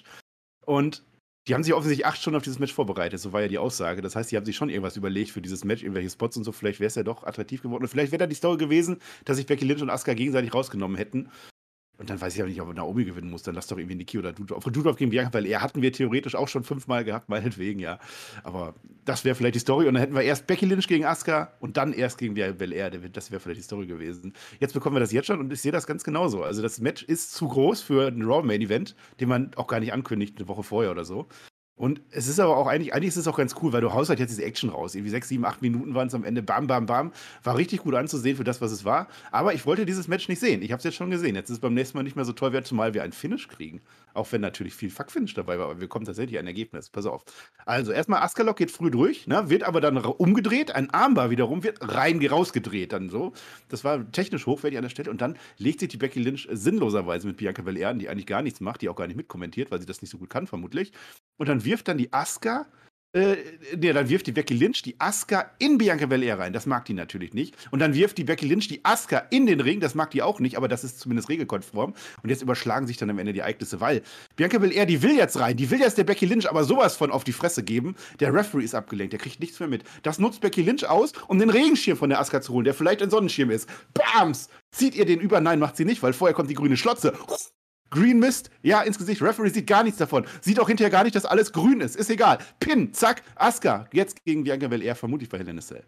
[0.66, 1.02] Und
[1.48, 4.02] die haben sich offensichtlich acht Stunden auf dieses Match vorbereitet, so war ja die Aussage.
[4.02, 6.52] Das heißt, die haben sich schon irgendwas überlegt für dieses Match, irgendwelche Spots und so.
[6.52, 7.82] Vielleicht wäre es ja doch attraktiv geworden.
[7.82, 10.96] Und vielleicht wäre da die Story gewesen, dass sich Becky Lynch und Asuka gegenseitig rausgenommen
[10.96, 11.30] hätten.
[12.00, 13.42] Und dann weiß ich aber nicht, ob Naomi gewinnen muss.
[13.42, 14.64] Dann lass doch irgendwie Niki oder Dudov.
[14.64, 17.98] Dudov gegen Bianca, weil er hatten wir theoretisch auch schon fünfmal gehabt, meinetwegen, ja.
[18.42, 18.74] Aber
[19.04, 19.86] das wäre vielleicht die Story.
[19.86, 22.90] Und dann hätten wir erst Becky Lynch gegen Asuka und dann erst gegen Bel Air.
[22.90, 24.32] Das wäre vielleicht die Story gewesen.
[24.60, 26.42] Jetzt bekommen wir das jetzt schon und ich sehe das ganz genauso.
[26.42, 29.80] Also das Match ist zu groß für ein Raw Main Event, den man auch gar
[29.80, 31.28] nicht ankündigt, eine Woche vorher oder so.
[31.80, 34.10] Und es ist aber auch eigentlich, eigentlich ist es auch ganz cool, weil du haust
[34.10, 34.94] halt jetzt diese Action raus.
[34.94, 36.42] Irgendwie sechs, sieben, acht Minuten waren es am Ende.
[36.42, 37.10] Bam, bam, bam.
[37.42, 39.08] War richtig gut anzusehen für das, was es war.
[39.30, 40.60] Aber ich wollte dieses Match nicht sehen.
[40.60, 41.36] Ich habe es jetzt schon gesehen.
[41.36, 43.80] Jetzt ist es beim nächsten Mal nicht mehr so toll, zumal wir einen Finish kriegen.
[44.12, 46.90] Auch wenn natürlich viel Fuck-Finish dabei war, aber wir kommen tatsächlich ein Ergebnis.
[46.90, 47.24] Pass auf.
[47.64, 50.74] Also erstmal Askalok geht früh durch, ne, wird aber dann umgedreht.
[50.74, 53.32] Ein Armbar wiederum wird rein rausgedreht dann so.
[53.70, 55.10] Das war technisch hochwertig an der Stelle.
[55.10, 58.60] Und dann legt sich die Becky Lynch sinnloserweise mit Bianca Belair, die eigentlich gar nichts
[58.60, 60.92] macht, die auch gar nicht mitkommentiert, weil sie das nicht so gut kann, vermutlich.
[61.38, 62.66] Und dann wirft dann die Asuka
[63.12, 63.36] äh,
[63.76, 66.52] nee, dann wirft die Becky Lynch die Asuka in Bianca Belair rein.
[66.52, 67.56] Das mag die natürlich nicht.
[67.72, 69.80] Und dann wirft die Becky Lynch die Asuka in den Ring.
[69.80, 71.94] Das mag die auch nicht, aber das ist zumindest regelkonform.
[72.22, 74.02] Und jetzt überschlagen sich dann am Ende die Ereignisse, weil
[74.36, 75.56] Bianca Belair, die will jetzt rein.
[75.56, 77.96] Die will jetzt der Becky Lynch aber sowas von auf die Fresse geben.
[78.20, 79.12] Der Referee ist abgelenkt.
[79.12, 79.82] Der kriegt nichts mehr mit.
[80.04, 83.02] Das nutzt Becky Lynch aus, um den Regenschirm von der Asuka zu holen, der vielleicht
[83.02, 83.68] ein Sonnenschirm ist.
[83.92, 84.50] Bams!
[84.70, 85.40] Zieht ihr den über?
[85.40, 87.12] Nein, macht sie nicht, weil vorher kommt die grüne Schlotze.
[87.90, 89.20] Green Mist, ja, ins Gesicht.
[89.22, 90.24] Referee sieht gar nichts davon.
[90.40, 91.96] Sieht auch hinterher gar nicht, dass alles grün ist.
[91.96, 92.38] Ist egal.
[92.60, 93.88] Pin, zack, Asuka.
[93.92, 95.84] Jetzt gegen Bianca Belair, vermutlich bei a Cell.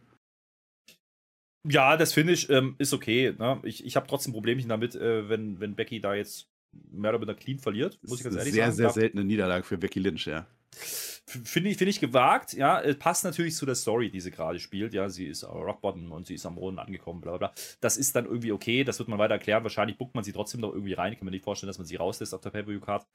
[1.68, 3.34] Ja, das finde ich ähm, ist okay.
[3.38, 3.60] Ne?
[3.62, 6.48] Ich, ich habe trotzdem Problemchen damit, äh, wenn, wenn Becky da jetzt
[6.90, 8.00] mehr oder weniger clean verliert.
[8.02, 8.76] Muss ich ganz ehrlich sehr, sagen.
[8.76, 10.46] Sehr, sehr seltene Niederlage für Becky Lynch, ja.
[10.74, 12.82] Finde ich, find ich gewagt, ja.
[12.94, 14.94] Passt natürlich zu der Story, die sie gerade spielt.
[14.94, 17.52] Ja, sie ist Rock Bottom und sie ist am Boden angekommen, bla bla.
[17.80, 19.62] Das ist dann irgendwie okay, das wird man weiter erklären.
[19.62, 21.12] Wahrscheinlich buckt man sie trotzdem noch irgendwie rein.
[21.12, 23.06] Ich kann mir nicht vorstellen, dass man sie rauslässt auf der Pay-Per-View-Card.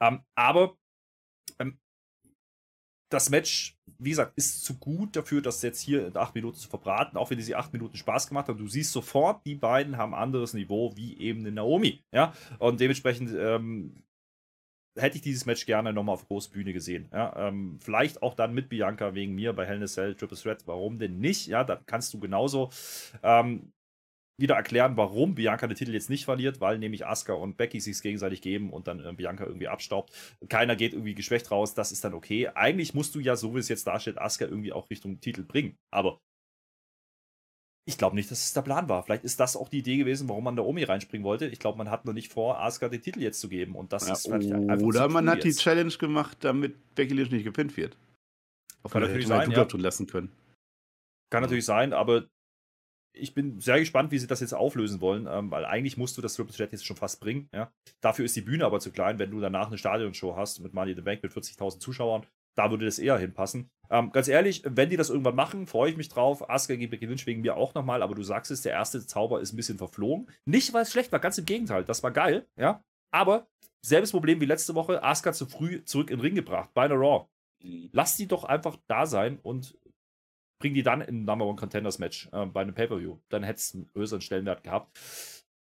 [0.00, 0.76] Ähm, aber
[1.58, 1.78] ähm,
[3.08, 6.68] das Match, wie gesagt, ist zu gut dafür, das jetzt hier in acht Minuten zu
[6.68, 8.58] verbraten, auch wenn diese acht Minuten Spaß gemacht haben.
[8.58, 12.02] Du siehst sofort, die beiden haben ein anderes Niveau wie eben eine Naomi.
[12.12, 14.02] Ja, und dementsprechend ähm,
[14.96, 17.08] hätte ich dieses Match gerne nochmal auf große Bühne gesehen.
[17.12, 20.36] Ja, ähm, vielleicht auch dann mit Bianca wegen mir bei Hell in a Cell, Triple
[20.36, 20.66] Threat.
[20.66, 21.46] Warum denn nicht?
[21.46, 22.70] Ja, da kannst du genauso
[23.22, 23.72] ähm,
[24.38, 28.00] wieder erklären, warum Bianca den Titel jetzt nicht verliert, weil nämlich Asuka und Becky sich
[28.02, 30.12] gegenseitig geben und dann äh, Bianca irgendwie abstaubt.
[30.48, 32.48] Keiner geht irgendwie geschwächt raus, das ist dann okay.
[32.48, 35.78] Eigentlich musst du ja, so wie es jetzt darstellt, Asuka irgendwie auch Richtung Titel bringen.
[35.90, 36.20] Aber
[37.88, 39.04] ich glaube nicht, dass es der Plan war.
[39.04, 41.46] Vielleicht ist das auch die Idee gewesen, warum man da Omi reinspringen wollte.
[41.46, 43.76] Ich glaube, man hat noch nicht vor, Asuka den Titel jetzt zu geben.
[43.76, 45.60] Und das ja, ist einfach Oder man hat jetzt.
[45.60, 47.96] die Challenge gemacht, damit Becky Lynch nicht gepinnt wird.
[48.82, 49.50] Auf Kann natürlich sein.
[49.52, 49.66] Ja.
[49.74, 50.32] lassen können.
[51.30, 52.26] Kann natürlich sein, aber
[53.12, 56.22] ich bin sehr gespannt, wie sie das jetzt auflösen wollen, ähm, weil eigentlich musst du
[56.22, 57.48] das Triple Threat jetzt schon fast bringen.
[57.52, 57.72] Ja?
[58.00, 60.90] Dafür ist die Bühne aber zu klein, wenn du danach eine Stadionshow hast mit Money
[60.90, 62.26] in the Bank mit 40.000 Zuschauern
[62.56, 63.70] da würde das eher hinpassen.
[63.90, 66.48] Ähm, ganz ehrlich, wenn die das irgendwann machen, freue ich mich drauf.
[66.48, 69.40] Asuka gegen Becky Lynch wegen mir auch nochmal, aber du sagst es, der erste Zauber
[69.40, 70.28] ist ein bisschen verflogen.
[70.44, 71.84] Nicht, weil es schlecht war, ganz im Gegenteil.
[71.84, 72.82] Das war geil, ja.
[73.12, 73.46] Aber
[73.84, 76.96] selbes Problem wie letzte Woche, Asuka zu früh zurück in den Ring gebracht, bei einer
[76.96, 77.26] Raw.
[77.92, 79.78] Lass die doch einfach da sein und
[80.58, 83.18] bring die dann in ein Number One Contenders Match äh, bei einem Pay-Per-View.
[83.28, 84.96] Dann hätte es einen größeren Stellenwert gehabt.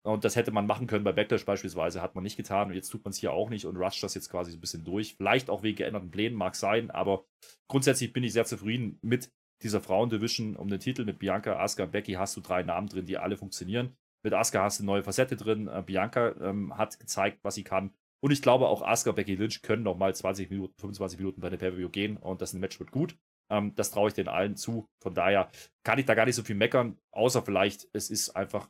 [0.04, 2.88] Und das hätte man machen können bei Backlash beispielsweise, hat man nicht getan und jetzt
[2.88, 5.14] tut man es hier auch nicht und rusht das jetzt quasi so ein bisschen durch.
[5.14, 7.24] Vielleicht auch wegen geänderten Plänen, mag sein, aber
[7.68, 9.30] grundsätzlich bin ich sehr zufrieden mit
[9.62, 13.18] dieser Frauendivision um den Titel mit Bianca, Asuka Becky hast du drei Namen drin, die
[13.18, 13.96] alle funktionieren.
[14.24, 15.68] Mit Asuka hast du eine neue Facette drin.
[15.68, 17.92] Äh, Bianca ähm, hat gezeigt, was sie kann.
[18.20, 21.50] Und ich glaube, auch Asuka Becky Lynch können noch mal 20 Minuten, 25 Minuten bei
[21.50, 23.16] der Pay-Per-View gehen und das Match wird gut.
[23.50, 24.86] Ähm, das traue ich den allen zu.
[25.00, 25.50] Von daher
[25.84, 28.68] kann ich da gar nicht so viel meckern, außer vielleicht, es ist einfach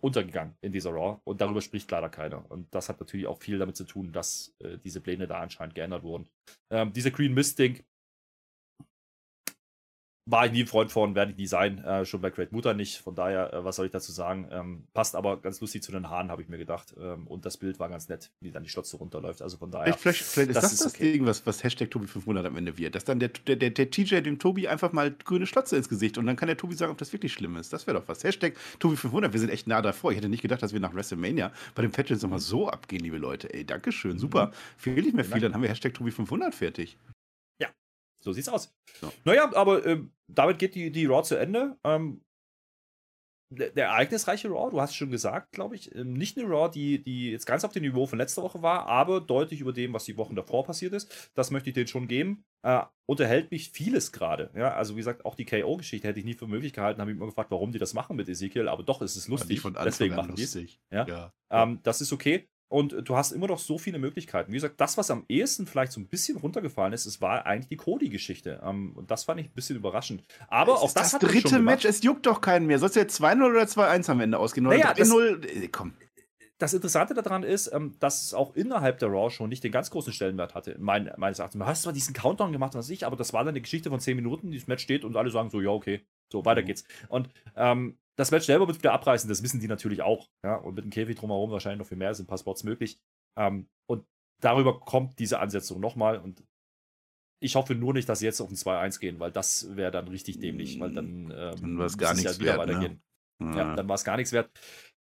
[0.00, 2.50] untergegangen in dieser Raw und darüber spricht leider keiner.
[2.50, 5.74] Und das hat natürlich auch viel damit zu tun, dass äh, diese Pläne da anscheinend
[5.74, 6.28] geändert wurden.
[6.70, 7.84] Ähm, diese Green Mist-Ding
[10.30, 11.82] war ich nie ein Freund von, werde ich nie sein.
[11.84, 12.98] Äh, schon bei Great Mutter nicht.
[12.98, 14.46] Von daher, äh, was soll ich dazu sagen?
[14.50, 16.94] Ähm, passt aber ganz lustig zu den Haaren, habe ich mir gedacht.
[17.00, 19.40] Ähm, und das Bild war ganz nett, wie dann die Schlotze runterläuft.
[19.40, 19.94] Also von daher.
[19.94, 21.12] Vielleicht, vielleicht ist das das, ist das okay.
[21.12, 22.94] Ding, was, was Hashtag Tobi500 am Ende wird.
[22.94, 26.18] Dass dann der, der, der, der TJ dem Tobi einfach mal grüne Schlotze ins Gesicht
[26.18, 27.72] und dann kann der Tobi sagen, ob das wirklich schlimm ist.
[27.72, 28.22] Das wäre doch was.
[28.22, 29.32] Hashtag Tobi500.
[29.32, 30.10] Wir sind echt nah davor.
[30.10, 33.16] Ich hätte nicht gedacht, dass wir nach WrestleMania bei dem Fetchens nochmal so abgehen, liebe
[33.18, 33.52] Leute.
[33.54, 34.12] Ey, Dankeschön.
[34.12, 34.18] Mhm.
[34.18, 34.52] Super.
[34.76, 35.40] Fehlt nicht mehr viel.
[35.40, 36.98] Dann haben wir Hashtag Tobi500 fertig.
[38.20, 38.74] So sieht's aus.
[39.02, 39.12] Ja.
[39.24, 41.76] Naja, aber äh, damit geht die, die Raw zu Ende.
[41.84, 42.22] Ähm,
[43.50, 46.70] der, der, ereignisreiche Raw, du hast es schon gesagt, glaube ich, ähm, nicht eine Raw,
[46.70, 49.94] die, die jetzt ganz auf dem Niveau von letzter Woche war, aber deutlich über dem,
[49.94, 51.30] was die Wochen davor passiert ist.
[51.34, 52.44] Das möchte ich denen schon geben.
[52.62, 54.50] Äh, unterhält mich vieles gerade.
[54.54, 57.00] Ja, also wie gesagt, auch die KO-Geschichte hätte ich nie für möglich gehalten.
[57.00, 59.62] Habe ich immer gefragt, warum die das machen mit Ezekiel, aber doch ist es lustig.
[59.82, 60.54] Deswegen machen die es.
[60.90, 61.06] Ja?
[61.06, 61.32] ja.
[61.50, 62.48] Ähm, das ist okay.
[62.68, 64.52] Und du hast immer noch so viele Möglichkeiten.
[64.52, 67.68] Wie gesagt, das, was am ehesten vielleicht so ein bisschen runtergefallen ist, es war eigentlich
[67.68, 68.60] die Cody-Geschichte.
[68.62, 70.22] Ähm, und das fand ich ein bisschen überraschend.
[70.48, 72.78] Aber es auch das, das dritte Match, es juckt doch keinen mehr.
[72.78, 74.66] Soll es jetzt 2-0 oder 2-1 am Ende ausgehen?
[74.66, 75.46] Oder naja, 3-0?
[75.46, 75.94] Äh, komm.
[76.58, 79.90] Das Interessante daran ist, ähm, dass es auch innerhalb der Raw schon nicht den ganz
[79.90, 81.60] großen Stellenwert hatte, mein, meines Erachtens.
[81.60, 84.00] Du hast zwar diesen Countdown gemacht, was ich, aber das war dann eine Geschichte von
[84.00, 86.66] 10 Minuten, dieses Match steht und alle sagen so, ja, okay, so, weiter mhm.
[86.66, 86.84] geht's.
[87.08, 90.28] Und ähm, das Match selber wird wieder abreißen, das wissen die natürlich auch.
[90.44, 90.56] Ja?
[90.56, 92.98] Und mit dem Käfig drumherum wahrscheinlich noch viel mehr, sind ein paar Spots möglich.
[93.38, 94.04] Ähm, und
[94.40, 96.18] darüber kommt diese Ansetzung nochmal.
[96.18, 96.42] Und
[97.40, 100.08] ich hoffe nur nicht, dass sie jetzt auf ein 2-1 gehen, weil das wäre dann
[100.08, 103.02] richtig dämlich, weil dann, ähm, dann war es gar nichts ja wieder wert, weitergehen.
[103.38, 103.56] Ne?
[103.56, 104.50] Ja, dann war es gar nichts wert.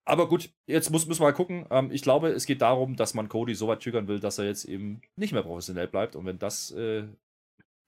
[0.05, 1.65] Aber gut, jetzt muss, müssen wir mal gucken.
[1.71, 4.45] Ähm, ich glaube, es geht darum, dass man Cody so weit triggern will, dass er
[4.45, 6.15] jetzt eben nicht mehr professionell bleibt.
[6.15, 7.07] Und wenn das äh,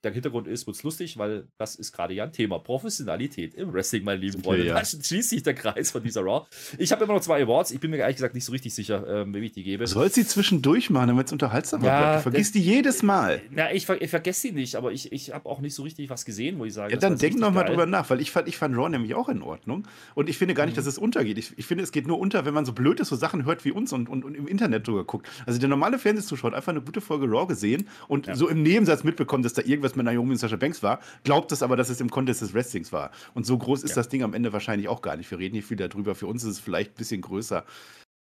[0.04, 2.58] der Hintergrund ist, wird es lustig, weil das ist gerade ja ein Thema.
[2.58, 4.66] Professionalität im Wrestling, meine lieben Freunde.
[4.66, 4.74] Ja.
[4.74, 6.46] Da schließt sich der Kreis von dieser Raw.
[6.78, 7.70] Ich habe immer noch zwei Awards.
[7.70, 9.86] Ich bin mir ehrlich gesagt nicht so richtig sicher, ähm, wem ich die gebe.
[9.86, 12.18] Soll sie zwischendurch machen, damit es unterhaltsamer ja, bleibt?
[12.18, 13.42] Du vergisst die jedes Mal.
[13.50, 16.10] Na, ich, ver ich vergesse sie nicht, aber ich, ich habe auch nicht so richtig
[16.10, 16.92] was gesehen, wo ich sage.
[16.92, 19.28] Ja, dann denk noch mal drüber nach, weil ich fand, ich fand Raw nämlich auch
[19.28, 19.86] in Ordnung.
[20.14, 20.76] Und ich finde gar nicht, mhm.
[20.76, 21.38] dass es untergeht.
[21.38, 23.64] Ich, ich, finde, es geht nur unter, wenn man so blöd ist, so Sachen hört
[23.64, 25.28] wie uns und, und, und im Internet drüber guckt.
[25.46, 28.34] Also der normale Fernsehzuschauer hat einfach eine gute Folge Raw gesehen und ja.
[28.34, 31.52] so im Nebensatz mitbekommen, dass da irgendwas mit Naomi und Sascha Banks Banks war, glaubt
[31.52, 33.10] es aber, dass es im Contest des Wrestlings war.
[33.34, 33.96] Und so groß ist ja.
[33.96, 35.30] das Ding am Ende wahrscheinlich auch gar nicht.
[35.30, 36.14] Wir reden hier viel darüber.
[36.14, 37.64] Für uns ist es vielleicht ein bisschen größer.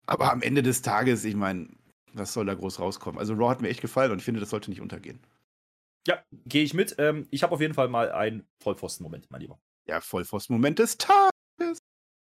[0.05, 1.68] Aber am Ende des Tages, ich meine,
[2.14, 3.20] was soll da groß rauskommen?
[3.20, 5.20] Also Raw hat mir echt gefallen und ich finde, das sollte nicht untergehen.
[6.08, 6.95] Ja, gehe ich mit.
[6.99, 9.60] Ähm, ich habe auf jeden Fall mal einen Vollpfosten-Moment, mein Lieber.
[9.88, 11.80] Ja, Vollpfosten-Moment des Tages.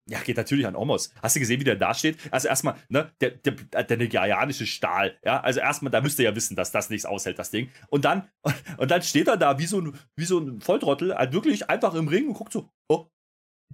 [0.09, 1.13] Ja, geht natürlich an Omos.
[1.23, 2.19] Hast du gesehen, wie der da steht?
[2.33, 6.35] Also erstmal, ne, der, der, der nigerianische Stahl, ja, also erstmal, da müsst ihr ja
[6.35, 7.71] wissen, dass das nichts aushält, das Ding.
[7.89, 8.29] Und dann,
[8.79, 11.95] und dann steht er da wie so ein, wie so ein Volltrottel, halt wirklich einfach
[11.95, 13.07] im Ring und guckt so, oh,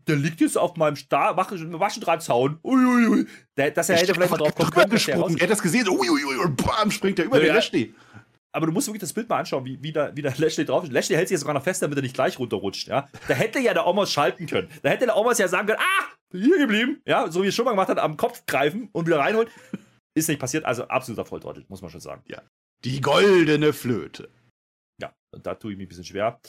[0.06, 2.60] der liegt jetzt auf meinem Stahl, Waschendrahtzaun.
[2.62, 3.26] Uiuiui.
[3.56, 5.36] Der, dass er hätte vielleicht mal drauf kommen können.
[5.36, 7.94] Er hat das gesehen, uiuiui, und bam, springt er über ja, den Lashley.
[8.52, 10.84] Aber du musst wirklich das Bild mal anschauen, wie, wie, da, wie da Lashley drauf
[10.84, 10.92] ist.
[10.92, 12.88] Lashley hält sich jetzt sogar noch fest, damit er nicht gleich runterrutscht.
[12.88, 13.08] Ja?
[13.28, 14.68] Da hätte ja der Omos schalten können.
[14.82, 17.64] Da hätte der Omos ja sagen können, ah, hier geblieben, ja, so wie es schon
[17.64, 19.48] mal gemacht hat, am Kopf greifen und wieder reinholen.
[20.14, 22.22] Ist nicht passiert, also absoluter Volltrottel, muss man schon sagen.
[22.26, 22.42] Ja.
[22.84, 24.30] Die goldene Flöte.
[25.00, 25.12] Ja,
[25.42, 26.40] da tue ich mich ein bisschen schwer.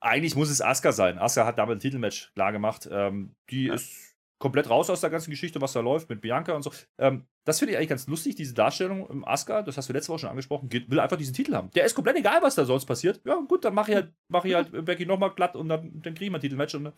[0.00, 1.18] Eigentlich muss es Asuka sein.
[1.18, 2.88] Asuka hat damit ein Titelmatch klar gemacht.
[2.90, 3.74] Ähm, die ja.
[3.74, 6.70] ist komplett raus aus der ganzen Geschichte, was da läuft mit Bianca und so.
[7.00, 10.12] Ähm, das finde ich eigentlich ganz lustig, diese Darstellung im Asuka, das hast du letzte
[10.12, 11.70] Woche schon angesprochen, geht, will einfach diesen Titel haben.
[11.70, 13.20] Der ist komplett egal, was da sonst passiert.
[13.24, 16.14] Ja, gut, dann mache ich halt, mach ich halt Becky nochmal glatt und dann, dann
[16.14, 16.74] kriegen wir ein Titelmatch.
[16.74, 16.94] Und dann,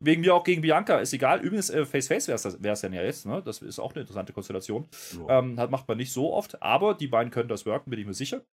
[0.00, 1.40] wegen mir auch gegen Bianca, ist egal.
[1.40, 3.42] Übrigens, äh, Face-Face wäre es dann ja jetzt, ne?
[3.44, 4.88] Das ist auch eine interessante Konstellation.
[5.18, 5.40] Ja.
[5.40, 8.06] Ähm, das macht man nicht so oft, aber die beiden können das worken, bin ich
[8.06, 8.44] mir sicher.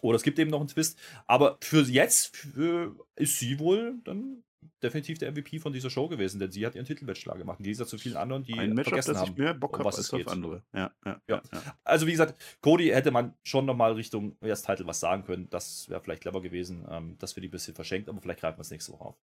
[0.00, 0.98] Oder es gibt eben noch einen Twist.
[1.26, 4.42] Aber für jetzt für, ist sie wohl dann
[4.82, 7.58] definitiv der MVP von dieser Show gewesen, denn sie hat ihren Titelmatch klar gemacht.
[7.60, 9.96] Im Gegensatz zu vielen anderen, die Ein Match, vergessen haben, ich mehr Bock um habe
[9.96, 10.62] als auf andere.
[10.72, 11.42] Ja, ja, ja.
[11.84, 15.48] Also wie gesagt, Cody hätte man schon nochmal Richtung erst Titel was sagen können.
[15.50, 16.86] Das wäre vielleicht clever gewesen.
[16.88, 19.16] Ähm, das wird die ein bisschen verschenkt, aber vielleicht greifen wir es nächste Woche auf.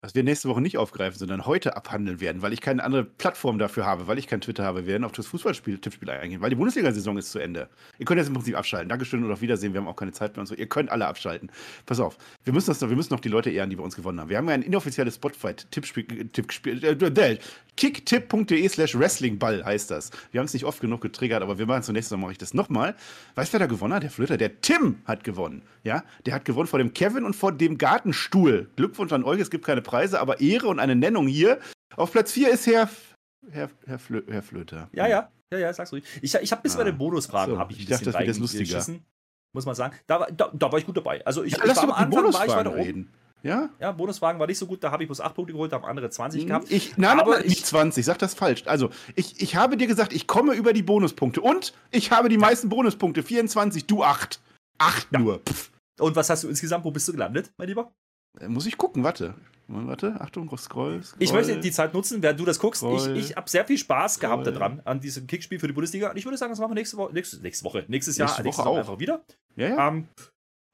[0.00, 3.58] Was wir nächste Woche nicht aufgreifen, sondern heute abhandeln werden, weil ich keine andere Plattform
[3.58, 7.18] dafür habe, weil ich kein Twitter habe, werden auf das Fußballspiel-Tippspiel eingehen, weil die Bundesliga-Saison
[7.18, 7.68] ist zu Ende.
[7.98, 8.88] Ihr könnt jetzt im Prinzip abschalten.
[8.88, 9.72] Dankeschön und auf Wiedersehen.
[9.72, 10.54] Wir haben auch keine Zeit mehr und so.
[10.54, 11.50] Ihr könnt alle abschalten.
[11.84, 13.96] Pass auf, wir müssen, das noch, wir müssen noch die Leute ehren, die bei uns
[13.96, 14.28] gewonnen haben.
[14.28, 17.38] Wir haben ja ein inoffizielles Spotify-Tippspiel, Tippspiel, äh,
[17.78, 20.10] kicktipp.de slash wrestlingball heißt das.
[20.32, 22.52] Wir haben es nicht oft genug getriggert, aber wir machen zunächst mal mache ich das
[22.52, 22.96] nochmal.
[23.36, 24.02] Weißt du, wer da gewonnen hat?
[24.02, 24.36] Der Flöter.
[24.36, 25.62] Der Tim hat gewonnen.
[25.84, 28.68] Ja, der hat gewonnen vor dem Kevin und vor dem Gartenstuhl.
[28.74, 31.58] Glückwunsch an euch, es gibt keine Preise, aber Ehre und eine Nennung hier.
[31.96, 32.88] Auf Platz 4 ist Herr,
[33.50, 34.88] Herr, Herr, Flö, Herr Flöter.
[34.92, 36.04] Ja, ja, ja, ja, sag's ruhig.
[36.20, 38.28] Ich, ich habe bis ah, bei den Bonusfragen so, habe ich, ich dachte, das wird
[38.28, 38.84] das lustiger.
[39.54, 39.96] Muss man sagen.
[40.06, 41.24] Da, da, da, war ich gut dabei.
[41.24, 43.10] Also ich, ja, ich war am Anfang war ich weiter oben.
[43.42, 43.70] Ja?
[43.80, 45.84] Ja, Bonuswagen war nicht so gut, da habe ich bloß 8 Punkte geholt, da haben
[45.84, 46.70] andere 20 hm, gehabt.
[46.70, 48.64] Ich, nein, aber nicht 20, sag das falsch.
[48.66, 52.36] Also, ich, ich habe dir gesagt, ich komme über die Bonuspunkte und ich habe die
[52.36, 54.40] meisten Bonuspunkte, 24, du 8.
[54.78, 55.18] 8 ja.
[55.20, 55.38] nur.
[55.38, 55.70] Pff.
[56.00, 57.92] Und was hast du insgesamt, wo bist du gelandet, mein Lieber?
[58.40, 59.34] Äh, muss ich gucken, warte.
[59.70, 61.22] Warte, Achtung, scroll, scroll.
[61.22, 62.80] Ich möchte die Zeit nutzen, während du das guckst.
[62.80, 64.42] Scroll, ich ich habe sehr viel Spaß scroll.
[64.42, 66.10] gehabt daran, an diesem Kickspiel für die Bundesliga.
[66.10, 68.62] Und ich würde sagen, das machen wir nächste Woche, nächste, nächste Woche, nächstes Jahr, nächste
[68.62, 68.78] Woche auch.
[68.78, 69.22] einfach wieder.
[69.56, 69.88] Ja, ja.
[69.88, 70.08] Ähm,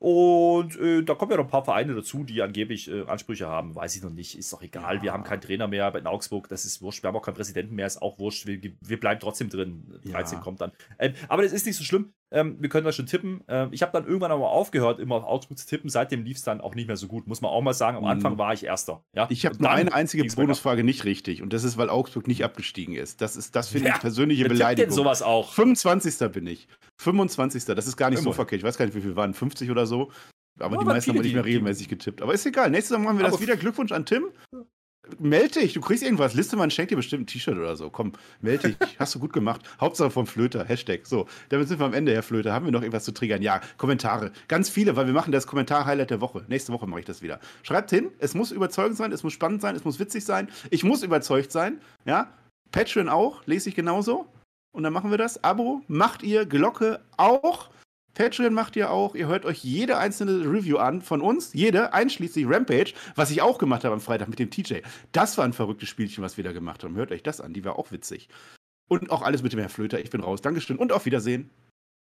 [0.04, 3.74] und äh, da kommen ja noch ein paar Vereine dazu, die angeblich äh, Ansprüche haben.
[3.74, 4.36] Weiß ich noch nicht.
[4.36, 4.96] Ist doch egal.
[4.96, 5.02] Ja.
[5.02, 6.46] Wir haben keinen Trainer mehr in Augsburg.
[6.50, 7.02] Das ist wurscht.
[7.02, 7.86] Wir haben auch keinen Präsidenten mehr.
[7.86, 8.44] Ist auch wurscht.
[8.44, 9.98] Wir, wir bleiben trotzdem drin.
[10.04, 10.44] 13 ja.
[10.44, 10.72] kommt dann.
[10.98, 12.12] Ähm, aber das ist nicht so schlimm.
[12.30, 13.44] Ähm, wir können das schon tippen.
[13.48, 15.88] Ähm, ich habe dann irgendwann aber aufgehört, immer auf Augsburg zu tippen.
[15.88, 17.26] Seitdem lief es dann auch nicht mehr so gut.
[17.26, 17.96] Muss man auch mal sagen.
[17.96, 18.10] Am mhm.
[18.10, 19.02] Anfang war ich Erster.
[19.14, 19.26] Ja?
[19.30, 21.40] Ich habe nur eine einzige Bonusfrage nicht richtig.
[21.40, 23.22] Und das ist, weil Augsburg nicht abgestiegen ist.
[23.22, 24.90] Das ist, das finde ich persönliche Beleidigung.
[24.90, 25.54] Denn sowas auch.
[25.54, 26.30] 25.
[26.30, 26.68] bin ich.
[27.00, 27.64] 25.
[27.64, 28.30] Das ist gar nicht Immer.
[28.30, 28.60] so verkehrt.
[28.60, 29.34] Ich weiß gar nicht, wie viel waren.
[29.34, 30.10] 50 oder so.
[30.58, 32.22] Aber ja, die meisten haben nicht mehr regelmäßig getippt.
[32.22, 32.70] Aber ist egal.
[32.70, 33.56] Nächstes Mal machen wir aber das wieder.
[33.56, 34.30] Glückwunsch an Tim.
[35.18, 36.32] Meld dich, du kriegst irgendwas.
[36.34, 37.90] Listemann schenkt dir bestimmt ein T-Shirt oder so.
[37.90, 38.76] Komm, melde dich.
[38.98, 39.60] Hast du gut gemacht.
[39.80, 40.64] Hauptsache vom Flöter.
[40.64, 41.06] Hashtag.
[41.06, 42.52] So, damit sind wir am Ende, Herr Flöter.
[42.52, 43.42] Haben wir noch irgendwas zu triggern?
[43.42, 44.32] Ja, Kommentare.
[44.48, 46.44] Ganz viele, weil wir machen das Kommentar-Highlight der Woche.
[46.48, 47.38] Nächste Woche mache ich das wieder.
[47.62, 48.10] Schreibt hin.
[48.18, 50.48] Es muss überzeugend sein, es muss spannend sein, es muss witzig sein.
[50.70, 51.80] Ich muss überzeugt sein.
[52.06, 52.32] Ja,
[52.72, 53.46] Patreon auch.
[53.46, 54.26] Lese ich genauso.
[54.74, 55.42] Und dann machen wir das.
[55.44, 57.70] Abo macht ihr, Glocke auch.
[58.14, 59.14] Patreon macht ihr auch.
[59.14, 61.52] Ihr hört euch jede einzelne Review an von uns.
[61.52, 64.80] Jede, einschließlich Rampage, was ich auch gemacht habe am Freitag mit dem TJ.
[65.12, 66.96] Das war ein verrücktes Spielchen, was wir da gemacht haben.
[66.96, 67.52] Hört euch das an.
[67.52, 68.28] Die war auch witzig.
[68.88, 70.00] Und auch alles mit dem Herrn Flöter.
[70.00, 70.42] Ich bin raus.
[70.42, 71.50] Dankeschön und auf Wiedersehen.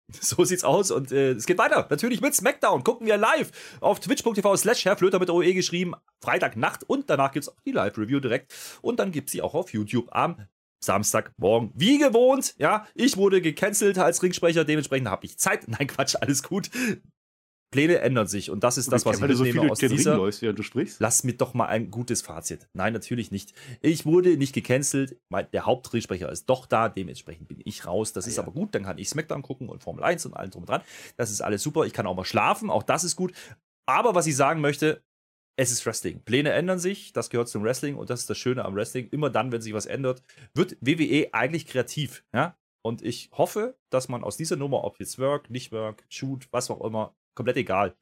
[0.10, 1.86] So sieht's aus und äh, es geht weiter.
[1.89, 2.86] Natürlich mit SmackDown.
[2.86, 3.51] Gucken wir live
[3.82, 5.95] auf twitch.tv slash Herrflöter mit OE geschrieben.
[6.24, 8.53] Freitagnacht und danach gibt's auch die Live-Review direkt.
[8.82, 10.47] Und dann gibt's sie auch auf YouTube am
[10.80, 11.71] Samstagmorgen.
[11.75, 15.67] Wie gewohnt, ja, ich wurde gecancelt als Ringsprecher, dementsprechend habe ich Zeit.
[15.67, 16.69] Nein, Quatsch, alles gut.
[17.69, 20.15] Pläne ändern sich und das ist das, was ich mitnehme so aus dieser...
[20.15, 21.01] Läufst, während du sprichst?
[21.01, 22.69] Lass mir doch mal ein gutes Fazit.
[22.73, 23.53] Nein, natürlich nicht.
[23.82, 25.17] Ich wurde nicht gecancelt.
[25.51, 28.13] Der Hauptringsprecher ist doch da, dementsprechend bin ich raus.
[28.13, 28.43] Das ah, ist ja.
[28.43, 30.82] aber gut, dann kann ich Smackdown gucken und Formel 1 und allem drum und dran.
[31.17, 31.86] Das ist alles super.
[31.86, 33.34] Ich kann auch mal schlafen, auch das ist gut.
[33.86, 35.01] Aber was ich sagen möchte,
[35.60, 36.22] es ist Wrestling.
[36.24, 39.10] Pläne ändern sich, das gehört zum Wrestling und das ist das Schöne am Wrestling.
[39.10, 40.22] Immer dann, wenn sich was ändert,
[40.53, 42.24] wird WWE eigentlich kreativ.
[42.34, 42.55] Ja?
[42.86, 46.70] Und ich hoffe, dass man aus dieser Nummer, ob jetzt Work, nicht Work, Shoot, was
[46.70, 47.95] auch immer, komplett egal,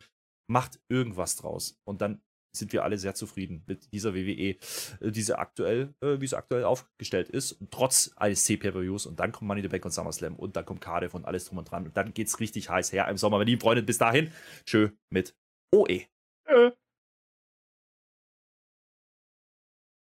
[0.47, 1.79] macht irgendwas draus.
[1.85, 2.21] Und dann
[2.55, 4.57] sind wir alle sehr zufrieden mit dieser WWE, äh,
[5.01, 9.05] diese aktuell, äh, wie sie aktuell aufgestellt ist, und trotz eines C-Pay-Per-Views.
[9.05, 11.57] Und dann kommt Money the Bank und SummerSlam und dann kommt Cardiff und alles drum
[11.57, 11.85] und dran.
[11.85, 13.37] Und dann geht's richtig heiß her im Sommer.
[13.37, 14.31] Meine lieben Freunde, bis dahin,
[14.65, 15.35] tschö mit
[15.73, 16.03] OE.
[16.47, 16.71] Tschö.